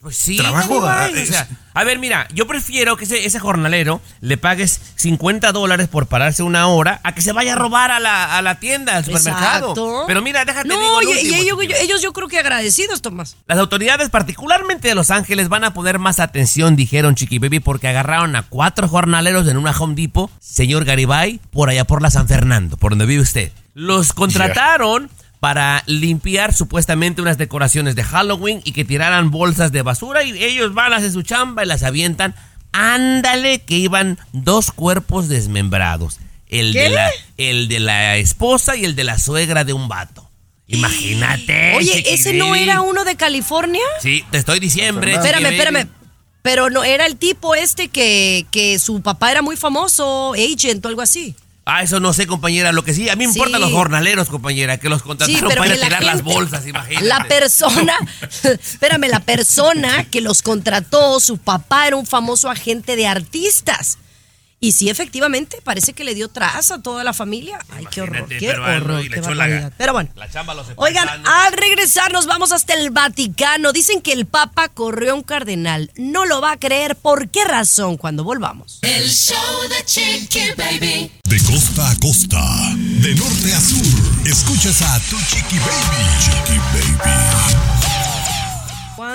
Pues 0.00 0.16
sí, 0.16 0.36
Trabajo, 0.38 0.80
ah, 0.86 1.08
o 1.10 1.14
sea, 1.14 1.22
es- 1.42 1.46
a 1.74 1.84
ver, 1.84 1.98
mira, 1.98 2.26
yo 2.32 2.46
prefiero 2.46 2.96
que 2.96 3.04
ese, 3.04 3.26
ese 3.26 3.38
jornalero 3.38 4.00
le 4.20 4.38
pagues 4.38 4.80
50 4.94 5.52
dólares 5.52 5.88
por 5.88 6.06
pararse 6.06 6.42
una 6.42 6.68
hora 6.68 7.00
a 7.02 7.12
que 7.14 7.20
se 7.20 7.32
vaya 7.32 7.52
a 7.52 7.56
robar 7.56 7.90
a 7.90 8.00
la, 8.00 8.38
a 8.38 8.40
la 8.40 8.54
tienda, 8.60 8.96
al 8.96 9.04
supermercado. 9.04 9.72
Exacto. 9.72 10.04
Pero 10.06 10.22
mira, 10.22 10.46
déjate 10.46 10.68
No, 10.68 10.78
digo 10.80 11.00
el 11.02 11.08
y- 11.08 11.10
ellos, 11.40 11.58
chiquillo. 11.58 11.76
ellos 11.82 12.00
yo 12.00 12.12
creo 12.14 12.28
que 12.28 12.38
agradecidos, 12.38 13.02
Tomás. 13.02 13.36
Las 13.46 13.58
autoridades, 13.58 14.08
particularmente 14.08 14.88
de 14.88 14.94
Los 14.94 15.10
Ángeles, 15.10 15.50
van 15.50 15.64
a 15.64 15.74
poner 15.74 15.98
más 15.98 16.18
atención, 16.18 16.76
dijeron 16.76 17.14
Chiqui 17.14 17.40
Baby, 17.40 17.60
porque 17.60 17.88
agarraron 17.88 18.36
a 18.36 18.44
cuatro 18.44 18.88
jornaleros 18.88 19.46
en 19.48 19.58
una 19.58 19.72
Home 19.72 19.96
Depot, 19.96 20.30
señor 20.40 20.86
Garibay, 20.86 21.40
por 21.50 21.68
allá 21.68 21.84
por 21.84 22.00
la 22.00 22.10
San 22.10 22.26
Fernando, 22.26 22.78
por 22.78 22.92
donde 22.92 23.04
vive 23.04 23.20
usted. 23.22 23.52
Los 23.74 24.12
contrataron 24.12 25.10
para 25.40 25.84
limpiar 25.86 26.52
supuestamente 26.52 27.22
unas 27.22 27.38
decoraciones 27.38 27.94
de 27.94 28.04
Halloween 28.04 28.60
y 28.64 28.72
que 28.72 28.84
tiraran 28.84 29.30
bolsas 29.30 29.70
de 29.72 29.82
basura 29.82 30.24
y 30.24 30.42
ellos 30.42 30.74
van 30.74 30.92
a 30.92 30.96
hacer 30.96 31.12
su 31.12 31.22
chamba 31.22 31.64
y 31.64 31.66
las 31.66 31.82
avientan. 31.82 32.34
Ándale, 32.72 33.60
que 33.62 33.76
iban 33.76 34.18
dos 34.32 34.72
cuerpos 34.72 35.28
desmembrados. 35.28 36.18
El, 36.48 36.72
¿Qué? 36.72 36.82
de 36.82 36.88
la, 36.90 37.10
el 37.36 37.68
de 37.68 37.80
la 37.80 38.16
esposa 38.16 38.76
y 38.76 38.84
el 38.84 38.94
de 38.94 39.04
la 39.04 39.18
suegra 39.18 39.64
de 39.64 39.72
un 39.72 39.88
vato. 39.88 40.28
Imagínate. 40.66 41.76
Oye, 41.76 42.04
¿ese 42.12 42.34
no 42.34 42.54
era 42.54 42.82
uno 42.82 43.04
de 43.04 43.16
California? 43.16 43.82
Sí, 44.02 44.24
te 44.30 44.38
estoy 44.38 44.60
diciembre. 44.60 45.14
Espérame, 45.14 45.46
espérame. 45.46 45.88
Pero 46.42 46.70
no, 46.70 46.84
era 46.84 47.06
el 47.06 47.16
tipo 47.16 47.54
este 47.54 47.88
que, 47.88 48.46
que 48.50 48.78
su 48.78 49.02
papá 49.02 49.30
era 49.30 49.42
muy 49.42 49.56
famoso, 49.56 50.34
agent 50.34 50.84
o 50.84 50.88
algo 50.88 51.00
así. 51.00 51.34
Ah, 51.70 51.82
eso 51.82 52.00
no 52.00 52.14
sé, 52.14 52.26
compañera. 52.26 52.72
Lo 52.72 52.82
que 52.82 52.94
sí, 52.94 53.10
a 53.10 53.14
mí 53.16 53.26
me 53.26 53.32
Sí. 53.32 53.38
importan 53.38 53.60
los 53.60 53.70
jornaleros, 53.72 54.28
compañera, 54.30 54.78
que 54.78 54.88
los 54.88 55.02
contrataron 55.02 55.38
Sí, 55.38 55.54
para 55.56 55.62
que 55.70 55.76
la 55.76 55.84
tirar 55.84 56.02
las 56.02 56.16
gente- 56.16 56.32
bolsas, 56.32 56.66
imagínate. 56.66 57.06
La 57.06 57.24
persona, 57.24 57.94
espérame, 58.42 59.08
la 59.08 59.20
persona 59.20 60.04
que 60.04 60.22
los 60.22 60.40
contrató, 60.40 61.20
su 61.20 61.36
papá 61.36 61.86
era 61.86 61.96
un 61.96 62.06
famoso 62.06 62.48
agente 62.48 62.96
de 62.96 63.06
artistas. 63.06 63.98
Y 64.60 64.72
sí, 64.72 64.90
efectivamente, 64.90 65.60
parece 65.62 65.92
que 65.92 66.02
le 66.02 66.16
dio 66.16 66.28
traza 66.28 66.76
a 66.76 66.82
toda 66.82 67.04
la 67.04 67.12
familia. 67.12 67.60
Ay, 67.70 67.86
qué 67.90 68.02
horror, 68.02 68.28
qué 68.28 68.38
pero, 68.40 68.64
horror, 68.64 69.04
y 69.04 69.08
le 69.08 69.14
qué 69.14 69.20
echó 69.20 69.32
la-. 69.32 69.70
Pero 69.76 69.92
bueno. 69.92 70.10
la 70.16 70.28
chamba 70.28 70.54
los 70.54 70.66
Oigan, 70.74 71.08
al 71.08 71.52
regresar 71.52 72.12
nos 72.12 72.26
vamos 72.26 72.50
hasta 72.50 72.74
el 72.74 72.90
Vaticano. 72.90 73.72
Dicen 73.72 74.00
que 74.02 74.12
el 74.12 74.26
Papa 74.26 74.68
corrió 74.68 75.12
a 75.12 75.14
un 75.14 75.22
cardenal. 75.22 75.92
No 75.96 76.26
lo 76.26 76.40
va 76.40 76.52
a 76.52 76.56
creer. 76.58 76.96
¿Por 76.96 77.28
qué 77.28 77.44
razón? 77.44 77.96
Cuando 77.96 78.24
volvamos. 78.24 78.80
El 78.82 79.08
show 79.08 79.36
de 79.68 79.84
Chiqui 79.84 80.50
Baby. 80.56 81.12
De 81.24 81.40
costa 81.44 81.90
a 81.90 81.96
costa, 81.96 82.42
de 82.74 83.14
norte 83.14 83.54
a 83.54 83.60
sur, 83.60 84.26
escuchas 84.26 84.82
a 84.82 84.98
tu 85.00 85.16
chiqui 85.20 85.58
baby. 85.58 86.08
Chiqui 86.24 86.58
baby. 86.58 87.67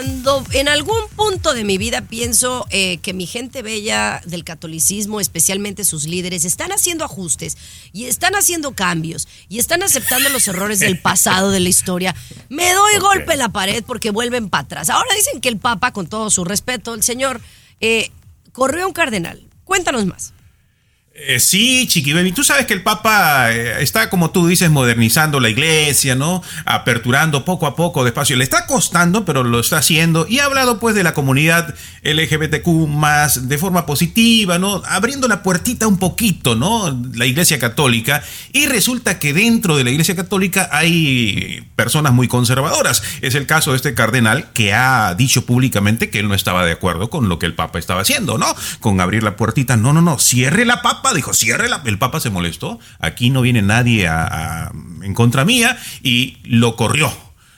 Cuando 0.03 0.43
en 0.51 0.67
algún 0.67 1.07
punto 1.15 1.53
de 1.53 1.63
mi 1.63 1.77
vida 1.77 2.01
pienso 2.01 2.67
eh, 2.71 2.97
que 2.97 3.13
mi 3.13 3.25
gente 3.25 3.61
bella 3.61 4.21
del 4.25 4.43
catolicismo, 4.43 5.21
especialmente 5.21 5.85
sus 5.85 6.07
líderes, 6.07 6.43
están 6.43 6.73
haciendo 6.73 7.05
ajustes 7.05 7.57
y 7.93 8.07
están 8.07 8.35
haciendo 8.35 8.73
cambios 8.73 9.29
y 9.47 9.59
están 9.59 9.81
aceptando 9.81 10.27
los 10.27 10.45
errores 10.49 10.81
del 10.81 10.99
pasado 10.99 11.51
de 11.51 11.61
la 11.61 11.69
historia, 11.69 12.13
me 12.49 12.73
doy 12.73 12.97
golpe 12.99 13.31
en 13.31 13.39
la 13.39 13.47
pared 13.47 13.81
porque 13.87 14.11
vuelven 14.11 14.49
para 14.49 14.65
atrás. 14.65 14.89
Ahora 14.89 15.15
dicen 15.15 15.39
que 15.39 15.47
el 15.47 15.57
Papa, 15.57 15.93
con 15.93 16.07
todo 16.07 16.29
su 16.29 16.43
respeto, 16.43 16.95
el 16.95 17.03
señor, 17.03 17.39
eh, 17.79 18.11
corrió 18.51 18.83
a 18.83 18.87
un 18.87 18.93
cardenal. 18.93 19.41
Cuéntanos 19.63 20.05
más. 20.05 20.33
Eh, 21.15 21.39
sí, 21.39 21.86
Chiqui 21.88 22.12
Baby, 22.12 22.32
tú 22.32 22.43
sabes 22.43 22.65
que 22.65 22.73
el 22.73 22.82
Papa 22.82 23.52
eh, 23.52 23.84
está, 23.84 24.10
como 24.10 24.32
tú 24.32 24.47
dices, 24.47 24.71
modernizando 24.71 25.39
la 25.39 25.49
iglesia, 25.49 26.15
¿no? 26.15 26.41
Aperturando 26.65 27.45
poco 27.45 27.67
a 27.67 27.76
poco, 27.76 28.04
despacio. 28.04 28.36
Le 28.36 28.43
está 28.43 28.65
costando, 28.65 29.23
pero 29.23 29.43
lo 29.43 29.60
está 29.60 29.78
haciendo. 29.78 30.26
Y 30.28 30.39
ha 30.39 30.45
hablado, 30.45 30.80
pues, 30.80 30.95
de 30.95 31.04
la 31.04 31.13
comunidad 31.13 31.76
LGBTQ 32.02 32.88
más 32.88 33.47
de 33.47 33.60
forma 33.60 33.86
positiva, 33.86 34.58
¿no? 34.58 34.82
Abriendo 34.88 35.28
la 35.28 35.43
puertita 35.43 35.86
un 35.86 35.99
poquito, 35.99 36.56
¿no? 36.56 36.99
La 37.13 37.28
iglesia 37.28 37.60
católica. 37.60 38.23
Y 38.52 38.65
resulta 38.65 39.19
que 39.19 39.34
dentro 39.34 39.78
de 39.78 39.84
la 39.84 39.91
iglesia 39.91 40.15
católica 40.15 40.67
hay 40.71 41.63
personas 41.76 42.12
muy 42.12 42.28
conservadoras. 42.28 43.04
Es 43.21 43.36
el 43.36 43.45
caso 43.45 43.69
de 43.69 43.78
este 43.78 43.93
cardenal 43.93 44.52
que 44.54 44.73
ha 44.73 45.13
dicho 45.13 45.45
públicamente 45.45 46.10
que 46.10 46.19
él 46.19 46.28
no 46.28 46.34
estaba 46.34 46.65
de 46.65 46.71
acuerdo 46.71 47.12
con 47.12 47.30
lo 47.30 47.38
que 47.38 47.45
el 47.45 47.54
Papa 47.54 47.78
estaba 47.78 48.02
haciendo, 48.02 48.39
¿no? 48.39 48.47
Con 48.80 48.99
abrir 48.99 49.21
la 49.21 49.36
puertita. 49.36 49.78
No, 49.78 49.93
no, 49.93 50.02
no. 50.02 50.17
Cierre 50.17 50.65
la 50.65 50.82
Papa. 50.82 51.02
Dijo, 51.11 51.33
cierre 51.33 51.67
la. 51.67 51.81
El 51.85 51.97
Papa 51.97 52.19
se 52.19 52.29
molestó. 52.29 52.79
Aquí 52.99 53.31
no 53.31 53.41
viene 53.41 53.61
nadie 53.63 54.07
a- 54.07 54.23
a- 54.67 54.71
en 55.01 55.13
contra 55.15 55.43
mía 55.43 55.77
y 56.03 56.37
lo 56.43 56.75
corrió. 56.77 57.11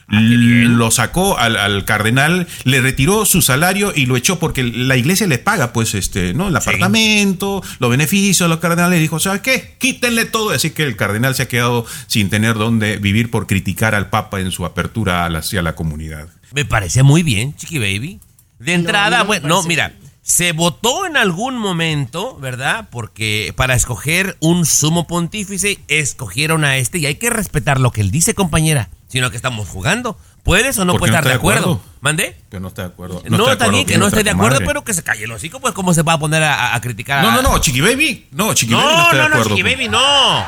lo 0.08 0.92
sacó 0.92 1.38
al, 1.40 1.58
al 1.58 1.84
cardenal, 1.84 2.48
le 2.64 2.80
retiró 2.80 3.26
su 3.26 3.42
salario 3.42 3.92
y 3.96 4.06
lo 4.06 4.16
echó 4.16 4.38
porque 4.38 4.62
la 4.64 4.96
iglesia 4.98 5.26
le 5.26 5.40
paga, 5.40 5.74
pues, 5.74 5.96
este, 5.96 6.36
¿no? 6.36 6.48
El 6.50 6.56
apartamento, 6.56 7.64
los 7.80 7.90
beneficios 7.90 8.46
a 8.46 8.48
los 8.48 8.60
cardenales. 8.60 9.00
Dijo, 9.00 9.20
¿sabes 9.20 9.42
qué? 9.42 9.76
Quítenle 9.80 10.26
todo. 10.26 10.52
Así 10.52 10.70
que 10.70 10.84
el 10.84 10.96
cardenal 10.96 11.34
se 11.34 11.44
ha 11.44 11.48
quedado 11.48 11.88
sin 12.08 12.30
tener 12.30 12.54
dónde 12.56 12.98
vivir 12.98 13.32
por 13.32 13.48
criticar 13.48 13.96
al 13.96 14.10
Papa 14.12 14.40
en 14.40 14.52
su 14.52 14.64
apertura 14.66 15.26
a 15.26 15.30
la- 15.30 15.40
hacia 15.40 15.64
la 15.64 15.74
comunidad. 15.74 16.28
Me 16.54 16.66
parece 16.66 17.02
muy 17.02 17.24
bien, 17.24 17.56
Chiqui 17.56 17.80
Baby. 17.80 18.20
De 18.60 18.74
entrada, 18.74 19.20
no 19.20 19.26
bueno, 19.26 19.48
no, 19.48 19.64
mira, 19.64 19.92
se 20.28 20.54
votó 20.54 21.06
en 21.06 21.18
algún 21.18 21.56
momento, 21.56 22.36
¿verdad? 22.40 22.88
Porque 22.90 23.54
para 23.56 23.76
escoger 23.76 24.38
un 24.40 24.66
sumo 24.66 25.06
pontífice, 25.06 25.78
escogieron 25.88 26.66
a 26.66 26.78
este 26.78 26.98
y 26.98 27.06
hay 27.06 27.16
que 27.16 27.30
respetar 27.30 27.80
lo 27.80 27.92
que 27.92 28.02
él 28.02 28.10
dice, 28.10 28.34
compañera. 28.34 28.90
Sino 29.08 29.30
que 29.30 29.38
estamos 29.38 29.70
jugando. 29.70 30.18
¿Puedes 30.42 30.80
o 30.80 30.84
no 30.86 30.94
¿Por 30.94 31.02
qué 31.02 31.12
puedes 31.12 31.14
no 31.14 31.18
estar 31.20 31.32
de 31.32 31.38
acuerdo? 31.38 31.74
acuerdo? 31.74 31.82
¿Mandé? 32.02 32.38
Que 32.50 32.60
no 32.60 32.70
está 32.70 32.82
de 32.82 32.88
acuerdo. 32.88 33.22
No, 33.30 33.52
está 33.52 33.68
bien 33.68 33.86
que 33.86 34.00
no 34.00 34.08
esté 34.08 34.24
de 34.24 34.32
acuerdo, 34.32 34.62
pero 34.66 34.84
que 34.84 34.96
se 34.96 35.04
calle 35.04 35.26
el 35.26 35.32
hocico, 35.32 35.60
pues 35.60 35.76
cómo 35.76 35.94
se 35.94 36.02
va 36.02 36.14
a 36.14 36.20
poner 36.20 36.42
a, 36.42 36.74
a 36.74 36.82
criticar 36.82 37.20
a... 37.20 37.22
No, 37.22 37.32
no, 37.32 37.44
no, 37.44 37.60
Chiqui 37.60 37.82
Baby. 37.82 38.28
No, 38.32 38.56
Chiqui 38.56 38.74
Baby 38.74 38.84
no 38.88 38.98
No, 38.98 39.04
está 39.04 39.16
de 39.24 39.30
no, 39.30 39.36
no. 39.38 39.44
Chiqui 39.44 39.62
Baby, 39.62 39.90
no. 39.90 40.46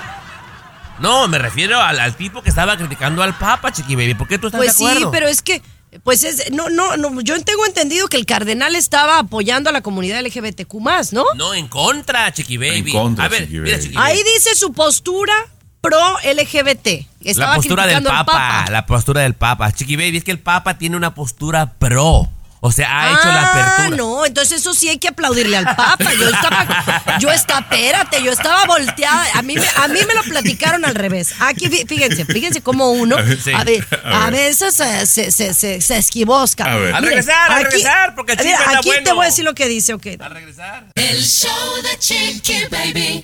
No, 1.00 1.28
me 1.28 1.38
refiero 1.38 1.80
al, 1.80 2.00
al 2.00 2.16
tipo 2.16 2.42
que 2.42 2.50
estaba 2.50 2.76
criticando 2.78 3.22
al 3.22 3.38
Papa, 3.38 3.72
Chiqui 3.72 3.96
Baby. 3.96 4.16
¿Por 4.16 4.28
qué 4.28 4.40
tú 4.40 4.48
estás 4.48 4.58
Pues 4.58 4.76
de 4.76 4.86
acuerdo? 4.86 5.00
sí, 5.02 5.08
pero 5.12 5.28
es 5.28 5.44
que, 5.44 5.62
pues 6.03 6.23
es, 6.23 6.51
no, 6.51 6.69
no, 6.69 6.97
no, 6.97 7.21
yo 7.21 7.41
tengo 7.43 7.65
entendido 7.65 8.07
que 8.07 8.17
el 8.17 8.25
cardenal 8.25 8.75
estaba 8.75 9.19
apoyando 9.19 9.69
a 9.69 9.73
la 9.73 9.81
comunidad 9.81 10.21
LGBTQ 10.25 10.73
¿no? 11.12 11.25
No, 11.36 11.53
en 11.53 11.67
contra, 11.67 12.31
Chiqui 12.31 12.57
Baby. 12.57 12.91
En 12.91 12.91
contra, 12.91 13.25
a 13.25 13.27
ver, 13.27 13.43
Chiqui 13.43 13.60
mira, 13.60 13.75
Baby. 13.75 13.83
Chiqui 13.83 13.95
Baby. 13.95 14.12
Ahí 14.12 14.23
dice 14.23 14.55
su 14.55 14.73
postura 14.73 15.33
pro 15.81 16.17
LGBT. 16.23 16.88
Estaba 17.21 17.51
La 17.51 17.55
postura 17.55 17.88
del 17.88 17.95
al 17.97 18.03
Papa, 18.03 18.65
la 18.69 18.86
postura 18.86 19.21
del 19.21 19.33
Papa. 19.33 19.71
Chiqui 19.71 19.95
Baby, 19.95 20.17
es 20.17 20.23
que 20.23 20.31
el 20.31 20.39
Papa 20.39 20.77
tiene 20.77 20.95
una 20.95 21.13
postura 21.13 21.73
pro. 21.73 22.29
O 22.60 22.72
sea, 22.72 22.88
ha 22.89 23.13
hecho 23.13 23.28
la 23.28 23.41
Ah, 23.41 23.52
apertura. 23.76 23.98
no, 23.98 24.26
entonces 24.26 24.62
eso 24.62 24.74
sí 24.74 24.89
hay 24.89 24.98
que 24.98 25.10
aplaudirle 25.10 25.58
al 25.58 25.65
Papa. 25.76 26.12
Yo 26.20 26.28
estaba, 26.30 27.17
yo 27.20 27.32
estaba, 27.32 27.60
espérate, 27.62 28.24
yo 28.24 28.32
estaba 28.32 28.65
volteada. 28.65 29.26
A 29.36 29.41
mí, 29.43 29.56
me, 29.56 29.67
a 29.67 29.88
mí 29.88 30.00
me 30.08 30.13
lo 30.15 30.24
platicaron 30.24 30.84
al 30.84 30.96
revés. 30.96 31.34
Aquí, 31.39 31.67
fí- 31.67 31.88
fíjense, 31.88 32.26
fíjense 32.26 32.62
cómo 32.62 32.89
uno 32.91 33.15
Sí. 33.43 33.52
a, 33.54 33.63
ver, 33.63 33.88
A 34.04 34.26
a 34.26 34.30
veces 34.32 34.74
se, 34.74 35.06
se, 35.06 35.32
se, 35.32 35.54
se- 35.54 35.82
se 35.82 35.98
esquivosca. 35.98 36.65
A 36.65 36.78
ver. 36.78 36.96
Regresar, 36.96 37.52
al 37.52 37.63
regresar, 37.63 38.15
porque 38.15 38.34
el 38.34 38.43
mira, 38.43 38.60
aquí 38.76 38.89
te 39.04 39.12
voy 39.13 39.24
a 39.26 39.30
decir 39.30 39.46
lo 39.46 39.54
que 39.54 39.67
dice, 39.67 39.93
ok. 39.93 40.08
A 40.20 40.30
regresar. 40.30 40.86
El 40.96 41.24
show 41.24 41.52
de 41.84 41.98
Chiqui 42.00 42.63
Baby. 42.72 43.24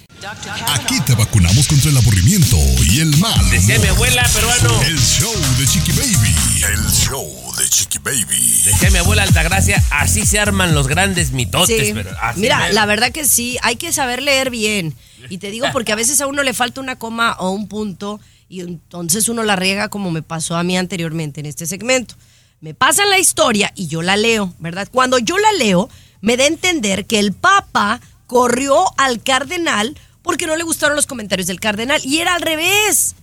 Aquí 0.76 1.00
te 1.02 1.16
vacunamos 1.16 1.68
contra 1.68 1.90
el 1.90 1.98
aburrimiento 1.98 2.56
y 2.90 3.02
el 3.02 3.18
mal. 3.18 3.50
Decía 3.50 3.80
mi 3.80 3.88
abuela 3.88 4.24
peruano. 4.34 4.82
El 4.84 5.00
show 5.00 5.34
de 5.58 5.68
Chiqui 5.68 5.92
Baby. 5.94 6.33
El 6.72 6.90
show 6.92 7.30
de 7.58 7.68
Chiqui 7.68 8.00
Baby. 8.00 8.62
Decía 8.66 8.90
mi 8.90 8.98
abuela 8.98 9.24
Altagracia, 9.24 9.84
así 9.92 10.26
se 10.26 10.40
arman 10.40 10.74
los 10.74 10.88
grandes 10.88 11.32
mitotes. 11.32 11.88
Sí. 11.88 11.94
pero 11.94 12.12
así 12.22 12.40
Mira, 12.40 12.72
la 12.72 12.86
verdad 12.86 13.12
que 13.12 13.26
sí, 13.26 13.58
hay 13.64 13.76
que 13.76 13.92
saber 13.92 14.22
leer 14.22 14.50
bien. 14.50 14.96
Y 15.30 15.40
te 15.40 15.52
digo 15.52 15.68
porque 15.74 15.92
a 15.92 15.96
veces 15.96 16.22
a 16.22 16.28
uno 16.28 16.42
le 16.42 16.54
falta 16.54 16.80
una 16.80 16.98
coma 16.98 17.36
o 17.40 17.52
un 17.52 17.68
punto 17.68 18.22
y 18.48 18.62
entonces 18.62 19.28
uno 19.28 19.44
la 19.44 19.58
riega 19.58 19.90
como 19.90 20.10
me 20.10 20.22
pasó 20.22 20.56
a 20.56 20.64
mí 20.64 20.78
anteriormente 20.78 21.42
en 21.42 21.48
este 21.48 21.66
segmento. 21.66 22.16
Me 22.62 22.74
pasan 22.74 23.10
la 23.10 23.20
historia 23.20 23.74
y 23.76 23.88
yo 23.88 24.02
la 24.02 24.16
leo, 24.16 24.54
¿verdad? 24.60 24.88
Cuando 24.90 25.18
yo 25.18 25.38
la 25.38 25.52
leo, 25.54 25.90
me 26.22 26.38
da 26.38 26.46
a 26.46 26.48
entender 26.48 27.06
que 27.06 27.20
el 27.20 27.34
Papa 27.34 28.00
corrió 28.26 28.86
al 28.98 29.22
cardenal 29.22 29.98
porque 30.22 30.48
no 30.48 30.56
le 30.56 30.64
gustaron 30.64 30.96
los 30.96 31.08
comentarios 31.08 31.48
del 31.48 31.60
cardenal 31.60 32.00
y 32.06 32.20
era 32.20 32.36
al 32.36 32.42
revés. 32.42 33.16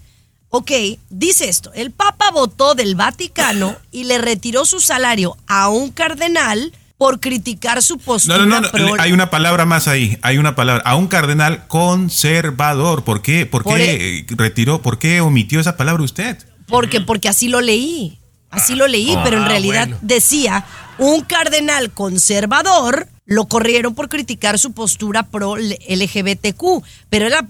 Ok, 0.52 0.70
dice 1.10 1.48
esto, 1.48 1.72
el 1.74 1.92
Papa 1.92 2.30
votó 2.32 2.74
del 2.74 2.96
Vaticano 2.96 3.76
y 3.92 4.04
le 4.04 4.18
retiró 4.18 4.64
su 4.64 4.80
salario 4.80 5.36
a 5.46 5.68
un 5.68 5.90
cardenal 5.92 6.72
por 6.98 7.20
criticar 7.20 7.82
su 7.82 7.98
postura. 7.98 8.38
No, 8.38 8.46
no, 8.46 8.60
no, 8.60 8.70
pro- 8.70 8.96
hay 9.00 9.12
una 9.12 9.30
palabra 9.30 9.64
más 9.64 9.86
ahí, 9.88 10.18
hay 10.22 10.38
una 10.38 10.56
palabra, 10.56 10.82
a 10.84 10.96
un 10.96 11.06
cardenal 11.06 11.66
conservador. 11.68 13.04
¿Por 13.04 13.22
qué? 13.22 13.46
¿Por 13.46 13.62
Por 13.62 13.76
qué 13.76 14.18
eh, 14.18 14.26
retiró, 14.36 14.82
por 14.82 14.98
qué 14.98 15.20
omitió 15.20 15.60
esa 15.60 15.76
palabra 15.76 16.02
usted? 16.02 16.36
Porque, 16.66 17.00
porque 17.00 17.28
así 17.28 17.48
lo 17.48 17.60
leí. 17.60 18.18
Así 18.50 18.74
lo 18.74 18.88
leí, 18.88 19.16
pero 19.22 19.36
en 19.36 19.44
Ah, 19.44 19.48
realidad 19.48 19.86
bueno. 19.86 19.98
decía 20.02 20.64
un 20.98 21.20
cardenal 21.22 21.92
conservador 21.92 23.06
lo 23.24 23.46
corrieron 23.46 23.94
por 23.94 24.08
criticar 24.08 24.58
su 24.58 24.72
postura 24.72 25.22
pro 25.22 25.54
LGBTQ, 25.56 26.82
pero 27.08 27.26
era 27.28 27.46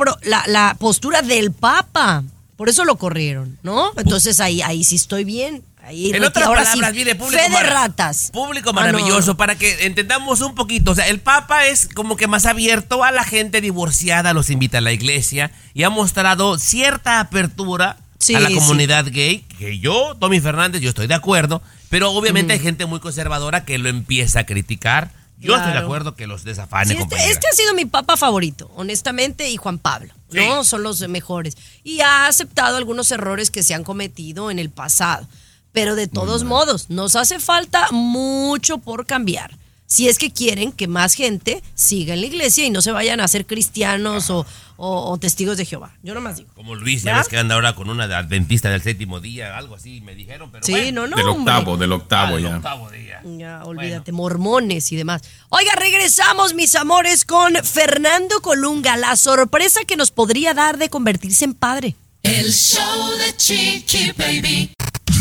la 0.46 0.76
postura 0.78 1.22
del 1.22 1.52
Papa. 1.52 2.22
Por 2.60 2.68
eso 2.68 2.84
lo 2.84 2.96
corrieron, 2.96 3.56
¿no? 3.62 3.90
Entonces 3.96 4.38
ahí, 4.38 4.60
ahí 4.60 4.84
sí 4.84 4.96
estoy 4.96 5.24
bien. 5.24 5.62
Ahí 5.82 6.10
En 6.10 6.22
otras 6.22 6.44
ahora 6.46 6.62
palabras, 6.64 6.90
sí, 6.90 6.98
mire, 6.98 7.14
público, 7.14 7.42
fe 7.42 7.48
de 7.50 7.62
ratas. 7.62 8.28
público 8.34 8.68
Ah, 8.68 8.72
no. 8.74 8.80
maravilloso, 8.82 9.34
para 9.38 9.54
que 9.56 9.86
entendamos 9.86 10.42
un 10.42 10.54
poquito. 10.54 10.90
O 10.90 10.94
sea, 10.94 11.08
el 11.08 11.20
Papa 11.20 11.64
es 11.64 11.88
como 11.88 12.16
que 12.18 12.26
más 12.26 12.44
abierto 12.44 13.02
a 13.02 13.12
la 13.12 13.24
gente 13.24 13.62
divorciada, 13.62 14.34
los 14.34 14.50
invita 14.50 14.76
a 14.76 14.82
la 14.82 14.92
iglesia 14.92 15.52
y 15.72 15.84
ha 15.84 15.88
mostrado 15.88 16.58
cierta 16.58 17.18
apertura 17.20 17.96
Sí, 18.18 18.34
a 18.34 18.40
la 18.40 18.48
sí. 18.50 18.56
comunidad 18.56 19.06
gay, 19.10 19.38
que 19.58 19.78
yo, 19.78 20.14
Tommy 20.20 20.38
Fernández, 20.40 20.82
yo 20.82 20.90
estoy 20.90 21.06
de 21.06 21.14
acuerdo, 21.14 21.62
pero 21.88 22.10
obviamente 22.10 22.52
hay 22.52 22.58
gente 22.58 22.84
muy 22.84 23.00
conservadora 23.00 23.64
que 23.64 23.78
lo 23.78 23.88
empieza 23.88 24.40
a 24.40 24.44
criticar. 24.44 25.12
Yo 25.40 25.56
estoy 25.56 25.72
de 25.72 25.78
acuerdo 25.78 26.14
que 26.14 26.26
los 26.26 26.44
desafane, 26.44 26.94
Sí, 26.94 27.00
este, 27.00 27.30
este 27.30 27.46
ha 27.48 27.52
sido 27.52 27.74
mi 27.74 27.86
papa 27.86 28.16
favorito, 28.16 28.70
honestamente, 28.76 29.48
y 29.48 29.56
Juan 29.56 29.78
Pablo, 29.78 30.12
¿no? 30.30 30.64
Son 30.64 30.82
los 30.82 31.00
mejores. 31.08 31.56
Y 31.82 32.00
ha 32.00 32.26
aceptado 32.26 32.76
algunos 32.76 33.10
errores 33.10 33.50
que 33.50 33.62
se 33.62 33.74
han 33.74 33.82
cometido 33.82 34.50
en 34.50 34.58
el 34.58 34.70
pasado. 34.70 35.26
Pero 35.72 35.94
de 35.94 36.08
todos 36.08 36.44
modos, 36.44 36.90
nos 36.90 37.16
hace 37.16 37.38
falta 37.38 37.88
mucho 37.90 38.78
por 38.78 39.06
cambiar. 39.06 39.56
Si 39.86 40.08
es 40.08 40.18
que 40.18 40.30
quieren 40.30 40.70
que 40.70 40.86
más 40.86 41.14
gente 41.14 41.62
siga 41.74 42.14
en 42.14 42.20
la 42.20 42.26
iglesia 42.26 42.64
y 42.64 42.70
no 42.70 42.80
se 42.80 42.92
vayan 42.92 43.18
a 43.18 43.26
ser 43.26 43.44
cristianos 43.44 44.30
o, 44.30 44.46
o- 44.82 45.10
o 45.12 45.18
testigos 45.18 45.56
de 45.58 45.64
Jehová. 45.66 45.92
Yo 46.02 46.14
nomás 46.14 46.36
digo. 46.38 46.50
Como 46.54 46.74
Luis, 46.74 47.02
ya 47.02 47.10
¿Verdad? 47.12 47.20
ves 47.20 47.28
que 47.28 47.38
anda 47.38 47.54
ahora 47.54 47.74
con 47.74 47.90
una 47.90 48.04
adventista 48.04 48.70
del 48.70 48.80
séptimo 48.82 49.20
día, 49.20 49.56
algo 49.56 49.74
así, 49.74 50.00
me 50.00 50.14
dijeron, 50.14 50.50
pero 50.50 50.64
Sí, 50.64 50.72
bueno. 50.72 51.02
no, 51.02 51.08
no. 51.08 51.16
del 51.16 51.28
hombre. 51.28 51.54
octavo, 51.54 51.76
del 51.76 51.92
Ah, 51.92 51.96
octavo 51.96 52.34
del 52.36 52.44
ya. 52.44 52.56
octavo 52.56 52.90
día. 52.90 53.20
Ya, 53.38 53.62
olvídate, 53.64 54.12
mormones 54.12 54.90
y 54.92 54.96
demás. 54.96 55.22
Oiga, 55.50 55.72
regresamos, 55.76 56.54
mis 56.54 56.74
amores, 56.74 57.24
con 57.26 57.54
Fernando 57.56 58.40
Colunga, 58.40 58.96
la 58.96 59.16
sorpresa 59.16 59.80
que 59.86 59.96
nos 59.96 60.10
podría 60.10 60.54
dar 60.54 60.78
de 60.78 60.88
convertirse 60.88 61.44
en 61.44 61.54
padre. 61.54 61.94
El 62.22 62.52
show 62.52 63.10
de 63.18 63.36
Chiqui 63.36 64.12
Baby. 64.16 64.72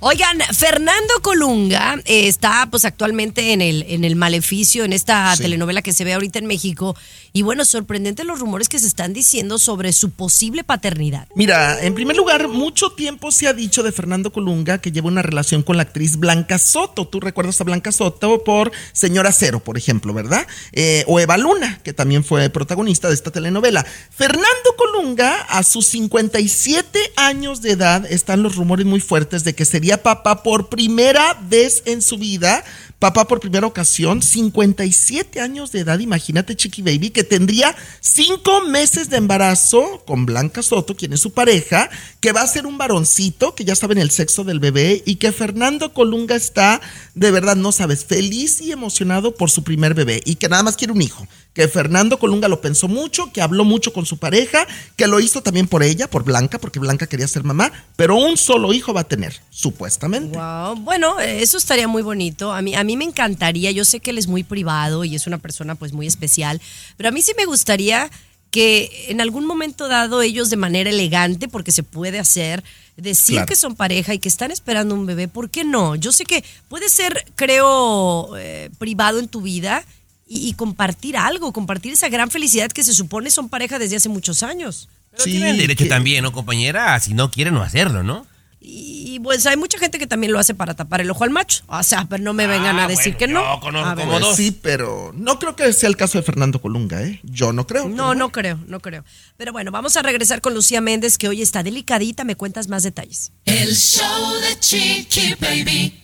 Oigan, 0.00 0.38
Fernando 0.52 1.14
Colunga 1.22 1.94
eh, 2.04 2.28
está 2.28 2.68
pues 2.70 2.84
actualmente 2.84 3.52
en 3.52 3.62
el, 3.62 3.84
en 3.88 4.04
el 4.04 4.16
Maleficio, 4.16 4.84
en 4.84 4.92
esta 4.92 5.34
telenovela 5.36 5.80
que 5.80 5.94
se 5.94 6.04
ve 6.04 6.12
ahorita 6.12 6.38
en 6.38 6.46
México. 6.46 6.94
Y 7.32 7.42
bueno, 7.42 7.64
sorprendente 7.64 8.22
los 8.22 8.38
rumores 8.38 8.68
que 8.68 8.78
se 8.78 8.86
están 8.86 9.12
diciendo 9.12 9.58
sobre 9.58 9.92
su 9.92 10.10
posible 10.10 10.62
paternidad. 10.62 11.26
Mira, 11.34 11.82
en 11.82 11.94
primer 11.94 12.16
lugar, 12.16 12.48
mucho 12.48 12.92
tiempo 12.92 13.32
se 13.32 13.48
ha 13.48 13.54
dicho 13.54 13.82
de 13.82 13.92
Fernando 13.92 14.30
Colunga 14.30 14.78
que 14.78 14.92
lleva 14.92 15.08
una 15.08 15.22
relación 15.22 15.62
con 15.62 15.78
la 15.78 15.84
actriz 15.84 16.16
Blanca 16.18 16.58
Soto. 16.58 17.08
Tú 17.08 17.18
recuerdas 17.20 17.60
a 17.60 17.64
Blanca 17.64 17.90
Soto 17.90 18.44
por 18.44 18.72
Señora 18.92 19.32
Cero, 19.32 19.60
por 19.60 19.78
ejemplo, 19.78 20.12
¿verdad? 20.12 20.46
Eh, 20.72 21.04
o 21.06 21.18
Eva 21.18 21.38
Luna, 21.38 21.80
que 21.82 21.92
también 21.92 22.24
fue 22.24 22.50
protagonista 22.50 23.08
de 23.08 23.14
esta 23.14 23.30
telenovela. 23.30 23.84
Fernando 24.10 24.76
Colunga, 24.76 25.42
a 25.48 25.62
sus 25.62 25.86
57 25.86 26.98
años 27.16 27.62
de 27.62 27.72
edad, 27.72 28.06
están 28.06 28.42
los 28.42 28.56
rumores 28.56 28.86
muy 28.86 29.00
fuertes 29.00 29.44
de 29.44 29.54
que 29.54 29.64
sería 29.64 29.93
papá 29.98 30.42
por 30.42 30.68
primera 30.68 31.36
vez 31.42 31.82
en 31.86 32.02
su 32.02 32.18
vida. 32.18 32.64
Papá 32.98 33.26
por 33.26 33.40
primera 33.40 33.66
ocasión, 33.66 34.22
57 34.22 35.40
años 35.40 35.72
de 35.72 35.80
edad, 35.80 35.98
imagínate 35.98 36.56
Chiqui 36.56 36.80
Baby, 36.80 37.10
que 37.10 37.24
tendría 37.24 37.76
cinco 38.00 38.62
meses 38.62 39.10
de 39.10 39.18
embarazo 39.18 40.02
con 40.06 40.24
Blanca 40.24 40.62
Soto, 40.62 40.96
quien 40.96 41.12
es 41.12 41.20
su 41.20 41.32
pareja, 41.32 41.90
que 42.20 42.32
va 42.32 42.42
a 42.42 42.46
ser 42.46 42.66
un 42.66 42.78
varoncito, 42.78 43.54
que 43.54 43.64
ya 43.64 43.74
saben 43.74 43.98
el 43.98 44.10
sexo 44.10 44.44
del 44.44 44.60
bebé, 44.60 45.02
y 45.04 45.16
que 45.16 45.32
Fernando 45.32 45.92
Colunga 45.92 46.36
está, 46.36 46.80
de 47.14 47.30
verdad, 47.30 47.56
no 47.56 47.72
sabes, 47.72 48.04
feliz 48.04 48.60
y 48.60 48.72
emocionado 48.72 49.34
por 49.34 49.50
su 49.50 49.64
primer 49.64 49.94
bebé, 49.94 50.22
y 50.24 50.36
que 50.36 50.48
nada 50.48 50.62
más 50.62 50.76
quiere 50.76 50.92
un 50.92 51.02
hijo. 51.02 51.26
Que 51.52 51.68
Fernando 51.68 52.18
Colunga 52.18 52.48
lo 52.48 52.60
pensó 52.60 52.88
mucho, 52.88 53.32
que 53.32 53.40
habló 53.40 53.64
mucho 53.64 53.92
con 53.92 54.06
su 54.06 54.18
pareja, 54.18 54.66
que 54.96 55.06
lo 55.06 55.20
hizo 55.20 55.40
también 55.40 55.68
por 55.68 55.82
ella, 55.82 56.10
por 56.10 56.24
Blanca, 56.24 56.58
porque 56.58 56.80
Blanca 56.80 57.06
quería 57.06 57.28
ser 57.28 57.44
mamá, 57.44 57.72
pero 57.96 58.16
un 58.16 58.36
solo 58.36 58.72
hijo 58.72 58.92
va 58.92 59.02
a 59.02 59.08
tener, 59.08 59.40
supuestamente. 59.50 60.36
Wow. 60.36 60.76
Bueno, 60.76 61.20
eh, 61.20 61.42
eso 61.42 61.56
estaría 61.56 61.86
muy 61.86 62.02
bonito. 62.02 62.52
A 62.52 62.60
mí, 62.60 62.74
a 62.74 62.82
mí 62.84 62.96
me 62.96 63.04
encantaría. 63.04 63.70
Yo 63.72 63.84
sé 63.84 64.00
que 64.00 64.10
él 64.10 64.18
es 64.18 64.26
muy 64.28 64.44
privado 64.44 65.04
y 65.04 65.14
es 65.14 65.26
una 65.26 65.38
persona 65.38 65.74
pues 65.74 65.92
muy 65.92 66.06
especial, 66.06 66.60
pero 66.96 67.08
a 67.08 67.12
mí 67.12 67.20
sí 67.22 67.32
me 67.36 67.44
gustaría 67.46 68.10
que 68.50 69.06
en 69.08 69.20
algún 69.20 69.46
momento 69.46 69.88
dado 69.88 70.22
ellos 70.22 70.48
de 70.48 70.56
manera 70.56 70.88
elegante, 70.90 71.48
porque 71.48 71.72
se 71.72 71.82
puede 71.82 72.20
hacer, 72.20 72.62
decir 72.96 73.34
Claro. 73.34 73.46
que 73.46 73.56
son 73.56 73.74
pareja 73.74 74.14
y 74.14 74.20
que 74.20 74.28
están 74.28 74.52
esperando 74.52 74.94
un 74.94 75.06
bebé, 75.06 75.26
¿por 75.26 75.50
qué 75.50 75.64
no? 75.64 75.96
Yo 75.96 76.12
sé 76.12 76.24
que 76.24 76.44
puede 76.68 76.88
ser, 76.88 77.24
creo, 77.34 78.36
eh, 78.36 78.70
privado 78.78 79.18
en 79.18 79.26
tu 79.26 79.40
vida 79.42 79.84
y, 80.28 80.48
y 80.48 80.52
compartir 80.54 81.16
algo, 81.16 81.52
compartir 81.52 81.92
esa 81.94 82.08
gran 82.08 82.30
felicidad 82.30 82.70
que 82.70 82.84
se 82.84 82.94
supone 82.94 83.30
son 83.30 83.48
pareja 83.48 83.80
desde 83.80 83.96
hace 83.96 84.08
muchos 84.08 84.44
años. 84.44 84.88
Pero 85.10 85.24
tienen 85.24 85.56
derecho 85.58 85.84
que- 85.84 85.90
también, 85.90 86.22
¿no, 86.22 86.30
compañera? 86.32 86.98
Si 87.00 87.12
no 87.14 87.30
quieren 87.32 87.54
no 87.54 87.62
hacerlo, 87.62 88.04
¿no? 88.04 88.24
Y 88.66 89.20
pues 89.20 89.44
hay 89.46 89.56
mucha 89.58 89.78
gente 89.78 89.98
que 89.98 90.06
también 90.06 90.32
lo 90.32 90.38
hace 90.38 90.54
para 90.54 90.74
tapar 90.74 91.00
el 91.02 91.10
ojo 91.10 91.22
al 91.22 91.30
macho. 91.30 91.62
O 91.68 91.82
sea, 91.82 92.06
pero 92.06 92.22
no 92.24 92.32
me 92.32 92.46
vengan 92.46 92.78
Ah, 92.78 92.84
a 92.84 92.88
decir 92.88 93.12
bueno, 93.14 93.18
que 93.18 93.28
no. 93.28 93.54
yo 93.56 93.60
conozco 93.60 93.88
A 93.90 93.94
ver. 93.94 94.06
como 94.06 94.18
dos. 94.20 94.36
sí, 94.36 94.50
pero 94.62 95.12
no 95.14 95.38
creo 95.38 95.54
que 95.54 95.72
sea 95.74 95.88
el 95.88 95.96
caso 95.96 96.18
de 96.18 96.24
Fernando 96.24 96.60
Colunga, 96.60 97.02
¿eh? 97.02 97.20
Yo 97.22 97.52
no 97.52 97.66
creo. 97.66 97.88
No, 97.88 98.14
no 98.14 98.32
creo, 98.32 98.58
no 98.66 98.80
creo. 98.80 99.04
Pero 99.36 99.52
bueno, 99.52 99.70
vamos 99.70 99.96
a 99.96 100.02
regresar 100.02 100.40
con 100.40 100.54
Lucía 100.54 100.80
Méndez, 100.80 101.18
que 101.18 101.28
hoy 101.28 101.42
está 101.42 101.62
delicadita. 101.62 102.24
Me 102.24 102.36
cuentas 102.36 102.68
más 102.68 102.82
detalles. 102.82 103.32
El 103.44 103.76
show 103.76 104.32
de 104.40 104.58
Chiqui 104.58 105.34
Baby. 105.38 106.00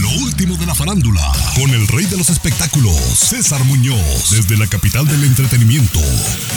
Lo 0.00 0.08
último 0.24 0.56
de 0.56 0.64
la 0.66 0.74
farándula, 0.74 1.20
con 1.54 1.70
el 1.70 1.86
rey 1.88 2.06
de 2.06 2.16
los 2.16 2.30
espectáculos, 2.30 2.96
César 2.96 3.62
Muñoz, 3.64 4.30
desde 4.30 4.56
la 4.56 4.66
capital 4.66 5.06
del 5.06 5.22
entretenimiento, 5.24 6.00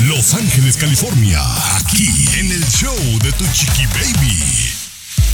Los 0.08 0.34
Ángeles, 0.34 0.78
California, 0.78 1.42
aquí 1.78 2.08
en 2.40 2.52
el 2.52 2.64
show 2.66 2.96
de 3.22 3.32
Tu 3.34 3.46
Chiqui 3.52 3.86
Baby. 3.88 4.40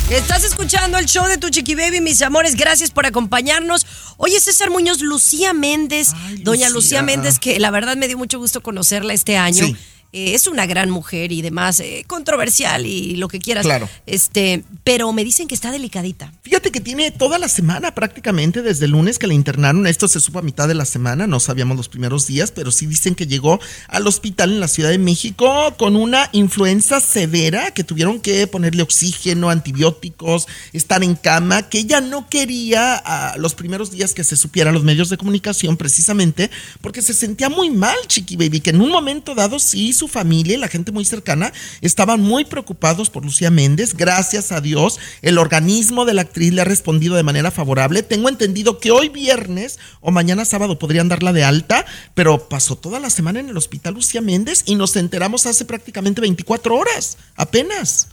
Estás 0.10 0.44
escuchando 0.44 0.98
el 0.98 1.06
show 1.06 1.28
de 1.28 1.38
tu 1.38 1.50
Chiqui 1.50 1.76
Baby, 1.76 2.02
mis 2.02 2.22
amores. 2.24 2.56
Gracias 2.56 2.90
por 2.90 3.06
acompañarnos. 3.06 3.86
Oye, 4.18 4.40
César 4.40 4.72
Muñoz, 4.72 5.02
Lucía 5.02 5.54
Méndez, 5.54 6.14
Ay, 6.16 6.38
doña 6.38 6.70
Lucía. 6.70 7.00
Lucía 7.00 7.02
Méndez, 7.04 7.38
que 7.38 7.60
la 7.60 7.70
verdad 7.70 7.96
me 7.96 8.08
dio 8.08 8.18
mucho 8.18 8.40
gusto 8.40 8.62
conocerla 8.62 9.14
este 9.14 9.38
año. 9.38 9.66
Sí. 9.66 9.76
Eh, 10.12 10.34
es 10.34 10.48
una 10.48 10.66
gran 10.66 10.90
mujer 10.90 11.32
y 11.32 11.42
demás, 11.42 11.80
eh, 11.80 12.04
controversial 12.08 12.86
y 12.86 13.16
lo 13.16 13.28
que 13.28 13.40
quieras. 13.40 13.66
Claro. 13.66 13.88
Este, 14.06 14.64
pero 14.84 15.12
me 15.14 15.24
dicen 15.24 15.48
que 15.48 15.56
está 15.56 15.72
delicadita. 15.72 16.34
Fíjate 16.42 16.72
que 16.72 16.82
tiene 16.82 17.12
toda 17.12 17.38
la 17.38 17.48
semana 17.48 17.94
prácticamente, 17.94 18.62
desde 18.62 18.86
el 18.86 18.92
lunes 18.92 19.20
que 19.20 19.28
la 19.28 19.36
internaron. 19.36 19.86
Esto 19.86 20.08
se 20.08 20.20
supo 20.20 20.40
a 20.40 20.42
mitad 20.42 20.68
de 20.68 20.74
la 20.74 20.86
semana, 20.86 21.28
no 21.28 21.40
sabíamos 21.40 21.78
los 21.78 21.90
primeros 21.90 22.26
días, 22.26 22.52
pero 22.52 22.72
sí 22.72 22.88
dicen 22.88 23.14
que 23.14 23.28
llegó 23.28 23.60
al 23.88 24.08
hospital 24.08 24.52
en 24.52 24.60
la 24.60 24.68
Ciudad 24.68 24.90
de 24.90 24.98
México 24.98 25.76
con 25.78 25.96
una 25.96 26.30
influenza 26.32 27.00
severa, 27.02 27.72
que 27.72 27.84
tuvieron 27.84 28.20
que 28.20 28.48
ponerle 28.48 28.82
oxígeno, 28.82 29.50
antibióticos, 29.50 30.48
estar 30.74 31.04
en 31.04 31.16
cama, 31.16 31.70
que 31.70 31.80
ella 31.80 32.02
no 32.02 32.30
quería 32.30 32.96
a 32.96 33.38
los 33.38 33.54
primeros 33.54 33.92
días 33.92 34.14
que 34.14 34.24
se 34.24 34.36
supieran 34.36 34.74
los 34.74 34.84
medios 34.84 35.10
de 35.10 35.18
comunicación, 35.18 35.78
precisamente 35.78 36.50
porque 36.82 37.02
se 37.02 37.14
sentía 37.14 37.50
muy 37.50 37.70
mal, 37.70 37.96
Chiqui 38.08 38.36
Baby, 38.36 38.62
que 38.62 38.72
en 38.72 38.82
un 38.82 38.90
momento 38.90 39.36
dado 39.36 39.60
sí, 39.60 39.94
su 40.00 40.08
familia 40.08 40.56
y 40.56 40.58
la 40.58 40.68
gente 40.68 40.92
muy 40.92 41.06
cercana 41.06 41.54
estaban 41.82 42.22
muy 42.22 42.46
preocupados 42.46 43.10
por 43.10 43.24
Lucía 43.24 43.52
Méndez. 43.52 43.94
Gracias 43.96 44.52
a 44.52 44.62
Dios, 44.62 45.00
el 45.22 45.38
organismo 45.38 46.06
de 46.06 46.14
la 46.14 46.22
actriz 46.22 46.54
le 46.54 46.62
ha 46.62 46.66
respondido 46.66 47.16
de 47.16 47.24
manera 47.24 47.52
favorable. 47.52 48.02
Tengo 48.02 48.30
entendido 48.30 48.80
que 48.80 48.92
hoy 48.92 49.10
viernes 49.10 49.78
o 50.02 50.12
mañana 50.12 50.46
sábado 50.46 50.80
podrían 50.80 51.10
darla 51.10 51.34
de 51.34 51.44
alta, 51.44 51.86
pero 52.16 52.50
pasó 52.50 52.76
toda 52.76 53.00
la 53.00 53.10
semana 53.10 53.40
en 53.40 53.50
el 53.50 53.58
hospital 53.58 53.94
Lucía 53.94 54.22
Méndez 54.22 54.64
y 54.66 54.76
nos 54.76 54.96
enteramos 54.96 55.46
hace 55.46 55.66
prácticamente 55.66 56.22
24 56.22 56.76
horas, 56.76 57.18
apenas. 57.36 58.08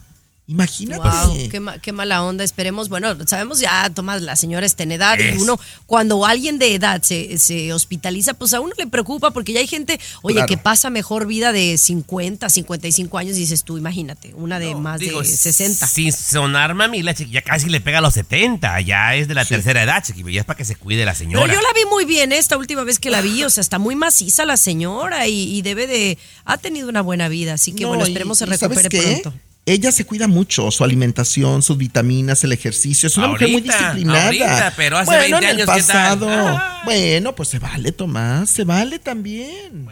Imagínate. 0.49 1.03
Wow, 1.09 1.49
qué, 1.51 1.59
ma- 1.61 1.79
qué 1.81 1.91
mala 1.93 2.23
onda. 2.23 2.45
Esperemos, 2.45 2.89
bueno, 2.89 3.17
sabemos 3.27 3.59
ya, 3.59 3.91
Tomás, 3.91 4.23
la 4.23 4.37
señora 4.37 4.65
está 4.65 4.85
en 4.85 4.93
edad 4.93 5.19
y 5.19 5.37
uno, 5.43 5.59
cuando 5.87 6.25
alguien 6.25 6.59
de 6.61 6.73
edad 6.75 7.03
se, 7.03 7.37
se 7.39 7.73
hospitaliza, 7.73 8.33
pues 8.35 8.55
a 8.55 8.61
uno 8.61 8.73
le 8.79 8.87
preocupa 8.87 9.33
porque 9.33 9.53
ya 9.53 9.59
hay 9.61 9.67
gente, 9.67 9.99
oye, 10.23 10.37
Claro. 10.37 10.49
que 10.49 10.57
pasa 10.57 10.89
mejor 10.89 11.27
vida 11.27 11.51
de 11.51 11.77
50, 11.79 12.49
55 12.49 13.19
años 13.19 13.37
y 13.37 13.41
dices 13.41 13.65
tú, 13.65 13.77
imagínate, 13.77 14.35
una 14.35 14.61
de 14.61 14.75
más 14.77 15.01
Digo, 15.01 15.21
de 15.21 15.27
60. 15.29 15.87
Sin 15.89 16.13
sonar 16.13 16.75
mamila, 16.75 17.13
chiqui, 17.13 17.33
ya 17.33 17.43
casi 17.43 17.69
le 17.69 17.81
pega 17.81 17.99
a 17.99 18.03
los 18.03 18.15
70. 18.15 18.81
Ya 18.83 19.17
es 19.17 19.27
de 19.27 19.35
la 19.35 19.45
tercera 19.45 19.83
edad, 19.83 20.05
chiqui. 20.05 20.23
Ya 20.33 20.41
es 20.43 20.47
para 20.47 20.57
que 20.57 20.65
se 20.65 20.77
cuide 20.77 21.05
la 21.05 21.15
señora. 21.17 21.45
Pero 21.45 21.55
yo 21.61 21.61
la 21.61 21.73
vi 21.75 21.85
muy 21.91 22.05
bien 22.05 22.31
esta 22.33 22.57
última 22.57 22.85
vez 22.85 22.99
que 23.01 23.11
la 23.11 23.21
vi, 23.21 23.43
o 23.43 23.51
sea, 23.51 23.63
está 23.63 23.79
muy 23.81 23.97
maciza 23.97 24.45
la 24.45 24.57
señora 24.57 25.27
y, 25.27 25.57
y 25.57 25.63
debe 25.63 25.89
de, 25.89 26.19
ha 26.45 26.57
tenido 26.59 26.89
una 26.89 27.01
buena 27.03 27.29
vida, 27.29 27.55
así 27.55 27.73
que 27.73 27.83
No, 27.83 27.89
bueno, 27.89 28.05
y- 28.05 28.11
esperemos 28.11 28.39
se 28.39 28.45
y 28.45 28.49
¿sabes 28.57 28.61
recupere 28.61 28.89
qué? 28.89 29.21
pronto. 29.23 29.41
Ella 29.69 29.91
se 29.91 30.05
cuida 30.07 30.29
mucho, 30.29 30.71
su 30.71 30.85
alimentación, 30.85 31.61
sus 31.61 31.77
vitaminas, 31.77 32.45
el 32.45 32.53
ejercicio. 32.53 33.09
Es 33.09 33.17
una 33.17 33.27
mujer 33.27 33.49
muy 33.49 33.57
Ahorita, 33.63 33.79
disciplinada. 33.79 34.25
ahorita, 34.27 34.75
pero 34.77 34.97
hace 34.99 35.07
bueno, 35.11 35.21
20 35.23 35.37
en 35.37 35.43
el 35.43 35.51
años, 35.71 35.77
¿qué 35.77 35.83
tal? 35.93 36.19
pasado. 36.21 36.29
Ah. 36.31 36.83
Bueno, 36.85 37.35
pues 37.35 37.49
se 37.49 37.59
vale, 37.59 37.91
Tomás, 37.91 38.49
se 38.49 38.63
vale 38.63 39.01
también. 39.01 39.89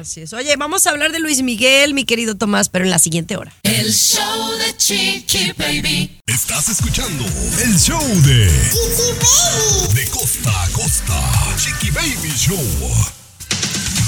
Así 0.00 0.20
es. 0.20 0.32
Oye, 0.32 0.54
vamos 0.56 0.86
a 0.86 0.90
hablar 0.90 1.10
de 1.10 1.18
Luis 1.18 1.42
Miguel, 1.42 1.92
mi 1.94 2.04
querido 2.04 2.36
Tomás, 2.36 2.68
pero 2.68 2.84
en 2.84 2.90
la 2.92 2.98
siguiente 3.00 3.36
hora. 3.36 3.52
El 3.64 3.90
show 3.92 4.52
de 4.58 4.76
Chiqui 4.76 5.52
Baby. 5.58 6.20
Estás 6.26 6.68
escuchando 6.68 7.24
el 7.64 7.76
show 7.78 8.00
de 8.22 8.46
Chiqui 8.70 9.12
Baby. 9.18 9.94
De 9.94 10.06
costa 10.10 10.62
a 10.64 10.68
costa, 10.68 11.56
Chiqui 11.56 11.90
Baby 11.90 12.30
Show. 12.36 13.19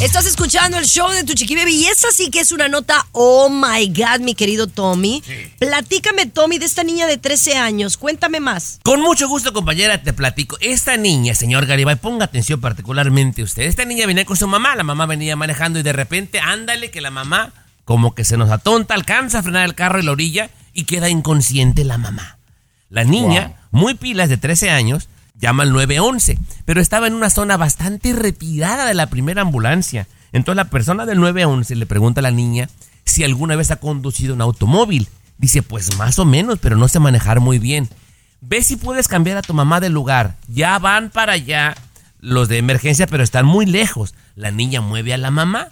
Estás 0.00 0.26
escuchando 0.26 0.78
el 0.78 0.84
show 0.84 1.10
de 1.10 1.24
tu 1.24 1.32
chiqui 1.34 1.54
baby 1.54 1.74
y 1.74 1.86
esa 1.86 2.10
sí 2.10 2.30
que 2.30 2.40
es 2.40 2.50
una 2.50 2.68
nota, 2.68 3.06
oh 3.12 3.48
my 3.48 3.86
god, 3.88 4.20
mi 4.20 4.34
querido 4.34 4.66
Tommy. 4.66 5.22
Platícame, 5.58 6.26
Tommy, 6.26 6.58
de 6.58 6.66
esta 6.66 6.82
niña 6.82 7.06
de 7.06 7.18
13 7.18 7.56
años. 7.56 7.96
Cuéntame 7.96 8.40
más. 8.40 8.80
Con 8.82 9.00
mucho 9.00 9.28
gusto, 9.28 9.52
compañera, 9.52 10.02
te 10.02 10.12
platico. 10.12 10.56
Esta 10.60 10.96
niña, 10.96 11.34
señor 11.34 11.66
Garibay, 11.66 11.96
ponga 11.96 12.24
atención 12.24 12.60
particularmente 12.60 13.42
usted. 13.42 13.62
Esta 13.62 13.84
niña 13.84 14.06
venía 14.06 14.24
con 14.24 14.36
su 14.36 14.48
mamá, 14.48 14.74
la 14.74 14.82
mamá 14.82 15.06
venía 15.06 15.36
manejando 15.36 15.78
y 15.78 15.82
de 15.82 15.92
repente, 15.92 16.40
ándale, 16.40 16.90
que 16.90 17.00
la 17.00 17.10
mamá 17.10 17.52
como 17.84 18.14
que 18.14 18.24
se 18.24 18.36
nos 18.36 18.50
atonta, 18.50 18.94
alcanza 18.94 19.40
a 19.40 19.42
frenar 19.42 19.64
el 19.64 19.74
carro 19.74 20.00
en 20.00 20.06
la 20.06 20.12
orilla 20.12 20.50
y 20.72 20.84
queda 20.84 21.08
inconsciente 21.08 21.84
la 21.84 21.98
mamá. 21.98 22.38
La 22.88 23.04
niña, 23.04 23.54
muy 23.70 23.94
pilas 23.94 24.28
de 24.28 24.36
13 24.36 24.70
años, 24.70 25.08
llama 25.42 25.64
al 25.64 25.72
911, 25.72 26.38
pero 26.64 26.80
estaba 26.80 27.08
en 27.08 27.14
una 27.14 27.28
zona 27.28 27.56
bastante 27.56 28.12
retirada 28.12 28.86
de 28.86 28.94
la 28.94 29.08
primera 29.08 29.42
ambulancia. 29.42 30.06
Entonces 30.32 30.56
la 30.56 30.70
persona 30.70 31.04
del 31.04 31.20
911 31.20 31.74
le 31.74 31.84
pregunta 31.84 32.20
a 32.20 32.22
la 32.22 32.30
niña 32.30 32.68
si 33.04 33.24
alguna 33.24 33.56
vez 33.56 33.72
ha 33.72 33.76
conducido 33.76 34.34
un 34.34 34.40
automóvil. 34.40 35.08
Dice, 35.38 35.62
pues 35.62 35.98
más 35.98 36.20
o 36.20 36.24
menos, 36.24 36.60
pero 36.60 36.76
no 36.76 36.86
sé 36.86 37.00
manejar 37.00 37.40
muy 37.40 37.58
bien. 37.58 37.88
Ve 38.40 38.62
si 38.62 38.76
puedes 38.76 39.08
cambiar 39.08 39.36
a 39.36 39.42
tu 39.42 39.52
mamá 39.52 39.80
de 39.80 39.90
lugar. 39.90 40.36
Ya 40.46 40.78
van 40.78 41.10
para 41.10 41.32
allá 41.32 41.74
los 42.20 42.48
de 42.48 42.58
emergencia, 42.58 43.08
pero 43.08 43.24
están 43.24 43.44
muy 43.44 43.66
lejos. 43.66 44.14
La 44.36 44.52
niña 44.52 44.80
mueve 44.80 45.12
a 45.12 45.18
la 45.18 45.32
mamá, 45.32 45.68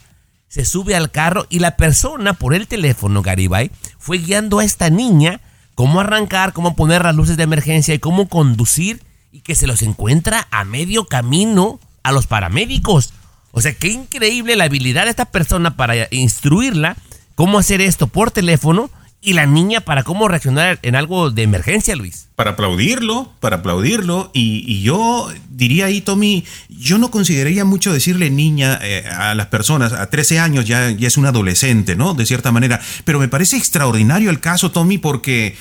se 0.49 0.65
sube 0.65 0.97
al 0.97 1.13
carro 1.13 1.47
y 1.49 1.61
la 1.61 1.77
persona 1.77 2.33
por 2.33 2.55
el 2.55 2.67
teléfono, 2.67 3.23
Garibay, 3.23 3.71
fue 4.01 4.19
guiando 4.19 4.59
a 4.59 4.65
esta 4.65 4.91
niña 4.91 5.41
cómo 5.77 6.01
arrancar, 6.01 6.53
cómo 6.53 6.75
poner 6.75 7.05
las 7.05 7.15
luces 7.15 7.37
de 7.37 7.45
emergencia 7.45 7.95
y 7.95 8.01
cómo 8.01 8.29
conducir 8.29 9.01
y 9.33 9.41
que 9.41 9.55
se 9.55 9.67
los 9.67 9.83
encuentra 9.83 10.49
a 10.51 10.65
medio 10.65 11.07
camino 11.07 11.81
a 12.03 12.13
los 12.13 12.27
paramédicos. 12.27 13.13
O 13.53 13.61
sea, 13.61 13.73
qué 13.73 13.89
increíble 13.89 14.57
la 14.57 14.65
habilidad 14.65 15.05
de 15.05 15.11
esta 15.11 15.27
persona 15.27 15.77
para 15.77 16.09
instruirla 16.11 16.97
cómo 17.35 17.59
hacer 17.59 17.81
esto 17.81 18.07
por 18.07 18.31
teléfono 18.31 18.91
y 19.23 19.35
la 19.35 19.45
niña 19.45 19.83
para 19.83 20.03
cómo 20.03 20.29
reaccionar 20.29 20.79
en 20.83 20.97
algo 20.97 21.31
de 21.31 21.43
emergencia, 21.43 21.95
Luis. 21.95 22.29
para 22.37 22.53
aplaudirlo, 22.53 23.31
para 23.41 23.57
aplaudirlo. 23.57 24.31
Y, 24.33 24.83
yo 24.83 25.31
diría 25.51 25.87
ahí, 25.87 26.01
Tommy, 26.01 26.45
yo 26.71 26.97
no 26.97 27.11
consideraría 27.11 27.67
mucho 27.67 27.93
decirle 27.93 28.31
niña 28.31 28.79
eh, 28.83 29.05
a 29.07 29.35
las 29.35 29.49
personas, 29.49 29.93
a 29.93 30.09
13 30.09 30.39
años 30.39 30.65
ya, 30.65 30.91
ya 30.91 31.07
es 31.07 31.19
un 31.19 31.27
adolescente, 31.27 31.97
¿no? 31.97 32.15
De 32.15 32.25
cierta 32.25 32.51
manera. 32.51 32.81
Pero 33.05 33.21
me 33.21 33.29
parece 33.29 33.59
extraordinario 33.59 34.31
el 34.31 34.41
caso, 34.41 34.71
Tommy, 34.71 34.99
porque... 34.99 35.57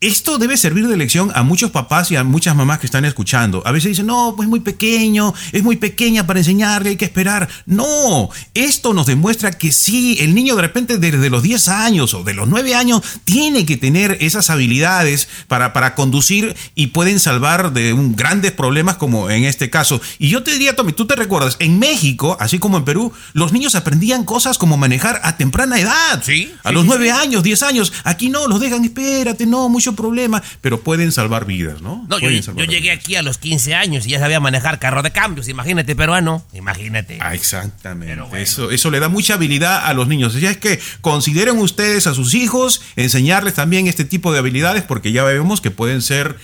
Esto 0.00 0.38
debe 0.38 0.56
servir 0.56 0.86
de 0.86 0.96
lección 0.96 1.32
a 1.34 1.42
muchos 1.42 1.72
papás 1.72 2.12
y 2.12 2.16
a 2.16 2.22
muchas 2.22 2.54
mamás 2.54 2.78
que 2.78 2.86
están 2.86 3.04
escuchando. 3.04 3.64
A 3.66 3.72
veces 3.72 3.88
dicen, 3.88 4.06
no, 4.06 4.34
pues 4.36 4.48
muy 4.48 4.60
pequeño, 4.60 5.34
es 5.50 5.64
muy 5.64 5.74
pequeña 5.74 6.24
para 6.24 6.38
enseñarle, 6.38 6.90
hay 6.90 6.96
que 6.96 7.04
esperar. 7.04 7.48
No, 7.66 8.30
esto 8.54 8.94
nos 8.94 9.06
demuestra 9.06 9.50
que 9.50 9.72
sí, 9.72 10.18
el 10.20 10.36
niño 10.36 10.54
de 10.54 10.62
repente 10.62 10.98
desde 10.98 11.30
los 11.30 11.42
10 11.42 11.66
años 11.66 12.14
o 12.14 12.22
de 12.22 12.32
los 12.32 12.46
9 12.46 12.76
años 12.76 13.02
tiene 13.24 13.66
que 13.66 13.76
tener 13.76 14.18
esas 14.20 14.50
habilidades 14.50 15.28
para, 15.48 15.72
para 15.72 15.96
conducir 15.96 16.54
y 16.76 16.88
pueden 16.88 17.18
salvar 17.18 17.72
de 17.72 17.92
un, 17.92 18.14
grandes 18.14 18.52
problemas 18.52 18.98
como 18.98 19.30
en 19.30 19.42
este 19.42 19.68
caso. 19.68 20.00
Y 20.20 20.28
yo 20.28 20.44
te 20.44 20.52
diría, 20.52 20.76
Tommy, 20.76 20.92
tú 20.92 21.08
te 21.08 21.16
recuerdas, 21.16 21.56
en 21.58 21.80
México, 21.80 22.36
así 22.38 22.60
como 22.60 22.78
en 22.78 22.84
Perú, 22.84 23.12
los 23.32 23.52
niños 23.52 23.74
aprendían 23.74 24.22
cosas 24.22 24.58
como 24.58 24.76
manejar 24.76 25.20
a 25.24 25.36
temprana 25.36 25.80
edad. 25.80 26.22
Sí, 26.22 26.52
A 26.62 26.68
sí, 26.68 26.74
los 26.76 26.84
sí, 26.84 26.88
9 26.88 27.04
sí. 27.04 27.10
años, 27.10 27.42
10 27.42 27.62
años. 27.64 27.92
Aquí 28.04 28.28
no, 28.28 28.46
los 28.46 28.60
dejan, 28.60 28.84
espérate, 28.84 29.44
no, 29.44 29.68
mucho 29.68 29.87
problema. 29.94 30.42
Pero 30.60 30.80
pueden 30.80 31.12
salvar 31.12 31.44
vidas, 31.44 31.80
¿no? 31.80 32.06
No, 32.08 32.18
yo, 32.18 32.28
llegué 32.30 32.80
vidas. 32.80 32.98
aquí 32.98 33.16
a 33.16 33.22
los 33.22 33.38
15 33.38 33.74
años 33.74 34.06
y 34.06 34.10
ya 34.10 34.18
sabía 34.18 34.40
manejar 34.40 34.78
carro 34.78 35.02
de 35.02 35.10
cambios. 35.10 35.48
Imagínate, 35.48 35.94
peruano. 35.96 36.44
Imagínate. 36.52 37.18
Ah, 37.20 37.34
exactamente. 37.34 38.16
Bueno. 38.16 38.36
eso, 38.36 38.70
eso 38.70 38.90
le 38.90 39.00
da 39.00 39.08
mucha 39.08 39.34
habilidad 39.34 39.86
a 39.86 39.94
los 39.94 40.08
niños. 40.08 40.34
Así 40.34 40.46
es 40.46 40.56
que 40.56 40.78
consideren 41.00 41.58
ustedes 41.58 42.06
a 42.06 42.14
sus 42.14 42.34
hijos, 42.34 42.82
enseñarles 42.96 43.54
también 43.54 43.86
este 43.86 44.04
tipo 44.04 44.32
de 44.32 44.38
habilidades, 44.38 44.82
porque 44.82 45.12
ya 45.12 45.24
vemos 45.24 45.60
que 45.60 45.70
pueden 45.70 46.02
ser 46.02 46.36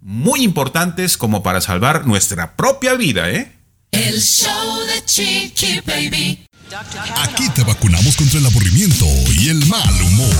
muy 0.00 0.42
importantes 0.42 1.16
como 1.16 1.42
para 1.42 1.60
salvar 1.60 2.06
nuestra 2.06 2.56
propia 2.56 2.94
vida, 2.94 3.30
¿eh? 3.30 3.52
El 3.90 4.20
show 4.20 4.86
de 4.86 5.04
Chiqui 5.04 5.80
Baby. 5.84 6.47
Aquí 6.70 7.48
te 7.54 7.62
vacunamos 7.64 8.14
contra 8.16 8.38
el 8.38 8.44
aburrimiento 8.44 9.06
y 9.40 9.48
el 9.48 9.64
mal 9.66 10.02
humor. 10.02 10.36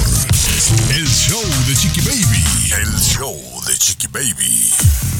El 0.94 1.06
show 1.08 1.42
de 1.66 1.74
Chiqui 1.74 2.02
Baby. 2.02 2.44
El 2.82 3.00
show 3.00 3.34
de 3.66 3.74
Chiqui 3.78 4.08
Baby. 4.08 4.68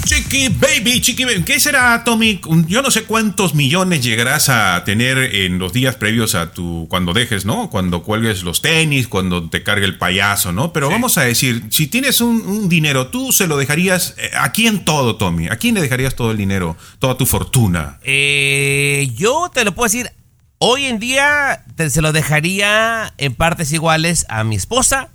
Chiqui 0.04 0.48
Baby, 0.48 1.00
Chiqui 1.00 1.24
Baby. 1.24 1.44
¿Qué 1.44 1.58
será, 1.60 2.04
Tommy? 2.04 2.38
Yo 2.66 2.82
no 2.82 2.90
sé 2.90 3.04
cuántos 3.04 3.54
millones 3.54 4.02
llegarás 4.04 4.50
a 4.50 4.82
tener 4.84 5.16
en 5.34 5.58
los 5.58 5.72
días 5.72 5.96
previos 5.96 6.34
a 6.34 6.52
tu. 6.52 6.86
cuando 6.90 7.14
dejes, 7.14 7.46
¿no? 7.46 7.70
Cuando 7.70 8.02
cuelgues 8.02 8.42
los 8.42 8.60
tenis, 8.60 9.08
cuando 9.08 9.48
te 9.48 9.62
cargue 9.62 9.86
el 9.86 9.96
payaso, 9.96 10.52
¿no? 10.52 10.74
Pero 10.74 10.90
vamos 10.90 11.16
a 11.16 11.22
decir, 11.22 11.64
si 11.70 11.86
tienes 11.86 12.20
un, 12.20 12.42
un 12.42 12.68
dinero, 12.68 13.06
tú 13.08 13.32
se 13.32 13.46
lo 13.46 13.56
dejarías. 13.56 14.14
eh, 14.18 14.30
¿A 14.38 14.52
quién 14.52 14.84
todo, 14.84 15.16
Tommy? 15.16 15.48
¿A 15.48 15.56
quién 15.56 15.74
le 15.74 15.80
dejarías 15.80 16.14
todo 16.14 16.32
el 16.32 16.36
dinero, 16.36 16.76
toda 16.98 17.16
tu 17.16 17.24
fortuna? 17.24 17.98
Eh, 18.02 19.10
yo 19.16 19.50
te 19.54 19.64
lo 19.64 19.74
puedo 19.74 19.86
decir, 19.86 20.10
hoy 20.58 20.84
en 20.86 20.98
día 20.98 21.64
te- 21.76 21.90
se 21.90 22.02
lo 22.02 22.12
dejaría 22.12 23.12
en 23.18 23.34
partes 23.34 23.72
iguales 23.72 24.26
a 24.28 24.44
mi 24.44 24.56
esposa 24.56 25.08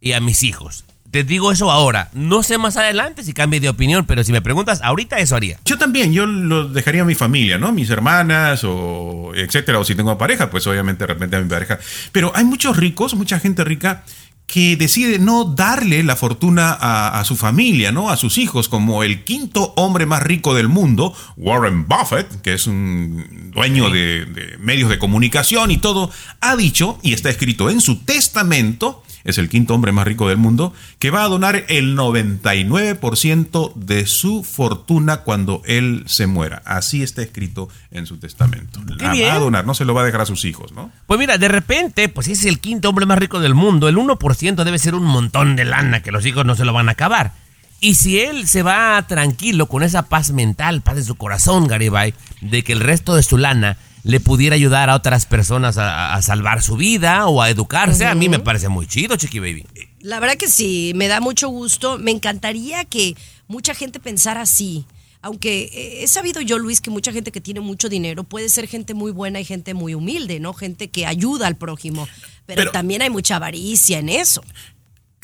y 0.00 0.12
a 0.12 0.20
mis 0.20 0.42
hijos. 0.42 0.84
Te 1.10 1.22
digo 1.22 1.52
eso 1.52 1.70
ahora. 1.70 2.08
No 2.12 2.42
sé 2.42 2.58
más 2.58 2.76
adelante 2.76 3.22
si 3.22 3.32
cambie 3.34 3.60
de 3.60 3.68
opinión, 3.68 4.04
pero 4.04 4.24
si 4.24 4.32
me 4.32 4.42
preguntas, 4.42 4.80
ahorita 4.82 5.18
eso 5.20 5.36
haría. 5.36 5.58
Yo 5.64 5.78
también, 5.78 6.12
yo 6.12 6.26
lo 6.26 6.66
dejaría 6.68 7.02
a 7.02 7.04
mi 7.04 7.14
familia, 7.14 7.56
¿no? 7.56 7.70
Mis 7.70 7.88
hermanas 7.90 8.62
o 8.64 9.30
etcétera, 9.36 9.78
o 9.78 9.84
si 9.84 9.94
tengo 9.94 10.18
pareja, 10.18 10.50
pues 10.50 10.66
obviamente 10.66 11.04
de 11.04 11.14
repente 11.14 11.36
a 11.36 11.40
mi 11.40 11.48
pareja. 11.48 11.78
Pero 12.10 12.32
hay 12.34 12.42
muchos 12.44 12.76
ricos, 12.76 13.14
mucha 13.14 13.38
gente 13.38 13.62
rica 13.62 14.02
que 14.46 14.76
decide 14.76 15.18
no 15.18 15.44
darle 15.44 16.02
la 16.02 16.16
fortuna 16.16 16.72
a, 16.72 17.18
a 17.18 17.24
su 17.24 17.36
familia, 17.36 17.92
¿no? 17.92 18.10
A 18.10 18.16
sus 18.16 18.38
hijos, 18.38 18.68
como 18.68 19.02
el 19.02 19.24
quinto 19.24 19.72
hombre 19.76 20.06
más 20.06 20.22
rico 20.22 20.54
del 20.54 20.68
mundo, 20.68 21.14
Warren 21.36 21.86
Buffett, 21.86 22.40
que 22.42 22.54
es 22.54 22.66
un 22.66 23.50
dueño 23.52 23.90
de, 23.90 24.26
de 24.26 24.58
medios 24.58 24.90
de 24.90 24.98
comunicación 24.98 25.70
y 25.70 25.78
todo, 25.78 26.10
ha 26.40 26.56
dicho, 26.56 26.98
y 27.02 27.12
está 27.12 27.30
escrito 27.30 27.70
en 27.70 27.80
su 27.80 28.00
testamento, 28.00 29.02
es 29.24 29.38
el 29.38 29.48
quinto 29.48 29.74
hombre 29.74 29.92
más 29.92 30.06
rico 30.06 30.28
del 30.28 30.36
mundo, 30.36 30.72
que 30.98 31.10
va 31.10 31.24
a 31.24 31.28
donar 31.28 31.64
el 31.68 31.96
99% 31.96 33.74
de 33.74 34.06
su 34.06 34.44
fortuna 34.44 35.18
cuando 35.18 35.62
él 35.64 36.04
se 36.06 36.26
muera. 36.26 36.62
Así 36.64 37.02
está 37.02 37.22
escrito 37.22 37.68
en 37.90 38.06
su 38.06 38.18
testamento. 38.18 38.80
La 38.98 39.12
bien. 39.12 39.30
va 39.30 39.34
a 39.34 39.38
donar, 39.38 39.66
no 39.66 39.74
se 39.74 39.84
lo 39.84 39.94
va 39.94 40.02
a 40.02 40.04
dejar 40.04 40.20
a 40.20 40.26
sus 40.26 40.44
hijos, 40.44 40.72
¿no? 40.72 40.90
Pues 41.06 41.18
mira, 41.18 41.38
de 41.38 41.48
repente, 41.48 42.08
pues 42.08 42.26
si 42.26 42.32
es 42.32 42.44
el 42.44 42.60
quinto 42.60 42.88
hombre 42.88 43.06
más 43.06 43.18
rico 43.18 43.40
del 43.40 43.54
mundo. 43.54 43.88
El 43.88 43.96
1% 43.96 44.64
debe 44.64 44.78
ser 44.78 44.94
un 44.94 45.04
montón 45.04 45.56
de 45.56 45.64
lana 45.64 46.02
que 46.02 46.12
los 46.12 46.26
hijos 46.26 46.44
no 46.44 46.54
se 46.54 46.64
lo 46.64 46.72
van 46.72 46.88
a 46.88 46.92
acabar. 46.92 47.32
Y 47.80 47.94
si 47.96 48.20
él 48.20 48.46
se 48.46 48.62
va 48.62 49.04
tranquilo 49.06 49.66
con 49.66 49.82
esa 49.82 50.04
paz 50.04 50.32
mental, 50.32 50.80
paz 50.80 50.96
de 50.96 51.04
su 51.04 51.16
corazón, 51.16 51.66
Garibay, 51.66 52.14
de 52.40 52.62
que 52.64 52.72
el 52.72 52.80
resto 52.80 53.14
de 53.14 53.22
su 53.22 53.36
lana 53.36 53.76
le 54.04 54.20
pudiera 54.20 54.54
ayudar 54.54 54.90
a 54.90 54.94
otras 54.94 55.26
personas 55.26 55.76
a, 55.78 56.14
a 56.14 56.22
salvar 56.22 56.62
su 56.62 56.76
vida 56.76 57.26
o 57.26 57.42
a 57.42 57.50
educarse, 57.50 58.04
a 58.06 58.14
mí 58.14 58.28
me 58.28 58.38
parece 58.38 58.68
muy 58.68 58.86
chido, 58.86 59.16
Chiqui 59.16 59.40
Baby. 59.40 59.66
La 60.00 60.20
verdad 60.20 60.36
que 60.36 60.48
sí, 60.48 60.92
me 60.94 61.08
da 61.08 61.20
mucho 61.20 61.48
gusto. 61.48 61.98
Me 61.98 62.10
encantaría 62.10 62.84
que 62.84 63.16
mucha 63.48 63.74
gente 63.74 63.98
pensara 64.00 64.42
así. 64.42 64.84
Aunque 65.22 65.70
eh, 65.72 66.04
he 66.04 66.06
sabido 66.06 66.42
yo, 66.42 66.58
Luis, 66.58 66.82
que 66.82 66.90
mucha 66.90 67.10
gente 67.10 67.32
que 67.32 67.40
tiene 67.40 67.60
mucho 67.60 67.88
dinero 67.88 68.24
puede 68.24 68.50
ser 68.50 68.68
gente 68.68 68.92
muy 68.92 69.10
buena 69.10 69.40
y 69.40 69.44
gente 69.46 69.72
muy 69.72 69.94
humilde, 69.94 70.38
¿no? 70.38 70.52
Gente 70.52 70.90
que 70.90 71.06
ayuda 71.06 71.46
al 71.46 71.56
prójimo. 71.56 72.06
Pero, 72.44 72.58
Pero- 72.60 72.72
también 72.72 73.00
hay 73.00 73.08
mucha 73.08 73.36
avaricia 73.36 73.98
en 74.00 74.10
eso. 74.10 74.44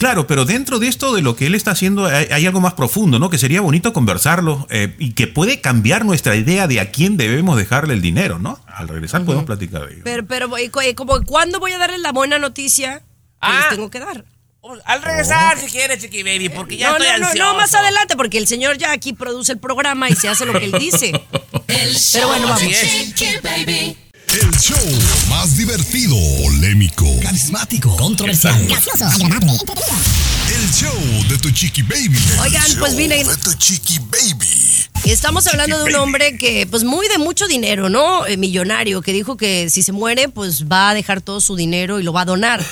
Claro, 0.01 0.27
pero 0.27 0.47
dentro 0.47 0.79
de 0.79 0.89
esto 0.89 1.13
de 1.15 1.21
lo 1.21 1.37
que 1.37 1.45
él 1.45 1.55
está 1.55 1.73
haciendo 1.73 2.07
hay, 2.07 2.27
hay 2.33 2.47
algo 2.47 2.59
más 2.63 2.73
profundo, 2.73 3.19
¿no? 3.19 3.29
Que 3.29 3.37
sería 3.37 3.61
bonito 3.61 3.93
conversarlo 3.93 4.67
eh, 4.71 4.95
y 4.99 5.13
que 5.13 5.27
puede 5.27 5.61
cambiar 5.61 6.07
nuestra 6.07 6.37
idea 6.37 6.67
de 6.67 6.81
a 6.81 6.91
quién 6.91 7.19
debemos 7.19 7.59
dejarle 7.59 7.93
el 7.93 8.01
dinero, 8.01 8.39
¿no? 8.39 8.59
Al 8.67 8.89
regresar 8.89 9.27
podemos 9.27 9.45
platicar 9.45 9.87
de 9.87 9.93
ello. 9.93 10.03
Pero, 10.05 10.25
pero 10.25 10.49
como, 10.95 11.23
¿cuándo 11.27 11.61
voy 11.61 11.73
a 11.73 11.79
darles 11.79 12.01
la 12.01 12.13
buena 12.13 12.39
noticia 12.39 13.01
que 13.01 13.05
Ah. 13.43 13.59
les 13.69 13.77
tengo 13.77 13.91
que 13.91 14.01
dar? 14.01 14.25
Al 14.87 15.03
regresar, 15.03 15.59
si 15.59 15.67
quieres, 15.67 16.01
Chiqui 16.01 16.23
Baby, 16.23 16.49
porque 16.49 16.79
ya 16.79 16.91
no, 16.91 16.97
estoy 16.97 17.13
no, 17.13 17.19
no, 17.19 17.27
ansioso. 17.29 17.53
no, 17.53 17.59
más 17.59 17.75
adelante, 17.75 18.17
porque 18.17 18.39
el 18.39 18.47
señor 18.47 18.79
ya 18.79 18.93
aquí 18.93 19.13
produce 19.13 19.53
el 19.53 19.59
programa 19.59 20.09
y 20.09 20.15
se 20.15 20.29
hace 20.29 20.47
lo 20.47 20.53
que 20.59 20.65
él 20.67 20.73
dice. 20.73 21.13
El 21.69 21.95
show 21.95 22.13
Pero 22.15 22.29
bueno, 22.29 22.47
vamos. 22.49 22.63
Chiqui 22.63 23.27
Baby. 23.43 23.97
El 24.33 24.51
show 24.59 24.77
más 25.29 25.57
divertido, 25.57 26.15
polémico, 26.43 27.05
Carismático, 27.23 27.97
controversial, 27.97 28.65
gracioso, 28.67 29.05
agradable, 29.05 29.53
el 30.55 30.71
show 30.73 30.95
de 31.29 31.39
tu 31.39 31.51
chiqui 31.51 31.83
baby. 31.83 32.17
Oigan, 32.41 32.65
El 32.71 32.79
pues 32.79 32.93
show 32.93 33.01
miren. 33.01 33.27
De 33.27 33.37
tu 33.39 33.53
chiqui 33.55 33.99
baby. 33.99 34.47
Y 35.05 35.11
Estamos 35.11 35.47
hablando 35.49 35.79
de 35.79 35.85
un 35.85 35.95
hombre 35.97 36.39
que, 36.39 36.67
pues 36.71 36.85
muy 36.85 37.09
de 37.09 37.19
mucho 37.19 37.49
dinero, 37.49 37.89
¿no? 37.89 38.25
Eh, 38.27 38.37
millonario, 38.37 39.03
que 39.03 39.13
dijo 39.13 39.37
que 39.37 39.69
si 39.71 39.83
se 39.83 39.93
muere, 39.93 40.29
pues 40.29 40.67
va 40.71 40.91
a 40.91 40.95
dejar 40.95 41.21
todo 41.21 41.41
su 41.41 41.57
dinero 41.57 41.99
y 41.99 42.03
lo 42.05 42.13
va 42.13 42.23
a 42.23 42.27
donar. 42.27 42.65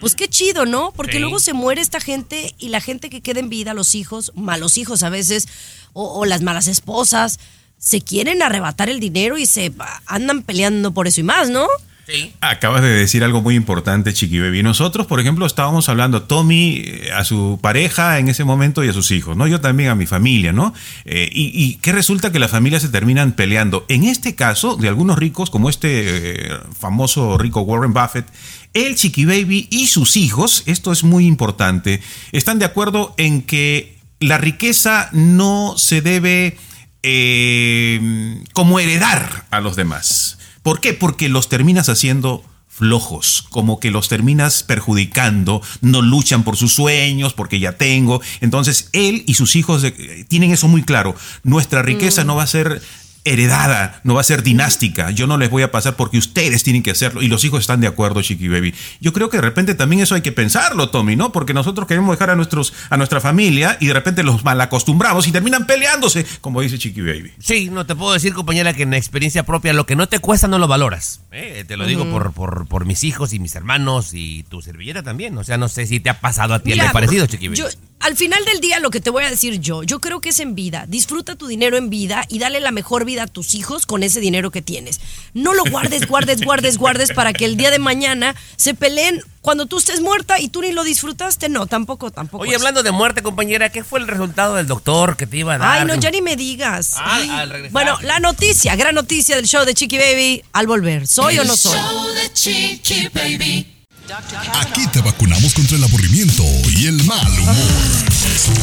Pues 0.00 0.14
qué 0.14 0.28
chido, 0.28 0.64
¿no? 0.64 0.92
Porque 0.94 1.14
Sí. 1.14 1.18
luego 1.18 1.40
se 1.40 1.52
muere 1.52 1.80
esta 1.82 2.00
gente 2.00 2.54
y 2.58 2.68
la 2.68 2.80
gente 2.80 3.10
que 3.10 3.20
queda 3.20 3.40
en 3.40 3.48
vida, 3.48 3.74
los 3.74 3.94
hijos, 3.94 4.32
malos 4.36 4.78
hijos 4.78 5.02
a 5.02 5.08
veces, 5.10 5.48
o, 5.92 6.04
o 6.20 6.24
las 6.24 6.40
malas 6.42 6.68
esposas, 6.68 7.38
se 7.80 8.02
quieren 8.02 8.42
arrebatar 8.42 8.90
el 8.90 9.00
dinero 9.00 9.38
y 9.38 9.46
se 9.46 9.72
andan 10.06 10.42
peleando 10.42 10.92
por 10.92 11.08
eso 11.08 11.20
y 11.20 11.24
más, 11.24 11.48
¿no? 11.48 11.66
Sí. 12.06 12.32
Acabas 12.40 12.82
de 12.82 12.88
decir 12.88 13.24
algo 13.24 13.40
muy 13.40 13.54
importante, 13.54 14.12
Chiqui 14.12 14.38
Baby. 14.38 14.62
Nosotros, 14.62 15.06
por 15.06 15.20
ejemplo, 15.20 15.46
estábamos 15.46 15.88
hablando 15.88 16.24
Tommy 16.24 16.82
eh, 16.84 17.10
a 17.14 17.24
su 17.24 17.58
pareja 17.62 18.18
en 18.18 18.28
ese 18.28 18.44
momento 18.44 18.84
y 18.84 18.88
a 18.88 18.92
sus 18.92 19.10
hijos, 19.12 19.36
¿no? 19.36 19.46
Yo 19.46 19.60
también 19.60 19.90
a 19.90 19.94
mi 19.94 20.06
familia, 20.06 20.52
¿no? 20.52 20.74
Eh, 21.04 21.30
y, 21.32 21.52
y 21.54 21.76
que 21.76 21.92
resulta 21.92 22.32
que 22.32 22.38
las 22.38 22.50
familias 22.50 22.82
se 22.82 22.88
terminan 22.88 23.32
peleando. 23.32 23.86
En 23.88 24.04
este 24.04 24.34
caso, 24.34 24.76
de 24.76 24.88
algunos 24.88 25.18
ricos, 25.18 25.50
como 25.50 25.70
este 25.70 26.48
eh, 26.52 26.58
famoso 26.78 27.38
rico 27.38 27.62
Warren 27.62 27.94
Buffett, 27.94 28.26
el 28.74 28.96
Chiqui 28.96 29.24
Baby 29.24 29.68
y 29.70 29.86
sus 29.86 30.16
hijos, 30.16 30.64
esto 30.66 30.92
es 30.92 31.02
muy 31.02 31.26
importante, 31.26 32.02
están 32.32 32.58
de 32.58 32.66
acuerdo 32.66 33.14
en 33.16 33.42
que 33.42 33.96
la 34.18 34.36
riqueza 34.36 35.08
no 35.12 35.74
se 35.78 36.02
debe 36.02 36.58
eh, 37.02 38.42
como 38.52 38.80
heredar 38.80 39.46
a 39.50 39.60
los 39.60 39.76
demás. 39.76 40.38
¿Por 40.62 40.80
qué? 40.80 40.92
Porque 40.92 41.28
los 41.28 41.48
terminas 41.48 41.88
haciendo 41.88 42.44
flojos, 42.80 43.44
como 43.50 43.78
que 43.78 43.90
los 43.90 44.08
terminas 44.08 44.62
perjudicando, 44.62 45.60
no 45.82 46.00
luchan 46.00 46.44
por 46.44 46.56
sus 46.56 46.72
sueños, 46.72 47.34
porque 47.34 47.60
ya 47.60 47.72
tengo. 47.72 48.22
Entonces, 48.40 48.88
él 48.92 49.22
y 49.26 49.34
sus 49.34 49.54
hijos 49.54 49.84
eh, 49.84 50.24
tienen 50.28 50.50
eso 50.50 50.66
muy 50.66 50.82
claro. 50.82 51.14
Nuestra 51.42 51.82
riqueza 51.82 52.24
no 52.24 52.36
va 52.36 52.44
a 52.44 52.46
ser 52.46 52.80
heredada, 53.24 54.00
no 54.04 54.14
va 54.14 54.20
a 54.20 54.24
ser 54.24 54.42
dinástica. 54.42 55.10
Yo 55.10 55.26
no 55.26 55.38
les 55.38 55.50
voy 55.50 55.62
a 55.62 55.70
pasar 55.70 55.96
porque 55.96 56.18
ustedes 56.18 56.62
tienen 56.62 56.82
que 56.82 56.90
hacerlo. 56.90 57.22
Y 57.22 57.28
los 57.28 57.44
hijos 57.44 57.60
están 57.60 57.80
de 57.80 57.86
acuerdo, 57.86 58.22
Chiqui 58.22 58.48
Baby. 58.48 58.74
Yo 59.00 59.12
creo 59.12 59.30
que 59.30 59.36
de 59.36 59.42
repente 59.42 59.74
también 59.74 60.02
eso 60.02 60.14
hay 60.14 60.22
que 60.22 60.32
pensarlo, 60.32 60.90
Tommy, 60.90 61.16
¿no? 61.16 61.32
Porque 61.32 61.54
nosotros 61.54 61.86
queremos 61.86 62.10
dejar 62.16 62.30
a, 62.30 62.36
nuestros, 62.36 62.72
a 62.88 62.96
nuestra 62.96 63.20
familia 63.20 63.76
y 63.80 63.86
de 63.86 63.92
repente 63.94 64.22
los 64.22 64.44
malacostumbramos 64.44 65.26
y 65.28 65.32
terminan 65.32 65.66
peleándose, 65.66 66.24
como 66.40 66.60
dice 66.60 66.78
Chiqui 66.78 67.00
Baby. 67.00 67.32
Sí, 67.38 67.68
no 67.70 67.86
te 67.86 67.94
puedo 67.94 68.12
decir, 68.12 68.32
compañera, 68.34 68.72
que 68.74 68.82
en 68.84 68.94
experiencia 68.94 69.44
propia 69.44 69.72
lo 69.72 69.86
que 69.86 69.96
no 69.96 70.08
te 70.08 70.18
cuesta 70.18 70.48
no 70.48 70.58
lo 70.58 70.68
valoras. 70.68 71.20
Eh, 71.32 71.64
te 71.66 71.76
lo 71.76 71.86
digo 71.86 72.08
por, 72.10 72.32
por, 72.32 72.66
por 72.66 72.84
mis 72.86 73.04
hijos 73.04 73.32
y 73.32 73.38
mis 73.38 73.54
hermanos 73.54 74.10
y 74.14 74.44
tu 74.44 74.62
servilleta 74.62 75.02
también. 75.02 75.36
O 75.38 75.44
sea, 75.44 75.58
no 75.58 75.68
sé 75.68 75.86
si 75.86 76.00
te 76.00 76.10
ha 76.10 76.20
pasado 76.20 76.54
a 76.54 76.58
ti 76.60 76.72
algo 76.72 76.92
parecido, 76.92 77.26
Chiqui 77.26 77.48
Baby. 77.48 77.58
yo- 77.58 77.68
al 78.00 78.16
final 78.16 78.42
del 78.46 78.60
día, 78.60 78.80
lo 78.80 78.88
que 78.90 79.00
te 79.02 79.10
voy 79.10 79.24
a 79.24 79.30
decir 79.30 79.60
yo, 79.60 79.82
yo 79.82 80.00
creo 80.00 80.22
que 80.22 80.30
es 80.30 80.40
en 80.40 80.54
vida. 80.54 80.86
Disfruta 80.88 81.36
tu 81.36 81.46
dinero 81.48 81.76
en 81.76 81.90
vida 81.90 82.24
y 82.30 82.38
dale 82.38 82.58
la 82.60 82.70
mejor 82.70 83.04
vida 83.04 83.09
a 83.18 83.26
tus 83.26 83.54
hijos 83.54 83.86
con 83.86 84.02
ese 84.02 84.20
dinero 84.20 84.50
que 84.50 84.62
tienes. 84.62 85.00
No 85.34 85.54
lo 85.54 85.64
guardes, 85.64 86.06
guardes, 86.06 86.42
guardes, 86.42 86.78
guardes 86.78 87.12
para 87.12 87.32
que 87.32 87.46
el 87.46 87.56
día 87.56 87.70
de 87.70 87.78
mañana 87.80 88.36
se 88.56 88.74
peleen 88.74 89.22
cuando 89.40 89.66
tú 89.66 89.78
estés 89.78 90.00
muerta 90.00 90.38
y 90.38 90.48
tú 90.48 90.60
ni 90.60 90.72
lo 90.72 90.84
disfrutaste. 90.84 91.48
No, 91.48 91.66
tampoco, 91.66 92.10
tampoco. 92.10 92.42
Oye, 92.42 92.52
es. 92.52 92.58
hablando 92.58 92.82
de 92.82 92.90
muerte, 92.90 93.22
compañera, 93.22 93.70
¿qué 93.70 93.82
fue 93.82 93.98
el 93.98 94.06
resultado 94.06 94.56
del 94.56 94.66
doctor 94.66 95.16
que 95.16 95.26
te 95.26 95.38
iba 95.38 95.54
a 95.54 95.58
dar? 95.58 95.78
Ay, 95.80 95.86
no, 95.86 95.94
ya 95.94 96.10
ni 96.10 96.20
me 96.20 96.36
digas. 96.36 96.94
Ah, 96.96 97.16
Ay. 97.16 97.30
al 97.30 97.50
regresar. 97.50 97.72
Bueno, 97.72 97.98
la 98.02 98.20
noticia, 98.20 98.76
gran 98.76 98.94
noticia 98.94 99.36
del 99.36 99.46
show 99.46 99.64
de 99.64 99.74
Chiqui 99.74 99.98
Baby 99.98 100.44
al 100.52 100.66
volver. 100.66 101.06
¿Soy 101.06 101.38
o 101.38 101.44
no 101.44 101.56
soy? 101.56 101.76
Show 101.78 102.06
de 102.14 102.32
Chiqui 102.32 103.08
Baby. 103.08 103.79
Aquí 104.12 104.88
te 104.88 105.00
vacunamos 105.00 105.54
contra 105.54 105.76
el 105.76 105.84
aburrimiento 105.84 106.42
y 106.76 106.86
el 106.86 107.04
mal 107.04 107.30
humor. 107.38 107.54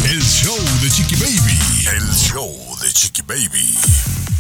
El 0.09 0.21
show 0.21 0.57
de 0.81 0.89
chiqui 0.89 1.15
baby. 1.15 1.57
El 1.95 2.13
show 2.13 2.53
de 2.81 2.91
chiqui 2.91 3.21
baby. 3.21 3.77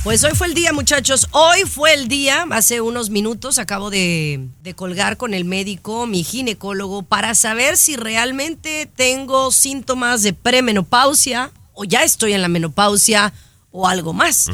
Pues 0.03 0.25
hoy 0.25 0.33
fue 0.35 0.47
el 0.47 0.53
día, 0.53 0.73
muchachos. 0.73 1.27
Hoy 1.31 1.61
fue 1.61 1.93
el 1.93 2.09
día. 2.09 2.45
Hace 2.51 2.81
unos 2.81 3.09
minutos 3.09 3.57
acabo 3.57 3.89
de, 3.89 4.49
de 4.63 4.73
colgar 4.73 5.15
con 5.15 5.33
el 5.33 5.45
médico, 5.45 6.07
mi 6.07 6.25
ginecólogo, 6.25 7.03
para 7.03 7.35
saber 7.35 7.77
si 7.77 7.95
realmente 7.95 8.85
tengo 8.93 9.51
síntomas 9.51 10.23
de 10.23 10.33
premenopausia 10.33 11.51
o 11.71 11.85
ya 11.85 12.03
estoy 12.03 12.33
en 12.33 12.41
la 12.41 12.49
menopausia 12.49 13.31
o 13.71 13.87
algo 13.87 14.13
más. 14.13 14.49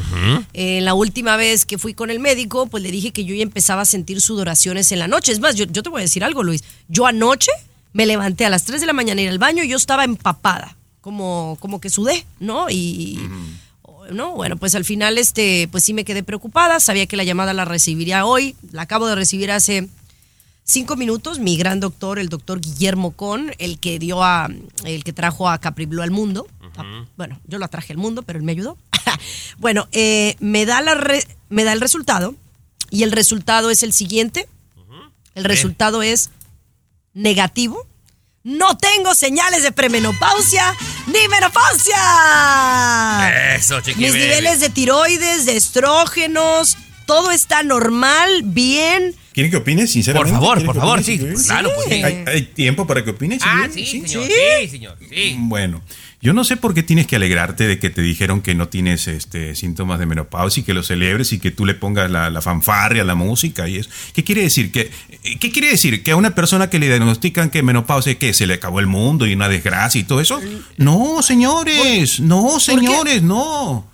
Eh, 0.52 0.80
la 0.82 0.94
última 0.94 1.36
vez 1.36 1.64
que 1.64 1.78
fui 1.78 1.94
con 1.94 2.10
el 2.10 2.20
médico, 2.20 2.66
pues 2.66 2.82
le 2.82 2.90
dije 2.90 3.12
que 3.12 3.24
yo 3.24 3.34
ya 3.34 3.42
empezaba 3.42 3.82
a 3.82 3.86
sentir 3.86 4.20
sudoraciones 4.20 4.92
en 4.92 4.98
la 4.98 5.08
noche. 5.08 5.32
Es 5.32 5.40
más, 5.40 5.54
yo, 5.54 5.64
yo 5.66 5.82
te 5.82 5.88
voy 5.88 6.00
a 6.00 6.02
decir 6.02 6.24
algo, 6.24 6.42
Luis. 6.42 6.64
Yo 6.88 7.06
anoche 7.06 7.50
me 7.92 8.06
levanté 8.06 8.44
a 8.44 8.50
las 8.50 8.64
3 8.64 8.80
de 8.80 8.86
la 8.86 8.92
mañana 8.92 9.20
a 9.20 9.24
ir 9.24 9.30
al 9.30 9.38
baño 9.38 9.62
y 9.62 9.68
yo 9.68 9.76
estaba 9.76 10.04
empapada, 10.04 10.76
como, 11.00 11.56
como 11.60 11.80
que 11.80 11.90
sudé, 11.90 12.26
¿no? 12.40 12.68
Y 12.68 13.20
¿no? 14.12 14.32
Bueno, 14.32 14.56
pues 14.56 14.74
al 14.74 14.84
final, 14.84 15.18
este, 15.18 15.68
pues 15.70 15.84
sí 15.84 15.94
me 15.94 16.04
quedé 16.04 16.22
preocupada. 16.22 16.80
Sabía 16.80 17.06
que 17.06 17.16
la 17.16 17.24
llamada 17.24 17.54
la 17.54 17.64
recibiría 17.64 18.26
hoy. 18.26 18.56
La 18.72 18.82
acabo 18.82 19.06
de 19.06 19.14
recibir 19.14 19.50
hace 19.50 19.88
cinco 20.64 20.96
minutos. 20.96 21.38
Mi 21.38 21.56
gran 21.56 21.80
doctor, 21.80 22.18
el 22.18 22.28
doctor 22.28 22.60
Guillermo 22.60 23.12
Con, 23.12 23.52
el 23.58 23.78
que 23.78 23.98
dio 23.98 24.22
a, 24.22 24.48
el 24.84 25.04
que 25.04 25.12
trajo 25.12 25.48
a 25.48 25.58
Capri 25.58 25.86
Blue 25.86 26.02
al 26.02 26.10
mundo. 26.10 26.46
Bueno, 27.16 27.40
yo 27.46 27.58
la 27.58 27.68
traje 27.68 27.92
al 27.92 27.98
mundo, 27.98 28.22
pero 28.22 28.38
él 28.38 28.44
me 28.44 28.52
ayudó. 28.52 28.76
bueno, 29.58 29.88
eh, 29.92 30.36
me 30.40 30.66
da 30.66 30.80
la 30.80 30.94
re- 30.94 31.26
me 31.48 31.64
da 31.64 31.72
el 31.72 31.80
resultado 31.80 32.34
y 32.90 33.02
el 33.02 33.12
resultado 33.12 33.70
es 33.70 33.82
el 33.82 33.92
siguiente. 33.92 34.48
El 35.34 35.44
resultado 35.44 36.02
es 36.02 36.30
negativo. 37.12 37.86
No 38.44 38.76
tengo 38.76 39.14
señales 39.14 39.62
de 39.62 39.72
premenopausia 39.72 40.74
ni 41.06 41.28
menopausia. 41.28 41.96
Eso, 43.56 43.80
Mis 43.96 44.12
baby. 44.12 44.18
niveles 44.18 44.60
de 44.60 44.68
tiroides, 44.70 45.46
de 45.46 45.56
estrógenos, 45.56 46.76
todo 47.06 47.30
está 47.30 47.62
normal, 47.62 48.42
bien. 48.44 49.14
¿Quieren 49.32 49.50
que 49.50 49.56
opine 49.58 49.86
sinceramente? 49.86 50.32
Por 50.32 50.40
favor, 50.40 50.58
¿Quieren 50.58 50.72
por 50.72 50.76
favor, 50.82 50.98
opine, 51.00 51.36
sí, 51.36 51.44
claro, 51.46 51.70
pues 51.74 51.88
sí. 51.88 52.02
¿Hay, 52.04 52.24
hay 52.26 52.42
tiempo 52.42 52.86
para 52.86 53.02
que 53.04 53.10
opines? 53.10 53.42
Ah, 53.44 53.66
señor? 53.72 53.88
sí, 53.88 54.06
señor. 54.06 54.28
Sí, 54.28 54.68
señor. 54.68 54.98
Sí. 55.08 55.36
Bueno, 55.38 55.82
yo 56.24 56.32
no 56.32 56.42
sé 56.42 56.56
por 56.56 56.72
qué 56.72 56.82
tienes 56.82 57.06
que 57.06 57.16
alegrarte 57.16 57.66
de 57.66 57.78
que 57.78 57.90
te 57.90 58.00
dijeron 58.00 58.40
que 58.40 58.54
no 58.54 58.68
tienes 58.68 59.08
este, 59.08 59.54
síntomas 59.54 59.98
de 59.98 60.06
menopausia 60.06 60.62
y 60.62 60.64
que 60.64 60.72
lo 60.72 60.82
celebres 60.82 61.34
y 61.34 61.38
que 61.38 61.50
tú 61.50 61.66
le 61.66 61.74
pongas 61.74 62.10
la, 62.10 62.30
la 62.30 62.40
fanfarria, 62.40 63.04
la 63.04 63.14
música 63.14 63.68
y 63.68 63.76
eso. 63.76 63.90
¿Qué 64.14 64.24
quiere 64.24 64.40
decir? 64.40 64.72
¿Qué, 64.72 64.90
¿Qué 65.38 65.52
quiere 65.52 65.68
decir? 65.68 66.02
¿Que 66.02 66.12
a 66.12 66.16
una 66.16 66.34
persona 66.34 66.70
que 66.70 66.78
le 66.78 66.86
diagnostican 66.86 67.50
que 67.50 67.62
menopausia, 67.62 68.14
que 68.14 68.32
se 68.32 68.46
le 68.46 68.54
acabó 68.54 68.80
el 68.80 68.86
mundo 68.86 69.26
y 69.26 69.34
una 69.34 69.50
desgracia 69.50 70.00
y 70.00 70.04
todo 70.04 70.22
eso? 70.22 70.40
No, 70.78 71.22
señores, 71.22 72.20
no, 72.20 72.58
señores, 72.58 73.22
no. 73.22 73.86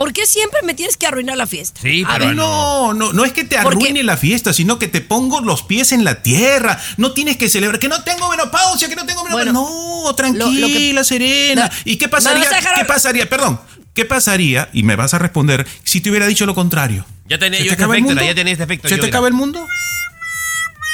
¿Por 0.00 0.14
qué 0.14 0.24
siempre 0.24 0.60
me 0.64 0.72
tienes 0.72 0.96
que 0.96 1.06
arruinar 1.06 1.36
la 1.36 1.46
fiesta? 1.46 1.78
Sí, 1.82 2.04
A 2.08 2.14
pero 2.14 2.26
ver, 2.28 2.34
no, 2.34 2.94
no, 2.94 3.12
no 3.12 3.22
es 3.26 3.32
que 3.34 3.44
te 3.44 3.58
arruine 3.58 4.02
la 4.02 4.16
fiesta, 4.16 4.54
sino 4.54 4.78
que 4.78 4.88
te 4.88 5.02
pongo 5.02 5.42
los 5.42 5.62
pies 5.62 5.92
en 5.92 6.04
la 6.04 6.22
tierra. 6.22 6.80
No 6.96 7.12
tienes 7.12 7.36
que 7.36 7.50
celebrar 7.50 7.78
que 7.78 7.88
no 7.88 8.02
tengo 8.02 8.30
menopausia, 8.30 8.88
que 8.88 8.96
no 8.96 9.04
tengo 9.04 9.24
menopausia. 9.24 9.52
Bueno, 9.52 10.02
no, 10.06 10.14
tranquila, 10.14 10.46
lo- 10.46 10.68
lo 10.94 11.00
que- 11.02 11.04
serena. 11.04 11.66
No, 11.66 11.74
¿Y 11.84 11.96
qué 11.96 12.06
¿me 12.06 12.12
pasaría? 12.12 12.48
¿Qué 12.78 12.84
pasaría? 12.86 13.28
Perdón. 13.28 13.60
¿Qué 13.92 14.06
pasaría? 14.06 14.70
Y 14.72 14.84
me 14.84 14.96
vas 14.96 15.12
a 15.12 15.18
responder 15.18 15.66
si 15.84 16.00
te 16.00 16.08
hubiera 16.08 16.26
dicho 16.26 16.46
lo 16.46 16.54
contrario. 16.54 17.04
Ya 17.28 17.38
tenía 17.38 17.58
¿Se 17.58 17.66
yo 17.66 17.76
te 17.76 17.82
este 17.82 17.84
efecto, 17.94 18.14
ya 18.24 18.34
tenía 18.34 18.52
este 18.54 18.64
efecto 18.64 18.88
¿Se 18.88 18.94
yo, 18.94 19.00
te 19.02 19.06
mira. 19.06 19.16
acaba 19.18 19.28
el 19.28 19.34
mundo? 19.34 19.66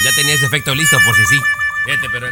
Ya 0.05 0.11
tenía 0.17 0.35
ese 0.35 0.47
efecto 0.47 0.75
listo 0.75 0.97
por 1.07 1.15
si 1.15 1.23
sí. 1.27 1.37
Fíjate, 1.85 2.09
pero 2.11 2.27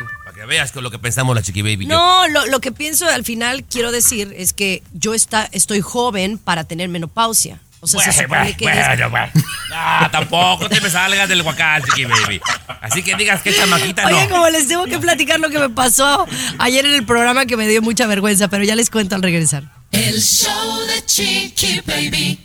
que 0.44 0.48
veas 0.48 0.72
con 0.72 0.82
lo 0.84 0.90
que 0.90 0.98
pensamos 0.98 1.34
la 1.34 1.42
chiqui 1.42 1.62
baby. 1.62 1.86
No, 1.86 2.28
lo, 2.28 2.46
lo 2.46 2.60
que 2.60 2.70
pienso 2.72 3.08
al 3.08 3.24
final, 3.24 3.64
quiero 3.64 3.92
decir, 3.92 4.34
es 4.36 4.52
que 4.52 4.82
yo 4.92 5.14
está, 5.14 5.48
estoy 5.52 5.80
joven 5.80 6.38
para 6.38 6.64
tener 6.64 6.88
menopausia. 6.88 7.58
O 7.80 7.86
sea, 7.86 8.00
se 8.12 8.26
Bueno, 8.26 8.44
supone 8.44 8.56
que 8.56 8.64
bueno, 8.64 8.80
es- 8.80 8.86
bueno, 8.86 9.10
bueno. 9.10 9.32
No, 9.68 10.10
tampoco 10.10 10.68
te 10.70 10.80
me 10.80 10.88
salgas 10.88 11.28
del 11.28 11.42
guacal, 11.42 11.82
chiqui 11.84 12.04
baby. 12.06 12.40
Así 12.80 13.02
que 13.02 13.14
digas 13.16 13.42
que 13.42 13.54
chamaquita 13.54 14.06
Oye, 14.06 14.22
no. 14.26 14.30
como 14.30 14.48
les 14.48 14.68
tengo 14.68 14.84
que 14.86 14.98
platicar 14.98 15.38
lo 15.40 15.50
que 15.50 15.58
me 15.58 15.68
pasó 15.70 16.26
ayer 16.58 16.84
en 16.86 16.94
el 16.94 17.04
programa 17.04 17.44
que 17.46 17.56
me 17.58 17.66
dio 17.68 17.82
mucha 17.82 18.06
vergüenza, 18.06 18.48
pero 18.48 18.64
ya 18.64 18.74
les 18.74 18.88
cuento 18.90 19.14
al 19.14 19.22
regresar. 19.22 19.64
El 19.92 20.20
show 20.22 20.80
de 20.86 21.04
Chiqui 21.04 21.80
Baby. 21.86 22.40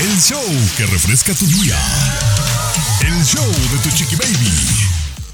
El 0.00 0.20
show 0.20 0.42
que 0.76 0.86
refresca 0.86 1.34
tu 1.34 1.46
día. 1.46 1.78
El 3.06 3.24
show 3.24 3.46
de 3.46 3.78
tu 3.90 3.96
chiqui 3.96 4.16
baby. 4.16 4.50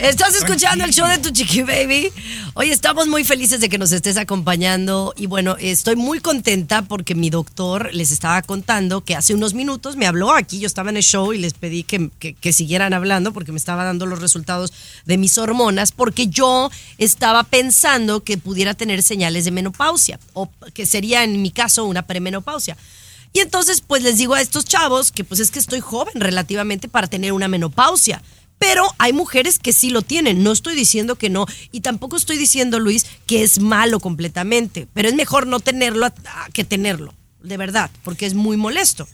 Estás 0.00 0.34
escuchando 0.34 0.84
el 0.84 0.92
show 0.92 1.06
de 1.08 1.18
tu 1.18 1.30
chiqui 1.30 1.62
baby. 1.62 2.10
Hoy 2.54 2.70
estamos 2.70 3.06
muy 3.06 3.22
felices 3.22 3.60
de 3.60 3.68
que 3.68 3.76
nos 3.76 3.92
estés 3.92 4.16
acompañando 4.16 5.12
y 5.16 5.26
bueno, 5.26 5.56
estoy 5.58 5.94
muy 5.96 6.20
contenta 6.20 6.82
porque 6.82 7.14
mi 7.14 7.28
doctor 7.28 7.90
les 7.92 8.10
estaba 8.10 8.40
contando 8.42 9.02
que 9.04 9.14
hace 9.14 9.34
unos 9.34 9.52
minutos 9.52 9.96
me 9.96 10.06
habló 10.06 10.32
aquí, 10.32 10.58
yo 10.58 10.66
estaba 10.66 10.88
en 10.90 10.96
el 10.96 11.02
show 11.02 11.32
y 11.34 11.38
les 11.38 11.52
pedí 11.52 11.82
que, 11.82 12.10
que- 12.18 12.32
que 12.34 12.52
siguieran 12.54 12.94
hablando 12.94 13.32
porque 13.34 13.52
me 13.52 13.58
estaba 13.58 13.84
dando 13.84 14.06
los 14.06 14.20
resultados 14.20 14.72
de 15.04 15.18
mis 15.18 15.36
hormonas 15.36 15.92
porque 15.92 16.28
yo 16.28 16.70
estaba 16.96 17.44
pensando 17.44 18.24
que 18.24 18.38
pudiera 18.38 18.72
tener 18.74 19.02
señales 19.02 19.44
de 19.44 19.50
menopausia 19.50 20.18
o 20.32 20.48
que 20.72 20.86
sería 20.86 21.24
en 21.24 21.42
mi 21.42 21.50
caso 21.50 21.84
una 21.84 22.02
premenopausia. 22.06 22.76
Y 23.32 23.40
entonces, 23.40 23.80
pues 23.80 24.02
les 24.02 24.16
digo 24.18 24.34
a 24.34 24.40
estos 24.40 24.64
chavos 24.64 25.12
que 25.12 25.22
pues 25.24 25.38
es 25.40 25.50
que 25.52 25.58
estoy 25.60 25.78
joven 25.80 26.14
relativamente 26.20 26.88
para 26.88 27.06
tener 27.06 27.32
una 27.32 27.46
menopausia. 27.48 28.22
Pero 28.60 28.84
hay 28.98 29.14
mujeres 29.14 29.58
que 29.58 29.72
sí 29.72 29.88
lo 29.88 30.02
tienen, 30.02 30.42
no 30.42 30.52
estoy 30.52 30.76
diciendo 30.76 31.16
que 31.16 31.30
no. 31.30 31.46
Y 31.72 31.80
tampoco 31.80 32.18
estoy 32.18 32.36
diciendo, 32.36 32.78
Luis, 32.78 33.06
que 33.26 33.42
es 33.42 33.58
malo 33.58 34.00
completamente. 34.00 34.86
Pero 34.92 35.08
es 35.08 35.14
mejor 35.14 35.46
no 35.46 35.60
tenerlo 35.60 36.06
que 36.52 36.64
tenerlo, 36.64 37.14
de 37.42 37.56
verdad, 37.56 37.90
porque 38.04 38.26
es 38.26 38.34
muy 38.34 38.58
molesto. 38.58 39.08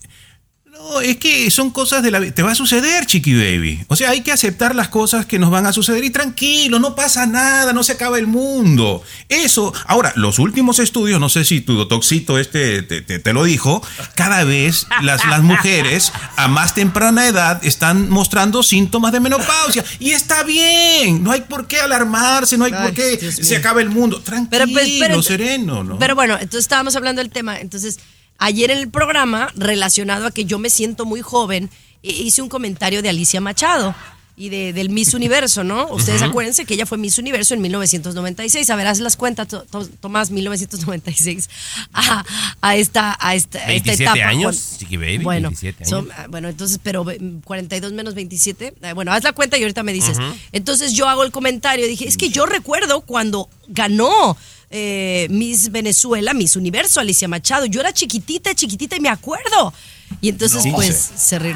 No, 0.79 1.01
es 1.01 1.17
que 1.17 1.51
son 1.51 1.71
cosas 1.71 2.03
de 2.03 2.11
la 2.11 2.19
vida. 2.19 2.33
Te 2.33 2.43
va 2.43 2.53
a 2.53 2.55
suceder, 2.55 3.07
chiqui 3.07 3.35
baby. 3.35 3.85
O 3.89 3.97
sea, 3.97 4.11
hay 4.11 4.21
que 4.23 4.33
aceptar 4.33 4.75
las 4.75 4.89
cosas 4.89 5.27
que 5.27 5.39
nos 5.39 5.51
van 5.51 5.67
a 5.67 5.73
suceder 5.73 6.05
y 6.05 6.11
tranquilo, 6.11 6.79
no 6.79 6.95
pasa 6.95 7.27
nada, 7.27 7.73
no 7.73 7.83
se 7.83 7.93
acaba 7.93 8.19
el 8.19 8.27
mundo. 8.27 9.03
Eso, 9.29 9.73
ahora, 9.87 10.13
los 10.17 10.39
últimos 10.39 10.79
estudios, 10.79 11.19
no 11.21 11.29
sé 11.29 11.45
si 11.45 11.61
tu 11.61 11.75
dotoxito 11.75 12.39
este 12.39 12.83
te, 12.83 13.01
te- 13.03 13.19
te 13.19 13.33
lo 13.33 13.45
dijo, 13.45 13.83
cada 14.15 14.45
vez 14.45 14.87
las, 15.03 15.25
las 15.27 15.43
mujeres 15.43 16.13
a 16.37 16.49
más 16.49 16.75
temprana 16.75 17.27
edad 17.27 17.65
están 17.65 18.09
mostrando 18.11 18.63
síntomas 18.63 19.13
de 19.13 19.21
menopausia. 19.21 19.85
Y 19.99 20.11
está 20.13 20.43
bien, 20.45 21.23
no 21.25 21.33
hay 21.33 21.43
por 21.43 21.67
qué 21.67 21.81
alarmarse, 21.81 22.57
no 22.59 22.65
hay 22.65 22.73
Ay, 22.75 22.83
por 22.85 22.95
qué 22.95 23.17
Dios 23.17 23.35
se 23.35 23.43
mío. 23.43 23.59
acabe 23.59 23.83
el 23.83 23.91
mundo. 23.91 24.21
Tranquilo, 24.21 24.51
Pero, 24.51 24.67
pues, 24.73 24.89
pero- 24.99 25.23
sereno, 25.23 25.83
¿no? 25.85 25.99
Pero 25.99 26.15
bueno, 26.15 26.35
entonces 26.35 26.61
estábamos 26.61 26.95
hablando 26.97 27.21
del 27.23 27.31
tema. 27.31 27.59
Entonces, 27.59 27.99
ayer 28.39 28.71
en 28.71 28.79
el 28.79 28.91
programa, 28.91 29.51
relacionado 29.57 30.27
a 30.27 30.31
que 30.31 30.45
yo 30.45 30.59
me 30.59 30.71
siento 30.71 31.05
muy 31.05 31.23
joven, 31.23 31.71
hi- 32.03 32.23
hice 32.27 32.43
un 32.43 32.49
comentario 32.49 33.03
de 33.03 33.09
Alicia 33.09 33.41
Machado 33.41 33.95
y 34.39 34.51
de, 34.51 34.73
del 34.75 34.91
Miss 34.91 35.15
Universo, 35.15 35.65
¿no? 35.65 35.89
Ustedes 35.89 36.21
acuérdense 36.21 36.67
que 36.67 36.75
ella 36.75 36.85
fue 36.85 36.99
Miss 36.99 37.19
Universo 37.19 37.55
en 37.55 37.63
1996. 37.63 38.69
A 38.69 38.77
ver, 38.77 38.87
haz 38.87 38.99
las 39.01 39.17
cuentas, 39.17 39.49
To- 39.49 39.63
To- 39.65 39.89
Tomás, 40.01 40.31
1996, 40.31 41.49
a, 41.95 42.25
a 42.61 42.77
esta, 42.77 43.17
a 43.19 43.35
esta, 43.35 43.59
a 43.61 43.63
esta 43.63 43.67
27 43.69 44.03
etapa. 44.05 44.29
años. 44.29 44.77
Chiqui 44.79 44.97
Baby, 44.99 45.19
Bueno, 45.19 45.49
27 45.49 45.85
años. 45.85 45.89
son- 45.91 46.11
ah, 46.17 46.27
bueno, 46.29 46.49
entonces, 46.49 46.79
pero 46.83 47.03
ve- 47.05 47.19
42 47.45 47.93
menos 47.93 48.15
27. 48.15 48.75
eh, 48.83 48.93
Bueno, 48.93 49.13
haz 49.13 49.25
la 49.25 49.33
cuenta 49.33 49.57
y 49.57 49.63
ahorita 49.63 49.83
me 49.83 49.93
dices. 49.95 50.19
Entonces 50.53 50.93
yo 50.93 51.09
hago 51.09 51.25
el 51.25 51.31
comentario. 51.33 51.87
Dije, 51.87 52.07
es 52.07 52.17
que 52.19 52.29
yo 52.29 52.45
recuerdo 52.47 53.01
cuando 53.01 53.49
ganó 53.69 54.37
eh, 54.71 55.29
Miss 55.31 55.71
Venezuela, 55.71 56.35
Miss 56.35 56.57
Universo, 56.57 57.01
Alicia 57.01 57.27
Machado. 57.29 57.67
Yo 57.67 57.81
era 57.81 57.93
chiquitita, 57.95 58.55
chiquitita 58.55 58.97
y 58.97 59.01
me 59.01 59.09
acuerdo. 59.09 59.73
Y 60.21 60.29
entonces, 60.29 60.67
No. 60.67 60.75
pues, 60.75 61.11
se 61.17 61.39
re- 61.39 61.55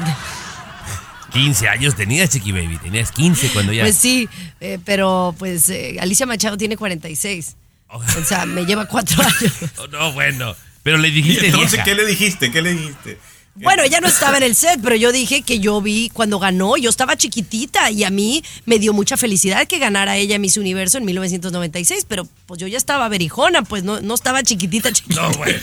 15 1.31 1.67
años 1.69 1.95
tenías, 1.95 2.29
chiqui 2.29 2.51
baby. 2.51 2.77
Tenías 2.77 3.11
15 3.11 3.49
cuando 3.49 3.73
ya. 3.73 3.83
Pues 3.83 3.95
sí, 3.97 4.27
eh, 4.59 4.77
pero 4.85 5.33
pues 5.37 5.69
eh, 5.69 5.97
Alicia 5.99 6.25
Machado 6.25 6.57
tiene 6.57 6.77
46. 6.77 7.55
O 7.87 8.01
sea, 8.23 8.45
me 8.45 8.65
lleva 8.65 8.85
cuatro 8.85 9.21
años. 9.23 9.53
Oh, 9.77 9.87
no, 9.87 10.11
bueno. 10.13 10.55
Pero 10.83 10.97
le 10.97 11.09
¿Y 11.09 11.11
dijiste 11.11 11.47
entonces 11.47 11.71
vieja. 11.73 11.83
qué 11.83 11.95
le 11.95 12.05
dijiste? 12.05 12.51
¿Qué 12.51 12.61
le 12.61 12.73
dijiste? 12.73 13.19
Bueno, 13.63 13.83
ella 13.83 13.99
no 13.99 14.07
estaba 14.07 14.37
en 14.37 14.43
el 14.43 14.55
set, 14.55 14.79
pero 14.81 14.95
yo 14.95 15.11
dije 15.11 15.41
que 15.43 15.59
yo 15.59 15.81
vi 15.81 16.09
cuando 16.09 16.39
ganó, 16.39 16.77
yo 16.77 16.89
estaba 16.89 17.17
chiquitita 17.17 17.91
y 17.91 18.03
a 18.05 18.09
mí 18.09 18.43
me 18.65 18.79
dio 18.79 18.93
mucha 18.93 19.17
felicidad 19.17 19.67
que 19.67 19.77
ganara 19.77 20.15
ella 20.17 20.39
Miss 20.39 20.57
Universo 20.57 20.97
en 20.97 21.05
1996, 21.05 22.05
pero 22.07 22.27
pues 22.45 22.59
yo 22.61 22.67
ya 22.67 22.77
estaba 22.77 23.07
verijona, 23.09 23.61
pues 23.63 23.83
no, 23.83 23.99
no 24.01 24.15
estaba 24.15 24.41
chiquitita, 24.41 24.91
chiquitita. 24.91 25.21
No, 25.29 25.37
güey. 25.37 25.55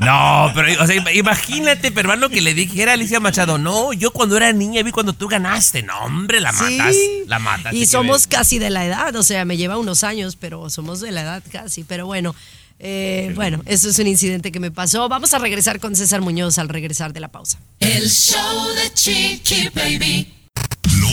No, 0.00 0.52
pero, 0.54 0.82
o 0.82 0.86
sea, 0.86 0.96
im- 0.96 1.14
imagínate, 1.16 1.90
pero 1.90 2.10
hermano, 2.12 2.28
que 2.28 2.40
le 2.40 2.54
dijera 2.54 2.92
a 2.92 2.94
Alicia 2.94 3.18
Machado, 3.20 3.58
no, 3.58 3.92
yo 3.92 4.12
cuando 4.12 4.36
era 4.36 4.52
niña 4.52 4.82
vi 4.82 4.92
cuando 4.92 5.12
tú 5.12 5.26
ganaste. 5.28 5.82
No, 5.82 5.98
hombre, 6.04 6.40
la 6.40 6.52
matas. 6.52 6.94
Sí. 6.94 7.22
La 7.26 7.38
matas. 7.38 7.74
Y 7.74 7.86
somos 7.86 8.26
casi 8.26 8.58
de 8.58 8.70
la 8.70 8.84
edad, 8.86 9.14
o 9.16 9.22
sea, 9.22 9.44
me 9.44 9.56
lleva 9.56 9.76
unos 9.78 10.04
años, 10.04 10.36
pero 10.36 10.70
somos 10.70 11.00
de 11.00 11.10
la 11.10 11.22
edad 11.22 11.42
casi. 11.50 11.82
Pero 11.84 12.06
bueno, 12.06 12.34
eh, 12.78 13.32
bueno, 13.34 13.62
eso 13.66 13.88
es 13.88 13.98
un 13.98 14.06
incidente 14.06 14.52
que 14.52 14.60
me 14.60 14.70
pasó. 14.70 15.08
Vamos 15.08 15.34
a 15.34 15.38
regresar 15.38 15.80
con 15.80 15.96
César 15.96 16.20
Muñoz 16.20 16.58
al 16.58 16.68
regresar 16.68 17.12
de 17.12 17.20
la 17.20 17.28
pausa. 17.28 17.58
El 17.80 18.08
show 18.08 18.68
de 18.74 18.92
Chiqui 18.94 19.68
Baby. 19.74 20.37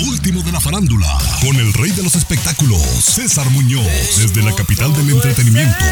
Lo 0.02 0.10
último 0.10 0.42
de 0.42 0.52
la 0.52 0.60
farándula, 0.60 1.08
con 1.42 1.56
el 1.56 1.72
rey 1.74 1.92
de 1.92 2.04
los 2.04 2.16
espectáculos, 2.16 2.82
César 2.82 3.50
Muñoz, 3.52 3.86
desde 4.18 4.42
la 4.42 4.54
capital 4.56 4.94
del 4.94 5.10
entretenimiento, 5.12 5.86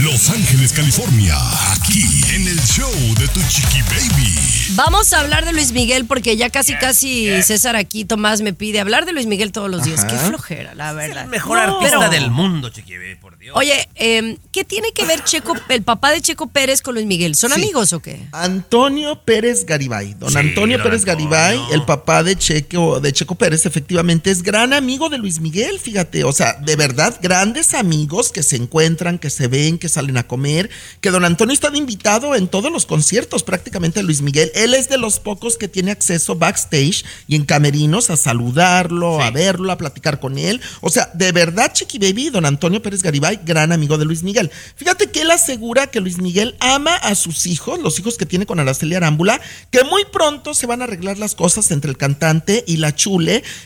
Los 0.00 0.28
Ángeles, 0.28 0.72
California, 0.72 1.34
aquí 1.72 2.02
en 2.34 2.46
el 2.48 2.60
show 2.60 2.90
de 3.18 3.28
tu 3.28 3.40
chiqui 3.48 3.80
baby. 3.82 4.34
Vamos 4.74 5.12
a 5.12 5.20
hablar 5.20 5.44
de 5.46 5.52
Luis 5.52 5.72
Miguel 5.72 6.04
porque 6.04 6.36
ya 6.36 6.50
casi, 6.50 6.74
casi 6.76 7.42
César 7.42 7.74
aquí, 7.76 8.04
Tomás 8.04 8.42
me 8.42 8.52
pide 8.52 8.80
hablar 8.80 9.06
de 9.06 9.12
Luis 9.12 9.26
Miguel 9.26 9.50
todos 9.52 9.70
los 9.70 9.82
días. 9.84 10.04
Qué 10.04 10.16
flojera, 10.16 10.74
la 10.74 10.92
verdad. 10.92 11.24
El 11.24 11.30
mejor 11.30 11.56
No, 11.58 11.76
artista 11.78 11.98
pero- 11.98 12.10
del 12.10 12.30
mundo, 12.30 12.68
chiqui 12.68 12.96
baby, 12.96 13.14
por 13.14 13.38
Dios. 13.38 13.56
Oye, 13.56 13.88
eh, 13.94 14.36
¿qué 14.52 14.64
tiene 14.64 14.92
que 14.92 15.06
ver 15.06 15.24
Checo, 15.24 15.54
el 15.70 15.82
papá 15.82 16.10
de 16.10 16.20
Checo 16.20 16.48
Pérez 16.48 16.82
con 16.82 16.94
Luis 16.94 17.06
Miguel? 17.06 17.34
¿Son 17.34 17.50
Sí. 17.52 17.60
amigos 17.62 17.92
o 17.94 18.00
qué? 18.00 18.28
Antonio 18.32 19.22
Pérez 19.24 19.64
Garibay. 19.64 20.14
Don 20.14 20.30
Sí, 20.30 20.38
Antonio 20.38 20.76
don 20.78 20.84
Pérez 20.84 21.00
Antonio. 21.08 21.30
Garibay, 21.30 21.60
el 21.72 21.82
papá 21.84 22.22
de 22.22 22.36
Checo, 22.36 23.00
de 23.00 23.12
Checo 23.12 23.36
Pérez, 23.38 23.64
efectivamente, 23.66 24.30
es 24.30 24.42
gran 24.42 24.72
amigo 24.72 25.08
de 25.08 25.18
Luis 25.18 25.40
Miguel, 25.40 25.78
fíjate, 25.78 26.24
o 26.24 26.32
sea, 26.32 26.54
de 26.54 26.76
verdad, 26.76 27.18
grandes 27.22 27.72
amigos 27.72 28.32
que 28.32 28.42
se 28.42 28.56
encuentran, 28.56 29.18
que 29.18 29.30
se 29.30 29.46
ven, 29.46 29.78
que 29.78 29.88
salen 29.88 30.16
a 30.16 30.26
comer, 30.26 30.68
que 31.00 31.10
don 31.10 31.24
Antonio 31.24 31.54
está 31.54 31.70
de 31.70 31.78
invitado 31.78 32.34
en 32.34 32.48
todos 32.48 32.70
los 32.72 32.84
conciertos 32.84 33.42
prácticamente 33.44 34.00
de 34.00 34.04
Luis 34.04 34.20
Miguel. 34.20 34.50
Él 34.54 34.74
es 34.74 34.88
de 34.88 34.98
los 34.98 35.20
pocos 35.20 35.56
que 35.56 35.68
tiene 35.68 35.92
acceso 35.92 36.34
backstage 36.34 37.04
y 37.26 37.36
en 37.36 37.44
camerinos 37.44 38.10
a 38.10 38.16
saludarlo, 38.16 39.22
a 39.22 39.30
verlo, 39.30 39.72
a 39.72 39.78
platicar 39.78 40.20
con 40.20 40.36
él. 40.36 40.60
O 40.80 40.90
sea, 40.90 41.10
de 41.14 41.32
verdad, 41.32 41.72
Chiqui 41.72 41.98
Baby, 41.98 42.30
don 42.30 42.44
Antonio 42.44 42.82
Pérez 42.82 43.02
Garibay, 43.02 43.40
gran 43.44 43.72
amigo 43.72 43.96
de 43.98 44.04
Luis 44.04 44.22
Miguel. 44.22 44.50
Fíjate 44.74 45.10
que 45.10 45.22
él 45.22 45.30
asegura 45.30 45.86
que 45.86 46.00
Luis 46.00 46.18
Miguel 46.18 46.56
ama 46.60 46.96
a 46.96 47.14
sus 47.14 47.46
hijos, 47.46 47.78
los 47.78 47.98
hijos 47.98 48.16
que 48.16 48.26
tiene 48.26 48.46
con 48.46 48.58
Araceli 48.58 48.96
Arámbula, 48.96 49.40
que 49.70 49.84
muy 49.84 50.04
pronto 50.12 50.54
se 50.54 50.66
van 50.66 50.82
a 50.82 50.84
arreglar 50.84 51.18
las 51.18 51.34
cosas 51.34 51.70
entre 51.70 51.90
el 51.90 51.96
cantante 51.96 52.64
y 52.66 52.78
la 52.78 52.94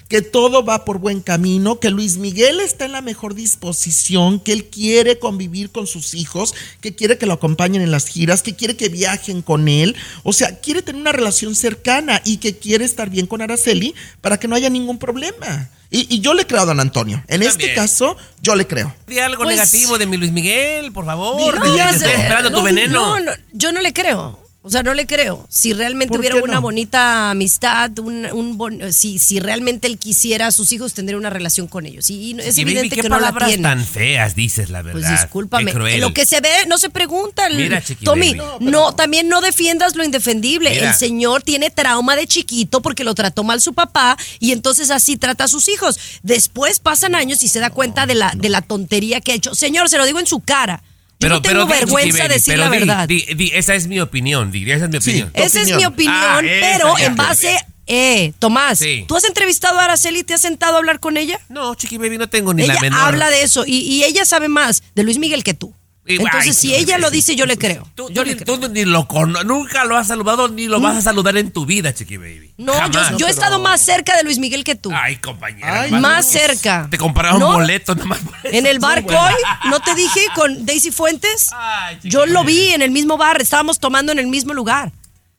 que 0.08 0.22
todo 0.22 0.64
va 0.64 0.84
por 0.84 0.98
buen 0.98 1.20
camino, 1.20 1.78
que 1.80 1.90
Luis 1.90 2.16
Miguel 2.18 2.60
está 2.60 2.84
en 2.84 2.92
la 2.92 3.02
mejor 3.02 3.34
disposición, 3.34 4.40
que 4.40 4.52
él 4.52 4.66
quiere 4.66 5.18
convivir 5.18 5.70
con 5.70 5.86
sus 5.86 6.14
hijos, 6.14 6.54
que 6.80 6.94
quiere 6.94 7.18
que 7.18 7.26
lo 7.26 7.34
acompañen 7.34 7.82
en 7.82 7.90
las 7.90 8.06
giras, 8.06 8.42
que 8.42 8.54
quiere 8.54 8.76
que 8.76 8.88
viajen 8.88 9.42
con 9.42 9.68
él, 9.68 9.96
o 10.22 10.32
sea, 10.32 10.60
quiere 10.60 10.82
tener 10.82 11.00
una 11.00 11.12
relación 11.12 11.54
cercana 11.54 12.20
y 12.24 12.38
que 12.38 12.58
quiere 12.58 12.84
estar 12.84 13.10
bien 13.10 13.26
con 13.26 13.42
Araceli 13.42 13.94
para 14.20 14.38
que 14.38 14.48
no 14.48 14.56
haya 14.56 14.70
ningún 14.70 14.98
problema. 14.98 15.68
Y, 15.90 16.06
y 16.14 16.20
yo 16.20 16.32
le 16.32 16.46
creo 16.46 16.62
a 16.62 16.64
don 16.64 16.80
Antonio. 16.80 17.22
En 17.28 17.42
este 17.42 17.74
caso, 17.74 18.16
yo 18.40 18.54
le 18.54 18.66
creo. 18.66 18.94
Di 19.06 19.18
algo 19.18 19.44
Pues- 19.44 19.56
negativo 19.56 19.98
de 19.98 20.06
mi 20.06 20.16
Luis 20.16 20.32
Miguel, 20.32 20.90
por 20.90 21.04
favor. 21.04 21.58
No, 21.58 21.64
Di- 21.74 21.80
o 21.80 21.84
estoy 21.84 21.98
sea, 21.98 22.12
esperando 22.22 22.50
tu 22.50 22.56
no, 22.56 22.62
veneno. 22.62 23.00
No, 23.18 23.20
no, 23.20 23.32
yo 23.52 23.72
no 23.72 23.82
le 23.82 23.92
creo. 23.92 24.41
O 24.64 24.70
sea, 24.70 24.84
no 24.84 24.94
le 24.94 25.08
creo. 25.08 25.44
Si 25.50 25.72
realmente 25.72 26.10
¿Por 26.10 26.20
hubiera 26.20 26.36
una 26.36 26.54
no? 26.54 26.60
bonita 26.62 27.30
amistad, 27.30 27.98
un, 27.98 28.26
un 28.32 28.56
bon- 28.56 28.92
si, 28.92 29.18
si 29.18 29.40
realmente 29.40 29.88
él 29.88 29.98
quisiera 29.98 30.46
a 30.46 30.52
sus 30.52 30.70
hijos, 30.70 30.94
tendría 30.94 31.18
una 31.18 31.30
relación 31.30 31.66
con 31.66 31.84
ellos. 31.84 32.08
Y 32.10 32.36
es 32.40 32.56
Y 32.58 32.60
evidente 32.60 32.94
que 32.94 33.02
no 33.08 33.16
la 33.16 33.26
palabras 33.32 33.48
tiene. 33.48 33.62
tan 33.64 33.84
feas 33.84 34.36
dices, 34.36 34.70
la 34.70 34.82
verdad. 34.82 35.00
Pues 35.00 35.10
discúlpame. 35.10 35.72
Qué 35.72 35.72
cruel. 35.76 36.00
Lo 36.00 36.14
que 36.14 36.26
se 36.26 36.40
ve 36.40 36.48
no 36.68 36.78
se 36.78 36.90
pregunta. 36.90 37.48
Mira, 37.50 37.82
Chiqui 37.82 38.04
Tommy, 38.04 38.36
no, 38.60 38.94
también 38.94 39.28
no 39.28 39.40
defiendas 39.40 39.96
lo 39.96 40.04
indefendible. 40.04 40.70
Mira. 40.70 40.90
El 40.90 40.94
señor 40.94 41.42
tiene 41.42 41.70
trauma 41.70 42.14
de 42.14 42.28
chiquito 42.28 42.80
porque 42.82 43.02
lo 43.02 43.16
trató 43.16 43.42
mal 43.42 43.60
su 43.60 43.74
papá 43.74 44.16
y 44.38 44.52
entonces 44.52 44.92
así 44.92 45.16
trata 45.16 45.44
a 45.44 45.48
sus 45.48 45.68
hijos. 45.68 45.98
Después 46.22 46.78
pasan 46.78 47.16
años 47.16 47.42
y 47.42 47.48
se 47.48 47.58
da 47.58 47.70
cuenta 47.70 48.06
de 48.06 48.14
la, 48.14 48.32
de 48.36 48.48
la 48.48 48.62
tontería 48.62 49.20
que 49.20 49.32
ha 49.32 49.34
hecho. 49.34 49.56
Señor, 49.56 49.88
se 49.88 49.98
lo 49.98 50.06
digo 50.06 50.20
en 50.20 50.26
su 50.26 50.38
cara. 50.38 50.84
Yo 51.22 51.28
no 51.28 51.42
tengo 51.42 51.62
Chiqui 51.66 51.72
vergüenza 51.78 52.22
de 52.24 52.34
decir 52.34 52.54
pero 52.54 52.64
la 52.64 52.70
di, 52.70 52.78
verdad. 52.78 53.08
di, 53.08 53.24
di, 53.34 53.50
esa 53.54 53.74
es 53.74 53.86
mi 53.86 54.00
opinión, 54.00 54.50
di, 54.50 54.70
esa 54.70 54.84
es 54.84 54.90
mi 54.90 54.96
opinión. 54.98 55.30
Esa 55.34 55.60
es 55.62 55.74
mi 55.74 55.84
opinión, 55.84 56.14
Ah, 56.18 56.40
pero 56.42 56.98
en 56.98 57.16
base... 57.16 57.56
Eh, 57.86 58.32
Tomás, 58.38 58.78
Sí. 58.78 59.04
¿tú 59.08 59.16
has 59.16 59.24
entrevistado 59.24 59.78
a 59.80 59.84
Araceli 59.84 60.20
y 60.20 60.22
te 60.22 60.34
has 60.34 60.40
sentado 60.40 60.76
a 60.76 60.78
hablar 60.78 61.00
con 61.00 61.16
ella? 61.16 61.40
No, 61.48 61.74
Chiqui 61.74 61.98
Baby, 61.98 62.16
no 62.16 62.28
tengo 62.28 62.54
ni 62.54 62.62
ella 62.62 62.74
la 62.74 62.80
menor. 62.80 63.00
habla 63.00 63.28
de 63.28 63.42
eso 63.42 63.64
y, 63.66 63.78
y 63.80 64.04
ella 64.04 64.24
sabe 64.24 64.48
más 64.48 64.84
de 64.94 65.02
Luis 65.02 65.18
Miguel 65.18 65.42
que 65.42 65.52
tú. 65.52 65.74
Entonces, 66.04 66.46
ay, 66.48 66.52
si 66.54 66.74
ella 66.74 66.98
lo 66.98 67.10
dice, 67.12 67.36
yo 67.36 67.46
le 67.46 67.56
creo. 67.56 67.86
Tú, 67.94 68.08
Yo 68.08 68.22
tú 68.22 68.24
le 68.26 68.34
ni, 68.34 68.40
creo. 68.40 68.58
tú 68.58 68.68
ni 68.68 68.84
lo 68.84 69.06
cono- 69.06 69.44
nunca 69.44 69.84
lo 69.84 69.96
has 69.96 70.08
saludado 70.08 70.48
ni 70.48 70.66
lo 70.66 70.80
vas 70.80 70.96
a 70.96 71.00
saludar 71.00 71.36
en 71.36 71.52
tu 71.52 71.64
vida, 71.64 71.94
Chiqui 71.94 72.16
Baby. 72.16 72.52
No, 72.58 72.72
Jamás. 72.72 73.10
yo, 73.12 73.18
yo 73.18 73.26
he 73.28 73.30
estado 73.30 73.60
más 73.60 73.80
cerca 73.80 74.16
de 74.16 74.24
Luis 74.24 74.38
Miguel 74.38 74.64
que 74.64 74.74
tú. 74.74 74.90
Ay, 74.92 75.16
compañera. 75.16 75.82
Ay, 75.82 75.92
más- 75.92 76.26
cerca. 76.28 76.88
Te 76.90 76.98
compraron 76.98 77.38
No, 77.38 77.52
boletos 77.52 77.96
nomás. 77.96 78.18
En 78.44 78.66
el 78.66 78.80
bar 78.80 79.04
Coy, 79.04 79.34
¿no 79.70 79.78
te 79.80 79.94
dije 79.94 80.20
con 80.34 80.66
Daisy 80.66 80.90
Fuentes? 80.90 81.50
Ay, 81.52 81.98
Yo 82.02 82.26
lo 82.26 82.42
vi 82.42 82.70
en 82.70 82.82
el 82.82 82.90
mismo 82.90 83.16
bar, 83.16 83.40
estábamos 83.40 83.78
tomando 83.78 84.10
en 84.10 84.18
el 84.18 84.26
mismo 84.26 84.54
lugar. 84.54 84.90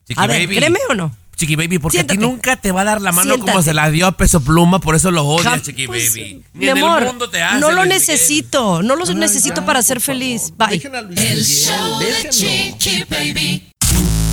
Chiqui 0.08 0.22
A 0.22 0.28
ver, 0.28 0.44
Baby. 0.44 0.56
¿créeme 0.58 0.80
o 0.90 0.94
no? 0.94 1.16
Chiqui 1.44 1.58
Baby, 1.58 1.78
porque 1.78 2.00
a 2.00 2.08
ti 2.08 2.18
nunca 2.18 2.56
te 2.56 2.72
va 2.72 2.82
a 2.82 2.84
dar 2.86 3.02
la 3.02 3.12
mano 3.12 3.38
como 3.38 3.62
se 3.62 3.74
la 3.74 3.90
dio 3.92 4.08
a 4.08 4.14
Peso 4.14 4.40
Pluma, 4.40 4.80
por 4.80 4.96
eso 4.96 5.12
lo 5.12 5.26
odias, 5.26 5.62
Chiqui 5.62 5.88
pues, 5.88 6.12
Baby. 6.12 6.44
Ni 6.54 6.60
Mi 6.60 6.70
en 6.70 6.78
amor, 6.78 7.02
el 7.02 7.08
mundo 7.10 7.30
te 7.30 7.42
hace 7.42 7.60
no 7.60 7.72
lo 7.72 7.84
Luis 7.84 7.88
Miguel. 7.88 8.00
necesito, 8.00 8.82
no 8.82 8.96
lo 8.96 9.06
necesito 9.14 9.66
para 9.66 9.84
ser 9.84 10.00
feliz. 10.00 10.54
Bye. 10.58 10.82
El 11.18 11.44
show 11.44 12.00
de. 12.00 12.30
Chiqui 12.30 13.04
Baby. 13.10 13.70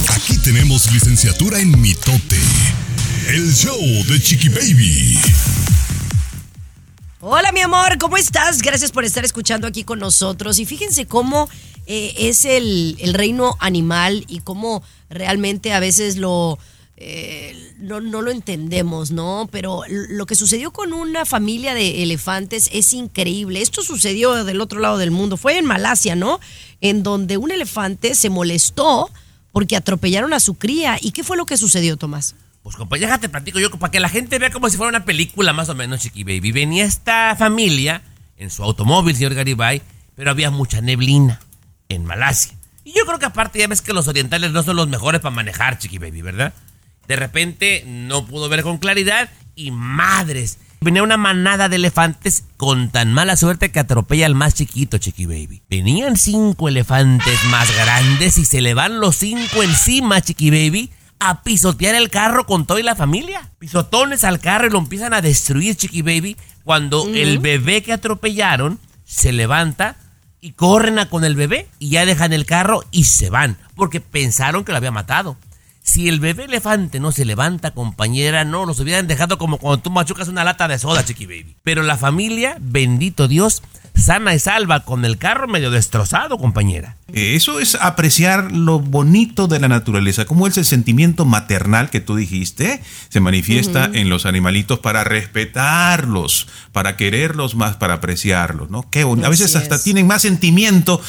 Aquí 0.08 0.38
tenemos 0.38 0.92
licenciatura 0.92 1.58
en 1.58 1.80
mitote. 1.80 2.38
El 3.28 3.52
show 3.52 3.80
de 4.06 4.20
Chiqui 4.22 4.48
Baby. 4.48 5.18
Hola, 7.20 7.50
mi 7.50 7.60
amor, 7.60 7.98
¿cómo 7.98 8.16
estás? 8.16 8.62
Gracias 8.62 8.92
por 8.92 9.04
estar 9.04 9.24
escuchando 9.24 9.66
aquí 9.66 9.82
con 9.82 9.98
nosotros. 9.98 10.60
Y 10.60 10.64
fíjense 10.64 11.06
cómo 11.06 11.50
eh, 11.86 12.14
es 12.16 12.44
el, 12.44 12.96
el 13.00 13.14
reino 13.14 13.56
animal 13.58 14.24
y 14.28 14.40
cómo 14.40 14.84
realmente 15.08 15.72
a 15.72 15.80
veces 15.80 16.16
lo. 16.16 16.58
Eh, 17.02 17.74
no, 17.78 18.02
no 18.02 18.20
lo 18.20 18.30
entendemos, 18.30 19.10
¿no? 19.10 19.48
Pero 19.50 19.82
lo 19.88 20.26
que 20.26 20.34
sucedió 20.34 20.70
con 20.70 20.92
una 20.92 21.24
familia 21.24 21.72
de 21.72 22.02
elefantes 22.02 22.68
es 22.74 22.92
increíble. 22.92 23.62
Esto 23.62 23.80
sucedió 23.80 24.44
del 24.44 24.60
otro 24.60 24.80
lado 24.80 24.98
del 24.98 25.10
mundo. 25.10 25.38
Fue 25.38 25.56
en 25.56 25.64
Malasia, 25.64 26.14
¿no? 26.14 26.40
En 26.82 27.02
donde 27.02 27.38
un 27.38 27.52
elefante 27.52 28.14
se 28.14 28.28
molestó 28.28 29.10
porque 29.50 29.76
atropellaron 29.76 30.34
a 30.34 30.40
su 30.40 30.54
cría. 30.54 30.98
¿Y 31.00 31.12
qué 31.12 31.24
fue 31.24 31.38
lo 31.38 31.46
que 31.46 31.56
sucedió, 31.56 31.96
Tomás? 31.96 32.34
Pues 32.62 32.76
compañera, 32.76 33.08
déjate 33.08 33.30
platico 33.30 33.58
yo 33.58 33.70
para 33.70 33.90
que 33.90 33.98
la 33.98 34.10
gente 34.10 34.38
vea 34.38 34.50
como 34.50 34.68
si 34.68 34.76
fuera 34.76 34.90
una 34.90 35.06
película 35.06 35.54
más 35.54 35.70
o 35.70 35.74
menos, 35.74 36.00
Chiqui 36.00 36.24
Baby. 36.24 36.52
Venía 36.52 36.84
esta 36.84 37.34
familia 37.34 38.02
en 38.36 38.50
su 38.50 38.62
automóvil, 38.62 39.16
señor 39.16 39.32
Garibay, 39.32 39.80
pero 40.16 40.30
había 40.30 40.50
mucha 40.50 40.82
neblina 40.82 41.40
en 41.88 42.04
Malasia. 42.04 42.54
Y 42.84 42.92
yo 42.92 43.06
creo 43.06 43.18
que 43.18 43.24
aparte 43.24 43.58
ya 43.58 43.68
ves 43.68 43.80
que 43.80 43.94
los 43.94 44.06
orientales 44.06 44.52
no 44.52 44.62
son 44.62 44.76
los 44.76 44.88
mejores 44.88 45.22
para 45.22 45.34
manejar, 45.34 45.78
Chiqui 45.78 45.96
Baby, 45.96 46.20
¿verdad? 46.20 46.52
De 47.10 47.16
repente 47.16 47.82
no 47.88 48.24
pudo 48.24 48.48
ver 48.48 48.62
con 48.62 48.78
claridad 48.78 49.30
y 49.56 49.72
madres. 49.72 50.58
Venía 50.80 51.02
una 51.02 51.16
manada 51.16 51.68
de 51.68 51.74
elefantes 51.74 52.44
con 52.56 52.90
tan 52.90 53.12
mala 53.12 53.36
suerte 53.36 53.72
que 53.72 53.80
atropella 53.80 54.26
al 54.26 54.36
más 54.36 54.54
chiquito, 54.54 54.96
Chiqui 54.96 55.26
Baby. 55.26 55.60
Venían 55.68 56.16
cinco 56.16 56.68
elefantes 56.68 57.42
más 57.46 57.76
grandes 57.76 58.38
y 58.38 58.44
se 58.44 58.60
le 58.60 58.74
van 58.74 59.00
los 59.00 59.16
cinco 59.16 59.64
encima, 59.64 60.20
Chiqui 60.20 60.50
Baby, 60.50 60.90
a 61.18 61.42
pisotear 61.42 61.96
el 61.96 62.10
carro 62.10 62.46
con 62.46 62.64
toda 62.64 62.80
la 62.84 62.94
familia. 62.94 63.50
Pisotones 63.58 64.22
al 64.22 64.38
carro 64.38 64.68
y 64.68 64.70
lo 64.70 64.78
empiezan 64.78 65.12
a 65.12 65.20
destruir, 65.20 65.74
Chiqui 65.74 66.02
Baby, 66.02 66.36
cuando 66.62 67.08
el 67.12 67.40
bebé 67.40 67.82
que 67.82 67.92
atropellaron 67.92 68.78
se 69.04 69.32
levanta 69.32 69.96
y 70.40 70.52
corren 70.52 71.00
a 71.00 71.08
con 71.08 71.24
el 71.24 71.34
bebé 71.34 71.66
y 71.80 71.88
ya 71.88 72.06
dejan 72.06 72.32
el 72.32 72.46
carro 72.46 72.84
y 72.92 73.02
se 73.02 73.30
van, 73.30 73.56
porque 73.74 74.00
pensaron 74.00 74.62
que 74.62 74.70
lo 74.70 74.78
había 74.78 74.92
matado. 74.92 75.36
Si 75.90 76.08
el 76.08 76.20
bebé 76.20 76.44
elefante 76.44 77.00
no 77.00 77.10
se 77.10 77.24
levanta, 77.24 77.72
compañera, 77.72 78.44
no, 78.44 78.64
los 78.64 78.78
hubieran 78.78 79.08
dejado 79.08 79.38
como 79.38 79.58
cuando 79.58 79.82
tú 79.82 79.90
machucas 79.90 80.28
una 80.28 80.44
lata 80.44 80.68
de 80.68 80.78
soda, 80.78 81.04
chiqui 81.04 81.26
baby. 81.26 81.56
Pero 81.64 81.82
la 81.82 81.96
familia, 81.96 82.56
bendito 82.60 83.26
Dios, 83.26 83.60
sana 83.96 84.32
y 84.32 84.38
salva 84.38 84.84
con 84.84 85.04
el 85.04 85.18
carro 85.18 85.48
medio 85.48 85.72
destrozado, 85.72 86.38
compañera. 86.38 86.96
Eh, 87.12 87.34
Eso 87.34 87.58
es 87.58 87.74
apreciar 87.74 88.52
lo 88.52 88.78
bonito 88.78 89.48
de 89.48 89.58
la 89.58 89.66
naturaleza, 89.66 90.26
como 90.26 90.46
es 90.46 90.56
el 90.58 90.64
sentimiento 90.64 91.24
maternal 91.24 91.90
que 91.90 92.00
tú 92.00 92.14
dijiste, 92.14 92.84
se 93.08 93.18
manifiesta 93.18 93.90
en 93.92 94.10
los 94.10 94.26
animalitos 94.26 94.78
para 94.78 95.02
respetarlos, 95.02 96.46
para 96.70 96.96
quererlos 96.96 97.56
más, 97.56 97.74
para 97.74 97.94
apreciarlos, 97.94 98.70
¿no? 98.70 98.88
Qué 98.90 99.02
bonito. 99.02 99.26
A 99.26 99.30
veces 99.30 99.56
hasta 99.56 99.82
tienen 99.82 100.06
más 100.06 100.22
sentimiento. 100.22 101.00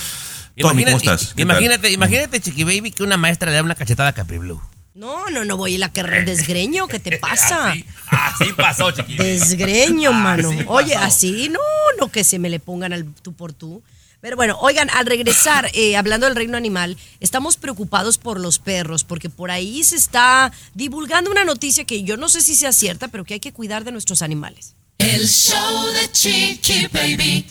Tommy, 0.57 0.83
¿cómo 0.83 0.91
Imagina- 0.97 1.13
estás? 1.13 1.33
¿Qué 1.33 1.45
tal? 1.45 1.57
Imagínate, 1.57 1.91
imagínate, 1.91 2.39
chiqui 2.41 2.63
baby, 2.63 2.91
que 2.91 3.03
una 3.03 3.17
maestra 3.17 3.49
le 3.49 3.55
da 3.57 3.63
una 3.63 3.75
cachetada 3.75 4.09
a 4.09 4.13
Capri 4.13 4.37
Blue. 4.37 4.61
No, 4.93 5.29
no, 5.29 5.45
no 5.45 5.55
voy 5.55 5.75
a 5.75 5.79
la 5.79 5.93
que 5.93 6.03
desgreño, 6.03 6.87
¿qué 6.87 6.99
te 6.99 7.17
pasa? 7.19 7.71
Así, 7.71 7.85
así 8.09 8.53
pasó, 8.53 8.91
chiqui 8.91 9.15
baby. 9.17 9.29
Desgreño, 9.31 10.11
mano. 10.13 10.49
Así 10.51 10.65
Oye, 10.67 10.93
pasó. 10.95 11.05
así, 11.07 11.49
no, 11.49 11.59
no 11.99 12.09
que 12.11 12.23
se 12.23 12.39
me 12.39 12.49
le 12.49 12.59
pongan 12.59 12.91
al 12.93 13.05
tú 13.05 13.33
por 13.33 13.53
tú. 13.53 13.81
Pero 14.19 14.35
bueno, 14.35 14.55
oigan, 14.59 14.89
al 14.91 15.07
regresar, 15.07 15.71
eh, 15.73 15.95
hablando 15.97 16.27
del 16.27 16.35
reino 16.35 16.55
animal, 16.57 16.95
estamos 17.21 17.57
preocupados 17.57 18.17
por 18.19 18.39
los 18.39 18.59
perros, 18.59 19.03
porque 19.03 19.29
por 19.29 19.49
ahí 19.49 19.83
se 19.83 19.95
está 19.95 20.51
divulgando 20.75 21.31
una 21.31 21.43
noticia 21.45 21.85
que 21.85 22.03
yo 22.03 22.17
no 22.17 22.29
sé 22.29 22.41
si 22.41 22.53
sea 22.55 22.71
cierta, 22.73 23.07
pero 23.07 23.23
que 23.23 23.35
hay 23.35 23.39
que 23.39 23.53
cuidar 23.53 23.83
de 23.83 23.91
nuestros 23.91 24.21
animales. 24.21 24.75
El 24.99 25.27
show 25.27 25.87
de 25.93 26.11
Chiqui 26.11 26.87
Baby. 26.93 27.47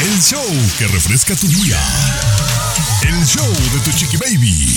El 0.00 0.20
show 0.22 0.44
que 0.78 0.86
refresca 0.88 1.34
tu 1.36 1.46
día. 1.48 1.78
El 3.02 3.24
show 3.26 3.46
de 3.72 3.80
tu 3.84 3.90
Chiqui 3.96 4.16
Baby. 4.16 4.76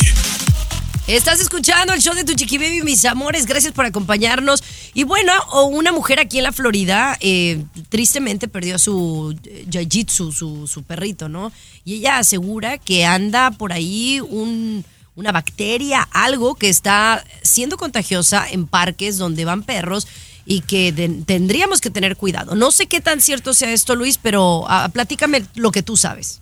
Estás 1.08 1.40
escuchando 1.40 1.94
el 1.94 2.02
show 2.02 2.14
de 2.14 2.24
tu 2.24 2.34
chiqui 2.36 2.60
baby, 2.60 2.84
mis 2.84 3.04
amores. 3.04 3.48
Gracias 3.48 3.74
por 3.74 3.84
acompañarnos. 3.84 4.64
Y 4.94 5.06
bueno, 5.06 5.34
una 5.72 5.92
mujer 5.92 6.20
aquí 6.20 6.38
en 6.38 6.44
la 6.44 6.52
Florida, 6.52 7.18
eh, 7.20 7.64
tristemente 7.90 8.48
perdió 8.48 8.76
a 8.76 8.78
su 8.78 9.36
eh, 9.46 9.66
Jiu-Jitsu, 9.68 10.32
su, 10.32 10.68
su 10.68 10.84
perrito, 10.84 11.28
¿no? 11.28 11.52
Y 11.84 11.96
ella 11.96 12.20
asegura 12.20 12.78
que 12.78 13.08
anda 13.08 13.50
por 13.50 13.74
ahí 13.74 14.22
un- 14.22 14.86
una 15.16 15.32
bacteria, 15.32 16.08
algo 16.12 16.54
que 16.54 16.70
está 16.70 17.24
siendo 17.42 17.78
contagiosa 17.78 18.46
en 18.48 18.68
parques 18.68 19.18
donde 19.18 19.46
van 19.46 19.64
perros 19.64 20.08
y 20.50 20.62
que 20.62 20.92
de- 20.92 21.08
tendríamos 21.28 21.80
que 21.80 21.92
tener 21.92 22.18
cuidado. 22.18 22.56
No 22.56 22.72
sé 22.72 22.88
qué 22.88 23.02
tan 23.02 23.22
cierto 23.22 23.54
sea 23.54 23.72
esto, 23.72 23.96
Luis, 23.96 24.18
pero 24.18 24.66
ah, 24.68 24.90
platícame 24.92 25.46
lo 25.54 25.72
que 25.72 25.84
tú 25.84 25.96
sabes. 25.96 26.42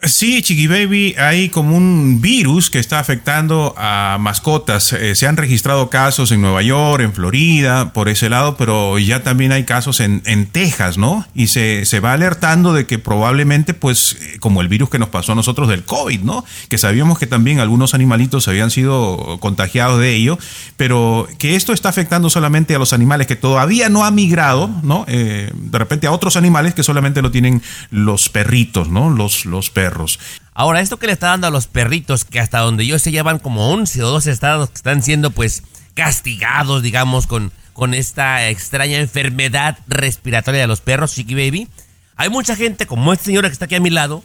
Sí, 0.00 0.42
Chiqui 0.42 0.68
Baby, 0.68 1.16
hay 1.18 1.48
como 1.48 1.76
un 1.76 2.20
virus 2.20 2.70
que 2.70 2.78
está 2.78 3.00
afectando 3.00 3.74
a 3.76 4.16
mascotas. 4.20 4.92
Eh, 4.92 5.16
se 5.16 5.26
han 5.26 5.36
registrado 5.36 5.90
casos 5.90 6.30
en 6.30 6.40
Nueva 6.40 6.62
York, 6.62 7.02
en 7.02 7.12
Florida, 7.12 7.92
por 7.92 8.08
ese 8.08 8.28
lado, 8.28 8.56
pero 8.56 8.96
ya 9.00 9.24
también 9.24 9.50
hay 9.50 9.64
casos 9.64 9.98
en, 9.98 10.22
en 10.24 10.46
Texas, 10.46 10.98
¿no? 10.98 11.26
Y 11.34 11.48
se, 11.48 11.84
se 11.84 11.98
va 11.98 12.12
alertando 12.12 12.72
de 12.72 12.86
que 12.86 13.00
probablemente, 13.00 13.74
pues, 13.74 14.16
eh, 14.20 14.38
como 14.38 14.60
el 14.60 14.68
virus 14.68 14.88
que 14.88 15.00
nos 15.00 15.08
pasó 15.08 15.32
a 15.32 15.34
nosotros 15.34 15.68
del 15.68 15.82
COVID, 15.82 16.20
¿no? 16.20 16.44
Que 16.68 16.78
sabíamos 16.78 17.18
que 17.18 17.26
también 17.26 17.58
algunos 17.58 17.92
animalitos 17.92 18.46
habían 18.46 18.70
sido 18.70 19.38
contagiados 19.40 19.98
de 19.98 20.14
ello, 20.14 20.38
pero 20.76 21.26
que 21.38 21.56
esto 21.56 21.72
está 21.72 21.88
afectando 21.88 22.30
solamente 22.30 22.76
a 22.76 22.78
los 22.78 22.92
animales 22.92 23.26
que 23.26 23.34
todavía 23.34 23.88
no 23.88 24.04
ha 24.04 24.12
migrado, 24.12 24.70
¿no? 24.84 25.04
Eh, 25.08 25.50
de 25.52 25.78
repente 25.78 26.06
a 26.06 26.12
otros 26.12 26.36
animales 26.36 26.72
que 26.74 26.84
solamente 26.84 27.20
lo 27.20 27.32
tienen 27.32 27.62
los 27.90 28.28
perritos, 28.28 28.88
¿no? 28.90 29.10
Los, 29.10 29.44
los 29.44 29.70
perros. 29.88 30.18
Ahora, 30.54 30.80
esto 30.80 30.98
que 30.98 31.06
le 31.06 31.12
está 31.12 31.28
dando 31.28 31.46
a 31.46 31.50
los 31.50 31.66
perritos, 31.66 32.24
que 32.24 32.40
hasta 32.40 32.58
donde 32.58 32.86
yo 32.86 32.98
sé 32.98 33.10
llevan 33.10 33.38
como 33.38 33.70
11 33.70 34.02
o 34.02 34.10
12 34.10 34.30
estados 34.30 34.70
que 34.70 34.76
están 34.76 35.02
siendo 35.02 35.30
pues 35.30 35.62
castigados, 35.94 36.82
digamos, 36.82 37.26
con, 37.26 37.52
con 37.72 37.94
esta 37.94 38.48
extraña 38.48 38.98
enfermedad 38.98 39.78
respiratoria 39.86 40.60
de 40.60 40.66
los 40.66 40.80
perros, 40.80 41.14
Chiqui 41.14 41.34
Baby. 41.34 41.68
Hay 42.16 42.28
mucha 42.28 42.56
gente, 42.56 42.86
como 42.86 43.12
esta 43.12 43.26
señora 43.26 43.48
que 43.48 43.52
está 43.52 43.66
aquí 43.66 43.76
a 43.76 43.80
mi 43.80 43.90
lado, 43.90 44.24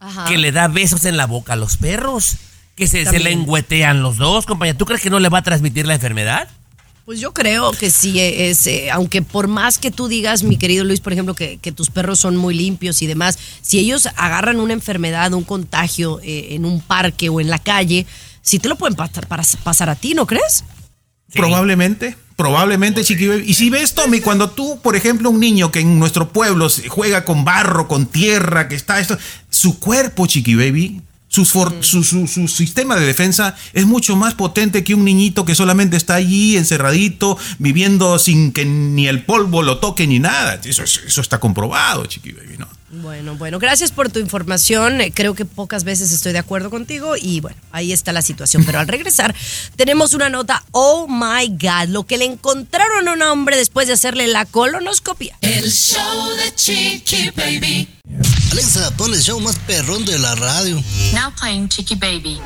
Ajá. 0.00 0.26
que 0.26 0.38
le 0.38 0.52
da 0.52 0.68
besos 0.68 1.04
en 1.04 1.16
la 1.16 1.26
boca 1.26 1.54
a 1.54 1.56
los 1.56 1.76
perros, 1.76 2.36
que 2.76 2.86
se, 2.86 3.04
se 3.04 3.18
lengüetean 3.18 4.02
los 4.02 4.16
dos, 4.16 4.46
compañía. 4.46 4.76
¿Tú 4.76 4.84
crees 4.86 5.02
que 5.02 5.10
no 5.10 5.18
le 5.18 5.28
va 5.28 5.38
a 5.38 5.42
transmitir 5.42 5.86
la 5.86 5.94
enfermedad? 5.94 6.48
Pues 7.10 7.18
yo 7.18 7.34
creo 7.34 7.72
que 7.72 7.90
sí 7.90 8.20
es, 8.20 8.68
eh, 8.68 8.88
aunque 8.92 9.20
por 9.20 9.48
más 9.48 9.78
que 9.78 9.90
tú 9.90 10.06
digas, 10.06 10.44
mi 10.44 10.56
querido 10.56 10.84
Luis, 10.84 11.00
por 11.00 11.12
ejemplo, 11.12 11.34
que, 11.34 11.58
tus 11.74 11.90
perros 11.90 12.20
son 12.20 12.36
muy 12.36 12.54
limpios 12.54 13.02
y 13.02 13.08
demás, 13.08 13.36
si 13.62 13.80
ellos 13.80 14.08
agarran 14.14 14.60
una 14.60 14.74
enfermedad, 14.74 15.32
un 15.32 15.42
contagio 15.42 16.20
eh, 16.22 16.54
en 16.54 16.64
un 16.64 16.80
parque 16.80 17.28
o 17.28 17.40
en 17.40 17.50
la 17.50 17.58
calle, 17.58 18.06
sí 18.42 18.60
te 18.60 18.68
lo 18.68 18.76
pueden 18.76 18.94
pasar, 18.94 19.26
pasar 19.26 19.90
a 19.90 19.96
ti, 19.96 20.14
¿no 20.14 20.24
crees? 20.24 20.62
Probablemente, 21.32 22.16
probablemente, 22.36 23.02
Chiqui 23.02 23.26
Baby. 23.26 23.42
Y 23.44 23.54
si 23.54 23.70
ves, 23.70 23.92
Tommy, 23.92 24.20
cuando 24.20 24.48
tú, 24.48 24.78
por 24.80 24.94
ejemplo, 24.94 25.30
un 25.30 25.40
niño 25.40 25.72
que 25.72 25.80
en 25.80 25.98
nuestro 25.98 26.28
pueblo 26.28 26.68
juega 26.90 27.24
con 27.24 27.44
barro, 27.44 27.88
con 27.88 28.06
tierra, 28.06 28.68
que 28.68 28.76
está 28.76 29.00
esto, 29.00 29.18
su 29.48 29.80
cuerpo, 29.80 30.28
Chiqui 30.28 30.54
Baby, 30.54 31.02
su, 31.32 31.44
for- 31.46 31.74
su, 31.80 32.02
su- 32.04 32.26
su 32.26 32.48
sistema 32.48 32.96
de 32.96 33.06
defensa 33.06 33.54
es 33.72 33.86
mucho 33.86 34.16
más 34.16 34.34
potente 34.34 34.84
que 34.84 34.94
un 34.94 35.04
niñito 35.04 35.44
que 35.46 35.54
solamente 35.54 35.96
está 35.96 36.16
allí 36.16 36.56
encerradito, 36.56 37.38
viviendo 37.58 38.18
sin 38.18 38.52
que 38.52 38.64
ni 38.64 39.06
el 39.06 39.22
polvo 39.22 39.62
lo 39.62 39.78
toque 39.78 40.06
ni 40.08 40.18
nada. 40.18 40.60
Eso, 40.64 40.82
es- 40.82 41.00
eso 41.06 41.20
está 41.22 41.38
comprobado, 41.38 42.04
Chiqui 42.06 42.32
Baby, 42.32 42.56
¿no? 42.58 42.68
Bueno, 42.92 43.36
bueno, 43.36 43.60
gracias 43.60 43.92
por 43.92 44.10
tu 44.10 44.18
información. 44.18 45.00
Eh, 45.00 45.12
Creo 45.14 45.34
que 45.34 45.44
pocas 45.44 45.84
veces 45.84 46.10
estoy 46.10 46.32
de 46.32 46.40
acuerdo 46.40 46.70
contigo 46.70 47.14
y 47.16 47.40
bueno, 47.40 47.56
ahí 47.70 47.92
está 47.92 48.12
la 48.12 48.20
situación. 48.22 48.64
Pero 48.64 48.80
al 48.80 48.88
regresar, 48.88 49.34
tenemos 49.76 50.12
una 50.12 50.28
nota, 50.28 50.64
oh 50.72 51.06
my 51.08 51.48
God, 51.50 51.88
lo 51.88 52.04
que 52.04 52.18
le 52.18 52.24
encontraron 52.24 53.06
a 53.06 53.12
un 53.12 53.22
hombre 53.22 53.56
después 53.56 53.86
de 53.86 53.92
hacerle 53.94 54.26
la 54.26 54.44
colonoscopia. 54.44 55.36
El 55.40 55.70
show 55.70 56.30
de 56.36 56.52
Chiqui 56.54 57.30
Baby. 57.30 57.88
Alexa, 58.50 58.90
pon 58.96 59.14
el 59.14 59.22
show 59.22 59.38
más 59.38 59.56
perrón 59.60 60.04
de 60.04 60.18
la 60.18 60.34
radio. 60.34 60.82
Now 61.14 61.32
playing 61.38 61.68
Chiqui 61.68 61.94
Baby. 61.94 62.40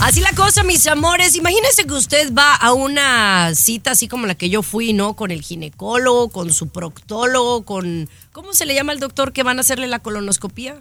Así 0.00 0.20
la 0.20 0.32
cosa, 0.32 0.62
mis 0.62 0.86
amores. 0.86 1.36
Imagínense 1.36 1.84
que 1.84 1.92
usted 1.92 2.32
va 2.32 2.54
a 2.54 2.72
una 2.72 3.54
cita 3.54 3.90
así 3.92 4.08
como 4.08 4.26
la 4.26 4.34
que 4.34 4.48
yo 4.48 4.62
fui, 4.62 4.92
¿no? 4.94 5.14
Con 5.14 5.30
el 5.30 5.42
ginecólogo, 5.42 6.30
con 6.30 6.52
su 6.52 6.68
proctólogo, 6.70 7.64
con... 7.64 8.08
¿Cómo 8.32 8.54
se 8.54 8.64
le 8.64 8.74
llama 8.74 8.92
al 8.92 9.00
doctor 9.00 9.32
que 9.32 9.42
van 9.42 9.58
a 9.58 9.60
hacerle 9.60 9.86
la 9.88 9.98
colonoscopia? 9.98 10.76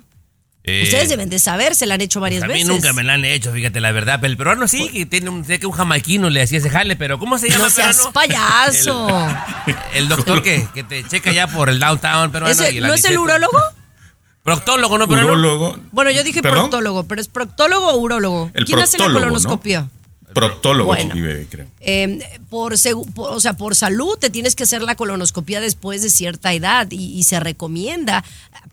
Ustedes 0.83 1.09
deben 1.09 1.29
de 1.29 1.39
saber, 1.39 1.73
se 1.73 1.87
la 1.87 1.95
han 1.95 2.01
hecho 2.01 2.19
varias 2.19 2.43
A 2.43 2.47
mí 2.47 2.53
veces. 2.53 2.67
nunca 2.67 2.93
me 2.93 3.03
la 3.03 3.13
han 3.15 3.25
hecho, 3.25 3.51
fíjate 3.51 3.79
la 3.81 3.91
verdad. 3.91 4.19
Pero 4.21 4.31
el 4.31 4.37
peruano 4.37 4.67
sí, 4.67 4.87
que 4.89 5.05
tiene 5.07 5.29
un, 5.31 5.43
sé 5.43 5.59
que 5.59 5.65
un 5.65 5.71
jamaiquino 5.73 6.29
le 6.29 6.43
hacía 6.43 6.59
ese 6.59 6.69
jale, 6.69 6.95
pero 6.95 7.17
¿cómo 7.17 7.39
se 7.39 7.49
llama? 7.49 7.63
No 7.65 7.69
seas 7.71 7.95
peruano? 7.97 8.13
payaso. 8.13 9.07
El, 9.65 9.75
el 9.95 10.09
doctor 10.09 10.43
que, 10.43 10.67
que 10.73 10.83
te 10.83 11.03
checa 11.07 11.31
ya 11.31 11.47
por 11.47 11.69
el 11.69 11.79
downtown 11.79 12.31
peruano. 12.31 12.51
¿Ese- 12.53 12.71
y 12.73 12.77
el 12.77 12.83
¿No 12.87 12.93
es 12.93 13.03
el 13.05 13.17
urólogo? 13.17 13.57
Proctólogo, 14.55 14.97
¿no, 14.97 15.07
peruano? 15.07 15.33
Urólogo. 15.33 15.77
Bueno, 15.91 16.11
yo 16.11 16.23
dije 16.23 16.41
¿Perdón? 16.41 16.69
proctólogo, 16.69 17.03
pero 17.03 17.21
¿es 17.21 17.27
proctólogo 17.27 17.89
o 17.89 17.97
urólogo? 17.97 18.51
El 18.53 18.65
¿Quién 18.65 18.79
hace 18.79 18.97
la 18.97 19.07
¿no? 19.07 19.59
Proctólogo, 20.33 20.87
Bueno. 20.87 21.13
Chiqui 21.13 21.21
Baby, 21.25 21.45
creo. 21.49 21.67
Eh, 21.79 22.19
por, 22.49 22.75
por- 23.15 23.31
o 23.33 23.39
sea, 23.39 23.53
por 23.53 23.75
salud 23.75 24.17
te 24.19 24.29
tienes 24.29 24.55
que 24.55 24.63
hacer 24.63 24.81
la 24.81 24.95
colonoscopia 24.95 25.59
después 25.59 26.01
de 26.01 26.09
cierta 26.09 26.53
edad 26.53 26.87
y, 26.91 27.17
y 27.17 27.23
se 27.23 27.39
recomienda 27.39 28.23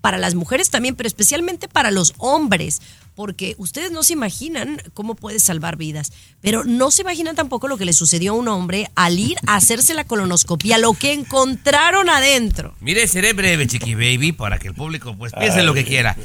para 0.01 0.19
las 0.19 0.35
mujeres 0.35 0.71
también, 0.71 0.95
pero 0.97 1.07
especialmente 1.07 1.69
para 1.69 1.91
los 1.91 2.15
hombres, 2.19 2.83
porque 3.15 3.55
ustedes 3.59 3.91
no 3.91 4.03
se 4.03 4.13
imaginan 4.13 4.83
cómo 4.93 5.15
puede 5.15 5.39
salvar 5.41 5.77
vidas, 5.77 6.13
pero 6.43 6.65
no 6.65 6.91
se 6.91 7.01
imaginan 7.03 7.35
tampoco 7.35 7.67
lo 7.69 7.79
que 7.79 7.87
le 7.87 7.95
sucedió 7.95 8.33
a 8.33 8.37
un 8.37 8.49
hombre 8.49 8.91
al 8.95 9.19
ir 9.19 9.39
a 9.47 9.57
hacerse 9.57 9.95
la 9.95 10.05
colonoscopia, 10.05 10.77
lo 10.77 10.93
que 10.93 11.15
encontraron 11.15 12.11
adentro. 12.11 12.75
Mire, 12.81 13.09
seré 13.09 13.33
breve, 13.33 13.67
chiqui 13.67 13.95
baby, 13.95 14.33
para 14.33 14.59
que 14.59 14.69
el 14.69 14.75
público 14.75 15.17
pues 15.17 15.33
piense 15.33 15.63
lo 15.63 15.73
que 15.73 15.85
quiera. 15.85 16.17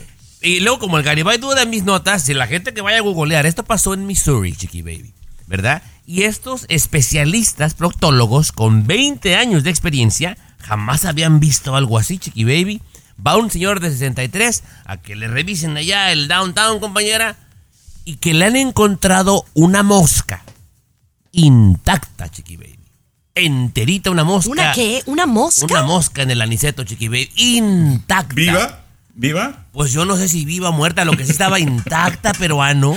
Y 0.41 0.59
luego, 0.59 0.79
como 0.79 0.97
el 0.97 1.03
Garibay 1.03 1.37
duda 1.37 1.61
en 1.61 1.69
mis 1.69 1.83
notas, 1.83 2.25
si 2.25 2.33
la 2.33 2.47
gente 2.47 2.73
que 2.73 2.81
vaya 2.81 2.97
a 2.97 3.01
googlear, 3.01 3.45
esto 3.45 3.63
pasó 3.63 3.93
en 3.93 4.05
Missouri, 4.07 4.53
chiqui 4.55 4.81
baby, 4.81 5.13
¿verdad? 5.51 5.83
Y 6.07 6.23
estos 6.23 6.65
especialistas 6.69 7.73
proctólogos 7.73 8.53
con 8.53 8.87
20 8.87 9.35
años 9.35 9.63
de 9.63 9.69
experiencia 9.69 10.37
jamás 10.59 11.03
habían 11.03 11.41
visto 11.41 11.75
algo 11.75 11.97
así, 11.97 12.17
chiqui 12.17 12.45
baby. 12.45 12.81
Va 13.23 13.35
un 13.35 13.51
señor 13.51 13.81
de 13.81 13.91
63 13.91 14.63
a 14.85 14.97
que 14.97 15.17
le 15.17 15.27
revisen 15.27 15.75
allá 15.75 16.13
el 16.13 16.29
downtown, 16.29 16.79
compañera, 16.79 17.35
y 18.05 18.15
que 18.15 18.33
le 18.33 18.45
han 18.45 18.55
encontrado 18.55 19.45
una 19.53 19.83
mosca 19.83 20.41
intacta, 21.33 22.31
chiqui 22.31 22.55
baby. 22.55 22.79
Enterita 23.35 24.09
una 24.09 24.23
mosca. 24.23 24.51
¿Una 24.51 24.71
qué? 24.71 25.03
¿Una 25.05 25.25
mosca? 25.25 25.65
Una 25.65 25.83
mosca 25.83 26.21
en 26.21 26.31
el 26.31 26.41
aniceto, 26.41 26.85
chiqui 26.85 27.09
baby. 27.09 27.29
Intacta. 27.35 28.33
¿Viva? 28.33 28.80
¿Viva? 29.13 29.65
Pues 29.73 29.91
yo 29.91 30.05
no 30.05 30.15
sé 30.17 30.27
si 30.27 30.45
viva 30.45 30.69
o 30.69 30.71
muerta, 30.71 31.05
lo 31.05 31.11
que 31.13 31.25
sí 31.25 31.31
estaba 31.31 31.59
intacta, 31.59 32.33
peruano. 32.39 32.95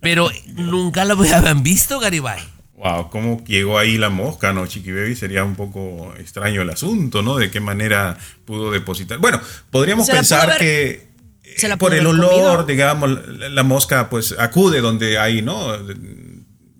Pero 0.00 0.30
nunca 0.54 1.04
lo 1.04 1.14
habían 1.14 1.62
visto, 1.62 1.98
Garibay. 2.00 2.40
Wow, 2.76 3.10
¿cómo 3.10 3.44
llegó 3.44 3.78
ahí 3.78 3.98
la 3.98 4.08
mosca, 4.08 4.54
no, 4.54 4.66
Chiqui 4.66 4.90
Baby? 4.92 5.14
Sería 5.14 5.44
un 5.44 5.54
poco 5.54 6.14
extraño 6.18 6.62
el 6.62 6.70
asunto, 6.70 7.20
¿no? 7.22 7.36
De 7.36 7.50
qué 7.50 7.60
manera 7.60 8.16
pudo 8.46 8.70
depositar. 8.70 9.18
Bueno, 9.18 9.38
podríamos 9.70 10.06
Se 10.06 10.12
la 10.14 10.20
pudo 10.20 10.20
pensar 10.22 10.48
haber- 10.50 10.58
que 10.58 11.10
se 11.58 11.68
la 11.68 11.74
eh, 11.74 11.76
por 11.76 11.92
el 11.92 12.06
olor, 12.06 12.30
comido. 12.30 12.64
digamos, 12.64 13.10
la, 13.28 13.48
la 13.50 13.62
mosca 13.64 14.08
pues 14.08 14.34
acude 14.38 14.80
donde 14.80 15.18
hay, 15.18 15.42
¿no? 15.42 15.76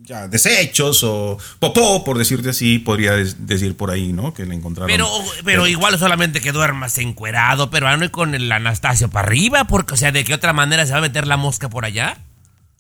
Ya, 0.02 0.26
desechos 0.28 1.04
o 1.04 1.38
popó, 1.58 2.02
por 2.04 2.18
decirte 2.18 2.50
así, 2.50 2.78
podría 2.78 3.12
des- 3.12 3.46
decir 3.46 3.76
por 3.76 3.90
ahí, 3.90 4.12
¿no? 4.12 4.32
Que 4.34 4.44
le 4.46 4.54
encontraron. 4.54 4.88
Pero, 4.88 5.08
pero 5.44 5.66
igual 5.68 5.98
solamente 5.98 6.40
que 6.40 6.52
duermas 6.52 6.98
encuerado, 6.98 7.70
peruano, 7.70 8.04
y 8.04 8.08
con 8.08 8.34
el 8.34 8.50
Anastasio 8.50 9.08
para 9.10 9.26
arriba, 9.28 9.64
porque, 9.64 9.94
o 9.94 9.96
sea, 9.96 10.10
¿de 10.10 10.24
qué 10.24 10.34
otra 10.34 10.52
manera 10.52 10.84
se 10.86 10.92
va 10.92 10.98
a 10.98 11.02
meter 11.02 11.26
la 11.26 11.36
mosca 11.36 11.68
por 11.68 11.84
allá? 11.84 12.18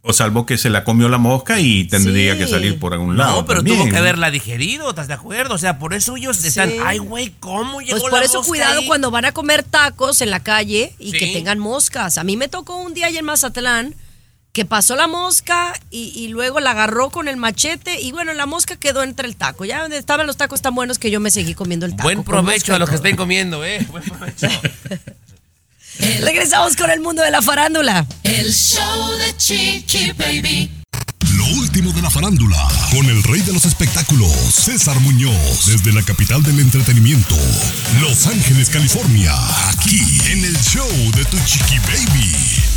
O 0.02 0.14
salvo 0.14 0.46
que 0.46 0.56
se 0.56 0.70
la 0.70 0.82
comió 0.82 1.10
la 1.10 1.18
mosca 1.18 1.60
y 1.60 1.84
tendría 1.84 2.32
Sí. 2.32 2.38
que 2.38 2.46
salir 2.48 2.78
por 2.80 2.94
algún 2.94 3.18
lado. 3.18 3.36
No, 3.36 3.46
pero 3.46 3.58
también, 3.58 3.76
tuvo 3.76 3.84
que 3.86 3.92
¿no? 3.92 3.98
haberla 3.98 4.30
digerido, 4.30 4.88
¿estás 4.88 5.06
de 5.08 5.14
acuerdo? 5.14 5.54
O 5.54 5.58
sea, 5.58 5.78
por 5.78 5.92
eso 5.92 6.16
ellos 6.16 6.42
están, 6.42 6.70
Sí. 6.70 6.76
ay, 6.82 6.96
güey, 6.98 7.34
¿cómo 7.38 7.80
llegó 7.82 7.98
Pues 8.00 8.04
la 8.04 8.08
por 8.10 8.22
eso 8.22 8.38
mosca 8.38 8.48
cuidado 8.48 8.80
ahí?" 8.80 8.86
cuando 8.86 9.10
van 9.10 9.26
a 9.26 9.32
comer 9.32 9.62
tacos 9.62 10.22
en 10.22 10.30
la 10.30 10.40
calle 10.40 10.94
y 10.98 11.10
Sí. 11.10 11.18
que 11.18 11.26
tengan 11.34 11.58
moscas. 11.58 12.16
A 12.16 12.24
mí 12.24 12.38
me 12.38 12.48
tocó 12.48 12.76
un 12.78 12.94
día 12.94 13.08
allá 13.08 13.18
en 13.18 13.26
Mazatlán 13.26 13.94
que 14.52 14.64
pasó 14.64 14.96
la 14.96 15.06
mosca 15.06 15.72
y, 15.90 16.12
y 16.14 16.28
luego 16.28 16.60
la 16.60 16.72
agarró 16.72 17.10
con 17.10 17.28
el 17.28 17.36
machete 17.36 18.00
y 18.00 18.12
bueno, 18.12 18.32
la 18.32 18.46
mosca 18.46 18.76
quedó 18.76 19.02
entre 19.02 19.26
el 19.28 19.36
taco. 19.36 19.64
Ya 19.64 19.82
donde 19.82 19.98
estaban 19.98 20.26
los 20.26 20.36
tacos 20.36 20.60
tan 20.62 20.74
buenos 20.74 20.98
que 20.98 21.10
yo 21.10 21.20
me 21.20 21.30
seguí 21.30 21.54
comiendo 21.54 21.86
el 21.86 21.92
taco. 21.92 22.04
Buen 22.04 22.24
provecho 22.24 22.74
a 22.74 22.78
los 22.78 22.88
que 22.88 22.96
estén 22.96 23.16
comiendo, 23.16 23.64
¿eh? 23.64 23.86
Buen 23.90 24.02
provecho. 24.02 24.48
Regresamos 26.20 26.76
con 26.76 26.90
el 26.90 27.00
mundo 27.00 27.22
de 27.22 27.30
la 27.30 27.42
farándula. 27.42 28.06
El 28.22 28.52
show 28.52 29.18
de 29.18 29.36
Chiqui 29.36 30.12
Baby. 30.12 30.70
Lo 31.36 31.44
último 31.58 31.92
de 31.92 32.02
la 32.02 32.10
farándula, 32.10 32.68
con 32.90 33.06
el 33.06 33.22
rey 33.22 33.40
de 33.42 33.52
los 33.52 33.64
espectáculos, 33.64 34.30
César 34.30 34.98
Muñoz, 35.00 35.66
desde 35.66 35.92
la 35.92 36.02
capital 36.02 36.42
del 36.42 36.58
entretenimiento, 36.60 37.36
Los 38.00 38.26
Ángeles, 38.26 38.68
California, 38.70 39.32
aquí 39.68 40.18
en 40.30 40.44
el 40.44 40.56
show 40.60 40.88
de 41.14 41.24
Tu 41.26 41.38
Chiqui 41.44 41.78
Baby. 41.80 42.69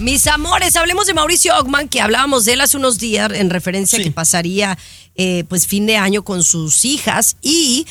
Mis 0.00 0.26
amores, 0.28 0.76
hablemos 0.76 1.06
de 1.06 1.12
Mauricio 1.12 1.54
Ogman, 1.58 1.86
que 1.86 2.00
hablábamos 2.00 2.46
de 2.46 2.54
él 2.54 2.62
hace 2.62 2.78
unos 2.78 2.98
días 2.98 3.30
en 3.34 3.50
referencia 3.50 3.98
a 3.98 4.02
que 4.02 4.10
pasaría 4.10 4.78
eh, 5.14 5.44
pues 5.46 5.66
fin 5.66 5.84
de 5.84 5.98
año 5.98 6.24
con 6.24 6.42
sus 6.42 6.86
hijas 6.86 7.36
y 7.42 7.86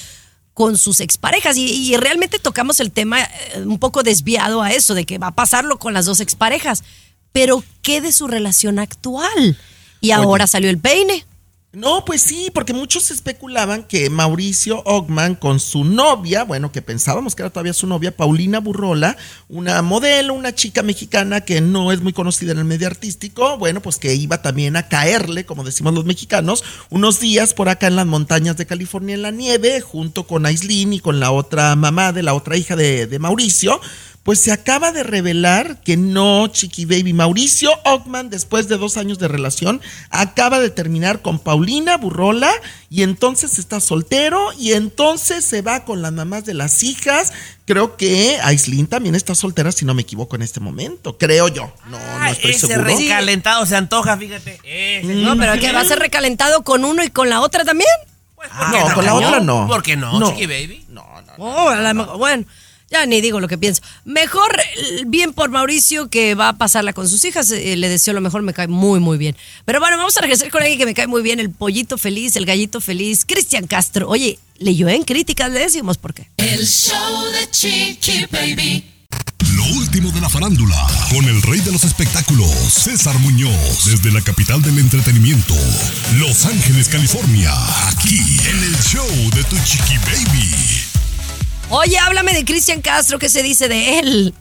con 0.55 0.75
sus 0.75 1.01
exparejas. 1.01 1.55
Y, 1.55 1.65
y 1.65 1.95
realmente 1.97 2.39
tocamos 2.39 2.79
el 2.79 2.91
tema 2.91 3.21
eh, 3.21 3.61
un 3.63 3.77
poco 3.77 4.01
desviado 4.01 4.63
a 4.63 4.71
eso, 4.71 4.95
de 4.95 5.05
que 5.05 5.19
va 5.19 5.27
a 5.27 5.35
pasarlo 5.35 5.77
con 5.77 5.93
las 5.93 6.05
dos 6.05 6.19
exparejas. 6.19 6.83
Pero, 7.31 7.63
¿qué 7.83 8.01
de 8.01 8.11
su 8.11 8.27
relación 8.27 8.79
actual? 8.79 9.55
Y 10.01 10.09
ahora 10.09 10.47
salió 10.47 10.71
el 10.71 10.79
peine. 10.79 11.25
No, 11.71 12.03
pues 12.03 12.23
sí, 12.23 12.49
porque 12.51 12.73
muchos 12.73 13.11
especulaban 13.11 13.83
que 13.83 14.09
Mauricio 14.09 14.81
Ogman 14.85 15.35
con 15.35 15.59
su 15.59 15.83
novia, 15.83 16.43
bueno, 16.43 16.71
que 16.71 16.81
pensábamos 16.81 17.35
que 17.35 17.43
era 17.43 17.51
todavía 17.51 17.73
su 17.73 17.85
novia, 17.85 18.17
Paulina 18.17 18.59
Burrola, 18.59 19.15
una 19.49 19.83
modelo, 19.83 20.33
una 20.33 20.55
chica 20.55 20.81
mexicana 20.81 21.41
que 21.41 21.61
no 21.61 21.91
es 21.91 22.01
muy 22.01 22.11
conocida 22.11 22.53
en 22.53 22.57
el 22.57 22.65
medio 22.65 22.87
artístico, 22.87 23.59
bueno, 23.59 23.83
pues 23.83 23.97
que 23.97 24.15
iba 24.15 24.41
también 24.41 24.77
a 24.77 24.87
caerle, 24.87 25.45
como 25.45 25.63
decimos 25.63 25.93
los 25.93 26.05
mexicanos, 26.05 26.63
unos 26.89 27.19
días 27.19 27.53
por 27.53 27.69
acá 27.69 27.85
en 27.85 27.97
las 27.97 28.07
montañas 28.07 28.57
de 28.57 28.65
California 28.65 29.13
en 29.13 29.21
la 29.21 29.29
nieve, 29.29 29.79
junto 29.79 30.25
con 30.25 30.47
Aislinn 30.47 30.93
y 30.93 30.99
con 30.99 31.19
la 31.19 31.29
otra 31.29 31.75
mamá 31.75 32.13
de 32.13 32.23
la 32.23 32.33
otra 32.33 32.57
hija 32.57 32.75
de, 32.75 33.05
de 33.05 33.19
Mauricio. 33.19 33.79
Pues 34.23 34.39
se 34.41 34.51
acaba 34.51 34.91
de 34.91 35.01
revelar 35.03 35.81
que 35.81 35.97
no, 35.97 36.47
Chiqui 36.49 36.85
Baby. 36.85 37.13
Mauricio 37.13 37.71
Ockman, 37.85 38.29
después 38.29 38.67
de 38.67 38.77
dos 38.77 38.97
años 38.97 39.17
de 39.17 39.27
relación, 39.27 39.81
acaba 40.11 40.59
de 40.59 40.69
terminar 40.69 41.21
con 41.21 41.39
Paulina 41.39 41.97
Burrola 41.97 42.51
y 42.89 43.01
entonces 43.03 43.57
está 43.57 43.79
soltero 43.79 44.51
y 44.59 44.73
entonces 44.73 45.45
se 45.45 45.61
va 45.61 45.83
con 45.85 46.01
las 46.01 46.11
mamás 46.11 46.45
de 46.45 46.53
las 46.53 46.83
hijas. 46.83 47.33
Creo 47.65 47.97
que 47.97 48.37
Aislinn 48.43 48.87
también 48.87 49.15
está 49.15 49.33
soltera, 49.35 49.71
si 49.71 49.85
no 49.85 49.93
me 49.93 50.01
equivoco, 50.03 50.35
en 50.35 50.41
este 50.43 50.59
momento. 50.59 51.17
Creo 51.17 51.47
yo. 51.47 51.73
No, 51.87 51.97
no 51.97 52.25
estoy 52.27 52.51
Ese 52.51 52.67
seguro. 52.67 52.83
recalentado 52.87 53.65
se 53.65 53.77
antoja, 53.77 54.15
fíjate. 54.17 54.59
Ese. 54.63 55.07
No, 55.15 55.37
pero 55.37 55.59
que 55.59 55.71
va 55.71 55.81
a 55.81 55.85
ser 55.85 55.97
recalentado 55.99 56.63
con 56.63 56.83
uno 56.85 57.03
y 57.03 57.09
con 57.09 57.29
la 57.29 57.41
otra 57.41 57.63
también. 57.65 57.89
Ah, 58.51 58.71
no, 58.89 58.93
con 58.95 59.05
la 59.05 59.13
otra 59.15 59.39
no. 59.39 59.65
¿Por 59.67 59.81
qué 59.81 59.95
no, 59.97 60.19
No. 60.19 60.29
Chiqui 60.31 60.45
Baby? 60.45 60.85
Oh, 61.37 61.69
a 61.69 61.75
la 61.77 61.93
mejor- 61.93 62.17
bueno, 62.17 62.45
ya 62.91 63.05
ni 63.05 63.21
digo 63.21 63.39
lo 63.39 63.47
que 63.47 63.57
pienso. 63.57 63.81
Mejor, 64.05 64.59
eh, 64.59 65.03
bien 65.05 65.33
por 65.33 65.49
Mauricio, 65.49 66.09
que 66.09 66.35
va 66.35 66.49
a 66.49 66.57
pasarla 66.57 66.93
con 66.93 67.07
sus 67.07 67.23
hijas. 67.25 67.51
eh, 67.51 67.75
le 67.75 67.89
deseo 67.89 68.13
lo 68.13 68.21
mejor, 68.21 68.41
me 68.41 68.53
cae 68.53 68.67
muy, 68.67 68.99
muy 68.99 69.17
bien. 69.17 69.35
Pero 69.65 69.79
bueno, 69.79 69.97
vamos 69.97 70.17
a 70.17 70.21
regresar 70.21 70.49
con 70.49 70.61
alguien 70.61 70.79
que 70.79 70.85
me 70.85 70.93
cae 70.93 71.07
muy 71.07 71.21
bien, 71.21 71.39
el 71.39 71.51
pollito 71.51 71.97
feliz, 71.97 72.35
el 72.35 72.45
gallito 72.45 72.81
feliz, 72.81 73.25
Cristian 73.25 73.67
Castro. 73.67 74.07
Oye, 74.09 74.39
leyó 74.57 74.89
en 74.89 75.03
críticas, 75.03 75.51
le 75.51 75.59
decimos 75.59 75.97
por 75.97 76.13
qué. 76.13 76.27
El 76.37 76.65
show 76.67 77.25
de 77.31 77.49
Chiqui 77.51 78.25
Baby. 78.31 78.85
Lo 79.55 79.63
último 79.77 80.11
de 80.11 80.21
la 80.21 80.29
farándula, 80.29 80.87
con 81.09 81.25
el 81.25 81.41
rey 81.41 81.59
de 81.61 81.71
los 81.71 81.83
espectáculos, 81.83 82.51
César 82.71 83.17
Muñoz, 83.19 83.85
desde 83.85 84.11
la 84.11 84.21
capital 84.21 84.61
del 84.61 84.77
entretenimiento, 84.77 85.55
Los 86.17 86.45
Ángeles, 86.45 86.87
California, 86.89 87.51
aquí 87.87 88.19
en 88.47 88.63
el 88.63 88.75
show 88.83 89.07
de 89.35 89.43
Tu 89.45 89.57
Chiqui 89.65 89.97
Baby. 90.05 90.78
Oye, 91.69 91.97
háblame 91.99 92.33
de 92.33 92.45
Cristian 92.45 92.81
Castro, 92.81 93.19
¿qué 93.19 93.29
se 93.29 93.43
dice 93.43 93.67
de 93.67 93.99
él? 93.99 94.33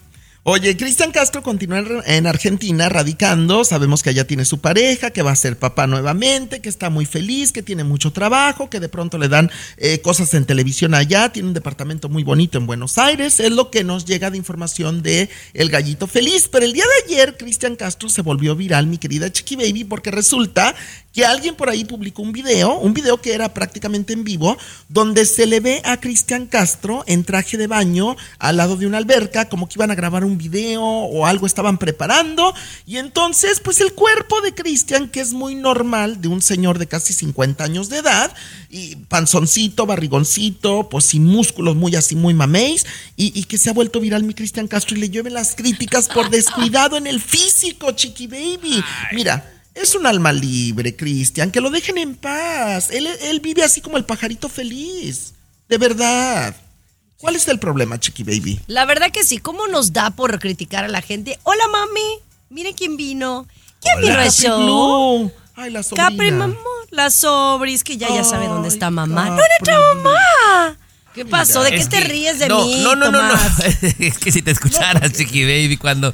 Oye, 0.45 0.79
Cristian 0.79 1.13
Castro 1.13 1.43
continúa 1.43 1.81
en- 1.81 2.03
en 2.07 2.27
Argentina 2.27 2.89
radicando. 2.89 3.65
Sabemos 3.67 4.03
que 4.03 4.09
allá 4.09 4.27
tiene 4.27 4.47
su 4.47 4.61
pareja, 4.61 5.11
que 5.11 5.21
va 5.21 5.33
a 5.33 5.37
ser 5.37 5.59
papá 5.59 5.87
nuevamente, 5.87 6.61
que 6.63 6.71
está 6.71 6.89
muy 6.89 7.05
feliz, 7.05 7.53
que 7.53 7.63
tiene 7.63 7.85
mucho 7.85 8.13
trabajo, 8.13 8.71
que 8.71 8.81
de 8.81 8.89
pronto 8.89 9.19
le 9.19 9.29
dan 9.29 9.51
eh, 9.77 10.01
cosas 10.01 10.33
en 10.33 10.47
televisión 10.47 10.95
allá. 10.95 11.29
Tiene 11.33 11.49
un 11.49 11.55
departamento 11.55 12.09
muy 12.09 12.23
bonito 12.25 12.57
en 12.57 12.65
Buenos 12.67 12.97
Aires. 12.97 13.41
Es 13.41 13.51
lo 13.53 13.71
que 13.71 13.85
nos 13.85 14.07
llega 14.07 14.31
de 14.31 14.39
información 14.39 15.03
de 15.03 15.29
El 15.53 15.69
Gallito 15.69 16.07
Feliz. 16.07 16.49
Pero 16.51 16.65
el 16.65 16.73
día 16.73 16.85
de 16.85 17.13
ayer, 17.13 17.37
Cristian 17.37 17.77
Castro 17.77 18.09
se 18.09 18.23
volvió 18.23 18.57
viral, 18.57 18.87
mi 18.87 18.97
querida 18.97 19.31
Chiqui 19.31 19.57
Baby, 19.57 19.85
porque 19.85 20.11
resulta 20.11 20.75
que 21.19 21.27
alguien 21.27 21.57
por 21.57 21.69
ahí 21.69 21.85
publicó 21.85 22.23
un 22.23 22.31
video, 22.31 22.79
un 22.79 22.95
video 22.95 23.21
que 23.21 23.35
era 23.35 23.53
prácticamente 23.53 24.13
en 24.13 24.23
vivo, 24.23 24.57
donde 24.89 25.27
se 25.27 25.47
le 25.47 25.59
ve 25.59 25.83
a 25.85 25.97
Cristian 25.97 26.47
Castro 26.47 27.03
en 27.09 27.25
traje 27.25 27.57
de 27.57 27.67
baño 27.67 28.17
al 28.39 28.57
lado 28.57 28.77
de 28.77 28.87
una 28.87 28.99
alberca, 28.99 29.49
como 29.49 29.69
que 29.69 29.75
iban 29.79 29.91
a 29.91 29.97
grabar 29.97 30.25
un 30.25 30.39
video 30.39 30.81
o 30.81 31.27
algo 31.27 31.45
estaban 31.45 31.77
preparando. 31.77 32.55
Y 32.87 32.99
entonces, 32.99 33.59
pues 33.59 33.81
el 33.81 33.95
cuerpo 33.95 34.41
de 34.43 34.55
Cristian, 34.55 35.09
que 35.09 35.19
es 35.19 35.33
muy 35.33 35.57
normal 35.57 36.21
de 36.21 36.29
un 36.29 36.41
señor 36.41 36.79
de 36.79 36.87
casi 36.87 37.13
50 37.13 37.65
años 37.65 37.89
de 37.89 37.99
edad, 37.99 38.33
y 38.71 38.95
panzoncito, 38.95 39.87
barrigoncito, 39.87 40.89
pues 40.89 41.07
sin 41.07 41.25
músculos, 41.25 41.75
muy 41.75 41.97
así, 41.97 42.15
muy 42.15 42.33
maméis, 42.33 42.87
y, 43.17 43.37
y 43.37 43.43
que 43.43 43.59
se 43.59 43.71
ha 43.71 43.73
vuelto 43.73 43.99
viral 43.99 44.23
mi 44.23 44.35
Cristian 44.35 44.69
Castro 44.69 44.97
y 44.97 45.01
le 45.01 45.11
llueven 45.11 45.35
las 45.35 45.57
críticas 45.57 46.07
por 46.09 46.31
descuidado 46.31 46.97
en 46.97 47.09
el 47.09 47.21
físico, 47.21 47.91
chiqui 47.91 48.29
baby. 48.29 48.85
Mira. 49.13 49.58
Es 49.81 49.95
un 49.95 50.07
alma 50.07 50.33
libre, 50.33 50.97
Cristian, 50.97 51.51
que 51.53 51.61
lo 51.61 51.71
dejen 51.71 51.99
en 51.99 52.17
paz. 52.17 52.91
Él, 52.91 53.07
él 53.07 53.41
vive 53.41 53.63
así 53.63 53.81
como 53.81 53.97
el 53.97 54.05
pajarito 54.05 54.49
feliz. 54.49 55.35
De 55.69 55.79
verdad. 55.79 56.55
¿Cuál 57.19 57.37
es 57.37 57.47
el 57.49 57.59
problema, 57.59 57.99
Chiqui 57.99 58.25
Baby? 58.25 58.61
La 58.67 58.85
verdad 58.87 59.11
que 59.13 59.25
sí, 59.25 59.39
¿cómo 59.39 59.67
nos 59.69 59.93
da 59.93 60.11
por 60.11 60.39
criticar 60.39 60.85
a 60.85 60.89
la 60.89 61.01
gente? 61.01 61.39
Hola, 61.45 61.65
mami, 61.69 62.21
miren 62.49 62.75
quién 62.75 62.97
vino. 62.97 63.47
¿Quién 63.81 64.01
vino 64.01 64.19
al 64.19 64.31
show? 64.33 65.33
Ay, 65.55 65.71
la 65.71 65.83
sobrina. 65.83 66.11
Capri, 66.11 66.31
mamá, 66.33 66.55
la 66.91 67.11
sobris, 67.11 67.85
que 67.85 67.97
ya 67.97 68.09
ya 68.09 68.25
sabe 68.25 68.47
dónde 68.47 68.69
está 68.69 68.91
mamá. 68.91 69.25
Capri. 69.25 69.37
¿Dónde 69.37 69.55
está 69.61 69.79
mamá? 69.95 70.77
¿Qué 71.15 71.25
pasó? 71.25 71.63
¿De 71.63 71.71
qué 71.71 71.85
te 71.85 71.99
que- 71.99 72.05
ríes 72.05 72.39
de 72.39 72.49
no, 72.49 72.65
mí, 72.65 72.81
No, 72.83 72.95
no, 72.95 73.11
no, 73.11 73.23
no. 73.23 73.29
Tomás? 73.29 73.61
es 73.99 74.19
que 74.19 74.31
si 74.31 74.43
te 74.43 74.53
escucharas, 74.53 75.13
Chiqui 75.13 75.43
Baby, 75.43 75.77
cuando 75.77 76.13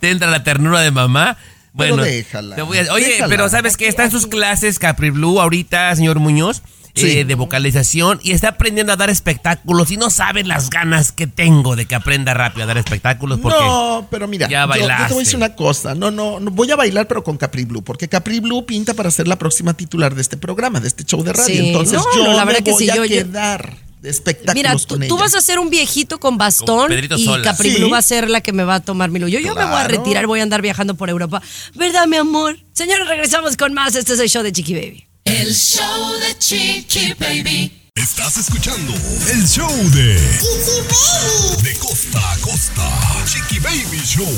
te 0.00 0.10
entra 0.10 0.30
la 0.30 0.42
ternura 0.44 0.80
de 0.80 0.90
mamá. 0.90 1.36
Pero 1.76 1.94
Bueno, 1.96 2.02
déjala, 2.10 2.56
te 2.56 2.62
voy 2.62 2.78
a- 2.78 2.92
oye, 2.92 3.06
déjala. 3.06 3.28
pero 3.28 3.48
¿sabes 3.48 3.76
qué? 3.76 3.86
Está 3.88 4.04
en 4.04 4.10
sus 4.10 4.26
clases 4.26 4.78
Capri 4.78 5.10
Blue 5.10 5.40
ahorita, 5.40 5.94
señor 5.94 6.18
Muñoz, 6.20 6.62
Sí. 6.94 7.18
eh, 7.18 7.24
de 7.26 7.34
vocalización 7.34 8.20
y 8.22 8.30
está 8.32 8.48
aprendiendo 8.48 8.90
a 8.90 8.96
dar 8.96 9.10
espectáculos 9.10 9.90
y 9.90 9.98
no 9.98 10.08
sabes 10.08 10.46
las 10.46 10.70
ganas 10.70 11.12
que 11.12 11.26
tengo 11.26 11.76
de 11.76 11.84
que 11.84 11.94
aprenda 11.94 12.32
rápido 12.32 12.62
a 12.62 12.66
dar 12.66 12.78
espectáculos 12.78 13.38
porque 13.40 13.58
No, 13.58 14.08
pero 14.10 14.26
mira, 14.26 14.48
ya 14.48 14.64
yo- 14.66 14.72
yo, 14.74 14.86
te 14.86 15.12
voy 15.12 15.16
a 15.16 15.18
decir 15.18 15.36
una 15.36 15.54
cosa. 15.54 15.94
No, 15.94 16.10
no, 16.10 16.40
no, 16.40 16.50
voy 16.50 16.70
a 16.70 16.76
bailar, 16.76 17.06
pero 17.06 17.22
con 17.22 17.36
Capri 17.36 17.66
Blue, 17.66 17.82
porque 17.84 18.08
Capri 18.08 18.40
Blue 18.40 18.64
pinta 18.64 18.94
para 18.94 19.10
ser 19.10 19.28
la 19.28 19.36
próxima 19.36 19.74
titular 19.74 20.14
de 20.14 20.22
este 20.22 20.38
programa, 20.38 20.80
de 20.80 20.88
este 20.88 21.04
show 21.04 21.22
de 21.22 21.34
radio. 21.34 21.44
Sí, 21.54 21.68
Entonces 21.68 21.98
no, 21.98 22.14
yo 22.14 22.24
no, 22.24 22.32
la 22.32 22.46
me 22.46 22.52
verdad 22.52 22.64
que 22.64 22.72
voy 22.72 22.84
sí, 22.84 22.88
a 22.90 22.96
yo- 22.96 23.02
quedar 23.02 23.76
espectáculos 24.02 24.54
Mira, 24.54 24.72
tú, 24.76 24.86
con 24.86 24.98
tú 25.08 25.14
ella. 25.14 25.24
vas 25.24 25.34
a 25.34 25.40
ser 25.40 25.58
un 25.58 25.70
viejito 25.70 26.18
con 26.20 26.38
bastón 26.38 26.92
y 26.92 27.24
Sola. 27.24 27.42
Capri 27.42 27.72
Sí. 27.72 27.82
Va 27.90 27.98
a 27.98 28.02
ser 28.02 28.30
la 28.30 28.40
que 28.40 28.52
me 28.52 28.64
va 28.64 28.76
a 28.76 28.80
tomar 28.80 29.10
mi. 29.10 29.18
Yo, 29.20 29.26
yo 29.28 29.54
me 29.54 29.64
voy 29.64 29.74
a 29.80 29.88
retirar, 29.88 30.26
voy 30.26 30.40
a 30.40 30.42
andar 30.42 30.62
viajando 30.62 30.94
por 30.94 31.10
Europa. 31.10 31.42
¿Verdad, 31.74 32.06
mi 32.06 32.16
amor? 32.16 32.58
Señores, 32.72 33.08
regresamos 33.08 33.56
con 33.56 33.74
más. 33.74 33.94
Este 33.94 34.12
es 34.12 34.20
el 34.20 34.28
show 34.28 34.42
de 34.42 34.52
Chiqui 34.52 34.74
Baby. 34.74 35.06
El 35.24 35.54
show 35.54 36.12
de 36.20 36.38
Chiqui 36.38 37.14
Baby. 37.18 37.85
Estás 37.96 38.36
escuchando 38.36 38.92
el 39.32 39.46
show 39.48 39.70
de 39.70 40.16
Chiqui 40.38 40.82
Baby. 40.86 41.62
De 41.62 41.74
costa 41.78 42.30
a 42.30 42.36
costa, 42.42 43.24
Chiqui 43.24 43.58
Baby 43.58 44.02
Show. 44.04 44.28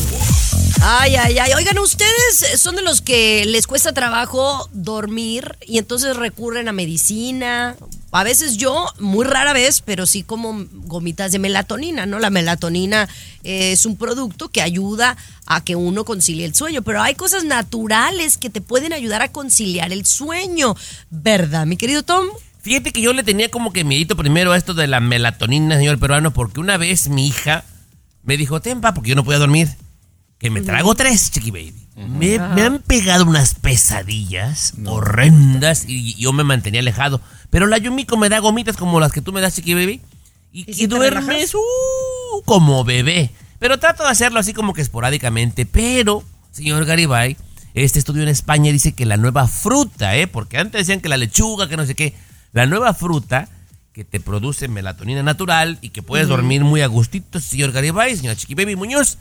Ay, 0.80 1.16
ay, 1.16 1.38
ay. 1.40 1.52
Oigan, 1.54 1.76
ustedes 1.78 2.61
son 2.61 2.76
de 2.76 2.82
los 2.82 3.00
que 3.00 3.44
les 3.46 3.66
cuesta 3.66 3.92
trabajo 3.92 4.68
dormir 4.72 5.59
y 5.66 5.78
entonces 5.78 6.16
recurren 6.16 6.68
a 6.68 6.72
medicina. 6.72 7.74
A 8.12 8.22
veces 8.22 8.59
yo, 8.59 8.86
muy 9.00 9.26
rara 9.26 9.52
vez, 9.52 9.80
pero 9.80 10.06
sí 10.06 10.22
como 10.22 10.64
gomitas 10.84 11.32
de 11.32 11.40
melatonina, 11.40 12.06
¿no? 12.06 12.20
La 12.20 12.30
melatonina 12.30 13.09
eh, 13.42 13.72
es 13.72 13.86
un 13.86 13.96
producto 13.96 14.50
que 14.50 14.62
ayuda 14.62 15.16
a 15.46 15.64
que 15.64 15.74
uno 15.74 16.04
concilie 16.04 16.44
el 16.44 16.54
sueño, 16.54 16.82
pero 16.82 17.02
hay 17.02 17.16
cosas 17.16 17.42
naturales 17.42 18.38
que 18.38 18.50
te 18.50 18.61
pueden 18.61 18.92
ayudar 18.92 19.20
a 19.20 19.32
conciliar 19.32 19.92
el 19.92 20.06
sueño, 20.06 20.76
¿verdad, 21.11 21.66
mi 21.66 21.76
querido 21.76 22.04
Tom? 22.04 22.28
Fíjate 22.68 22.92
que 22.92 23.00
yo 23.00 23.14
le 23.14 23.22
tenía 23.22 23.50
como 23.50 23.72
que 23.72 23.82
miedito 23.82 24.14
primero 24.14 24.52
a 24.52 24.56
esto 24.58 24.74
de 24.74 24.86
la 24.86 25.00
melatonina, 25.00 25.78
señor 25.78 25.98
peruano, 25.98 26.34
porque 26.34 26.60
una 26.60 26.76
vez 26.76 27.08
mi 27.08 27.26
hija 27.26 27.64
me 28.24 28.36
dijo, 28.36 28.60
tempa, 28.60 28.92
porque 28.92 29.08
yo 29.08 29.16
no 29.16 29.24
podía 29.24 29.38
dormir, 29.38 29.70
que 30.36 30.50
me 30.50 30.60
trago 30.60 30.94
tres, 30.94 31.30
chiqui 31.30 31.50
baby. 31.50 31.86
me, 31.96 32.38
me 32.38 32.60
han 32.60 32.80
pegado 32.80 33.24
unas 33.24 33.54
pesadillas 33.54 34.74
horrendas 34.84 35.86
y 35.88 36.14
yo 36.16 36.34
me 36.34 36.44
mantenía 36.44 36.80
alejado. 36.80 37.22
Pero 37.48 37.66
la 37.66 37.78
Yumiko 37.78 38.18
me 38.18 38.28
da 38.28 38.38
gomitas 38.40 38.76
como 38.76 39.00
las 39.00 39.12
que 39.12 39.22
tú 39.22 39.32
me 39.32 39.40
das, 39.40 39.54
chiqui 39.54 39.72
baby. 39.72 40.02
Y, 40.52 40.64
¿Y 40.66 40.70
y 40.70 40.74
si 40.74 40.86
duermes 40.88 41.54
uh, 41.54 42.42
como 42.44 42.84
bebé. 42.84 43.30
Pero 43.58 43.78
trato 43.78 44.02
de 44.02 44.10
hacerlo 44.10 44.40
así 44.40 44.52
como 44.52 44.74
que 44.74 44.82
esporádicamente. 44.82 45.64
Pero, 45.64 46.22
señor 46.50 46.84
Garibay, 46.84 47.38
este 47.72 47.98
estudio 47.98 48.24
en 48.24 48.28
España 48.28 48.70
dice 48.72 48.92
que 48.92 49.06
la 49.06 49.16
nueva 49.16 49.48
fruta, 49.48 50.18
¿eh? 50.18 50.26
Porque 50.26 50.58
antes 50.58 50.82
decían 50.82 51.00
que 51.00 51.08
la 51.08 51.16
lechuga, 51.16 51.66
que 51.66 51.78
no 51.78 51.86
sé 51.86 51.94
qué. 51.94 52.28
La 52.53 52.66
nueva 52.66 52.94
fruta 52.94 53.49
que 53.92 54.05
te 54.05 54.20
produce 54.20 54.68
melatonina 54.68 55.22
natural 55.22 55.78
y 55.80 55.90
que 55.90 56.03
puedes 56.03 56.28
dormir 56.28 56.62
muy 56.64 56.80
a 56.82 56.86
gustito, 56.86 57.40
señor 57.40 57.72
Garibay, 57.72 58.16
señora 58.16 58.36
Chiqui 58.36 58.55
Baby 58.55 58.76
Muñoz, 58.76 59.18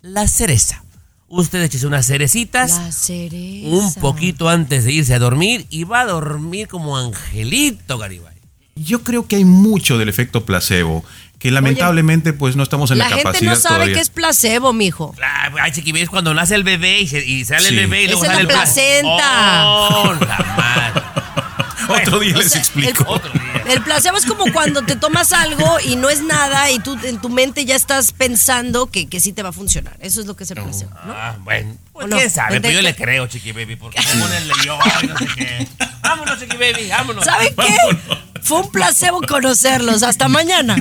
la 0.00 0.26
cereza. 0.28 0.82
Usted 1.28 1.62
échese 1.62 1.86
unas 1.86 2.06
cerecitas 2.06 2.72
La 2.78 2.92
cereza. 2.92 3.66
un 3.68 3.94
poquito 3.94 4.48
antes 4.48 4.84
de 4.84 4.92
irse 4.92 5.14
a 5.14 5.18
dormir 5.18 5.66
y 5.70 5.84
va 5.84 6.02
a 6.02 6.06
dormir 6.06 6.68
como 6.68 6.96
angelito, 6.96 7.98
Garibay. 7.98 8.34
Yo 8.76 9.02
creo 9.02 9.26
que 9.26 9.36
hay 9.36 9.44
mucho 9.44 9.98
del 9.98 10.08
efecto 10.08 10.44
placebo, 10.44 11.04
que 11.38 11.50
lamentablemente 11.50 12.32
pues 12.32 12.56
no 12.56 12.62
estamos 12.62 12.90
en 12.90 12.98
la, 12.98 13.04
La 13.04 13.10
gente 13.10 13.24
capacidad 13.24 13.50
no 13.52 13.56
sabe 13.56 13.74
todavía. 13.76 13.94
que 13.94 14.00
es 14.00 14.10
placebo, 14.10 14.72
mijo. 14.72 15.14
Ah, 15.22 15.50
Ay, 15.60 15.72
Chiqui 15.72 15.90
es 16.00 16.08
cuando 16.08 16.32
nace 16.34 16.54
el 16.54 16.64
bebé 16.64 17.00
y, 17.00 17.06
se- 17.08 17.24
y 17.24 17.44
sale 17.44 17.68
Sí. 17.68 17.74
el 17.74 17.76
bebé 17.80 18.04
y 18.04 18.06
luego 18.06 18.24
Esa 18.24 18.32
es 18.32 18.36
sale 18.38 18.44
la 18.44 18.50
el 18.50 18.54
pla- 18.54 18.62
placenta. 18.64 19.64
Oh, 19.68 20.14
la 20.14 20.54
madre. 20.56 21.02
Otro 22.02 22.20
día 22.20 22.36
o 22.36 22.38
les 22.38 22.56
explico. 22.56 23.04
Otro 23.06 23.32
día. 23.32 23.62
El 23.68 23.82
placebo 23.82 24.16
es 24.16 24.26
como 24.26 24.52
cuando 24.52 24.82
te 24.82 24.96
tomas 24.96 25.32
algo 25.32 25.78
y 25.84 25.96
no 25.96 26.10
es 26.10 26.22
nada 26.22 26.70
y 26.70 26.78
tú 26.78 26.98
en 27.04 27.20
tu 27.20 27.28
mente 27.28 27.64
ya 27.64 27.76
estás 27.76 28.12
pensando 28.12 28.90
que, 28.90 29.08
que 29.08 29.20
sí 29.20 29.32
te 29.32 29.42
va 29.42 29.50
a 29.50 29.52
funcionar. 29.52 29.96
Eso 30.00 30.20
es 30.20 30.26
lo 30.26 30.36
que 30.36 30.44
es 30.44 30.50
el 30.50 30.62
placebo, 30.62 30.92
¿no? 31.04 31.12
Ah, 31.12 31.36
bueno. 31.40 31.76
Pues 31.92 32.08
quién 32.08 32.30
sabe, 32.30 32.60
pero 32.60 32.72
yo 32.72 32.78
¿De 32.78 32.82
le 32.82 32.96
creo, 32.96 33.26
Chiqui 33.26 33.52
Baby, 33.52 33.76
porque 33.76 34.02
se 34.02 34.16
pone 34.16 34.36
el 34.36 34.48
león 34.48 34.78
y 35.02 35.06
no 35.06 35.16
sé 35.16 35.26
qué. 35.36 35.68
Vámonos, 36.02 36.40
Chiqui 36.40 36.56
Baby, 36.56 36.88
vámonos. 36.88 37.24
¿Saben 37.24 37.54
qué? 37.54 37.76
Fue 38.44 38.60
un 38.60 38.70
placebo 38.70 39.20
conocerlos. 39.26 40.02
Hasta 40.02 40.28
mañana. 40.28 40.76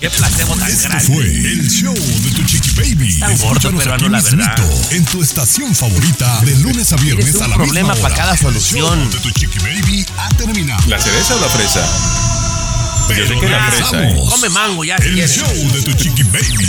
Qué 0.00 0.10
placebo 0.10 0.54
tan 0.56 0.68
Esto 0.68 0.88
grande. 0.88 1.04
fue 1.06 1.24
el 1.24 1.70
show 1.70 1.94
de 1.94 2.30
tu 2.32 2.44
chiqui 2.44 2.70
baby. 2.72 3.18
Tan 3.18 3.38
gordo, 3.38 3.70
peruano, 3.76 3.94
aquí 4.06 4.08
la 4.08 4.20
verdad. 4.20 4.56
en 4.90 5.04
tu 5.04 5.22
estación 5.22 5.74
favorita, 5.74 6.40
de 6.42 6.56
lunes 6.56 6.92
a 6.92 6.96
viernes 6.96 7.34
un 7.36 7.42
a 7.44 7.48
la 7.48 7.54
problema 7.56 7.92
misma 7.94 8.06
hora. 8.08 8.16
cada 8.16 8.32
El 8.32 8.38
solución. 8.38 8.98
show 9.02 9.10
de 9.12 9.18
tu 9.20 9.30
chiqui 9.30 9.58
baby 9.60 10.06
ha 10.18 10.28
terminado. 10.36 10.82
¿La 10.88 10.98
cereza 10.98 11.36
o 11.36 11.40
la 11.40 11.48
fresa? 11.48 11.86
Pero 13.08 13.26
sé 13.28 13.34
que 13.38 13.48
la 13.48 13.70
fresa, 13.70 13.84
¿eh? 13.84 13.90
regresamos. 14.00 14.34
Come 14.34 14.48
mango 14.50 14.84
ya, 14.84 14.96
si 14.98 15.04
El 15.08 15.14
quieres. 15.14 15.36
show 15.36 15.70
de 15.72 15.82
tu 15.82 15.92
chiqui 15.94 16.22
baby. 16.24 16.68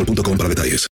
boostmobile.com 0.05 0.37
para 0.37 0.49
detalles. 0.49 0.89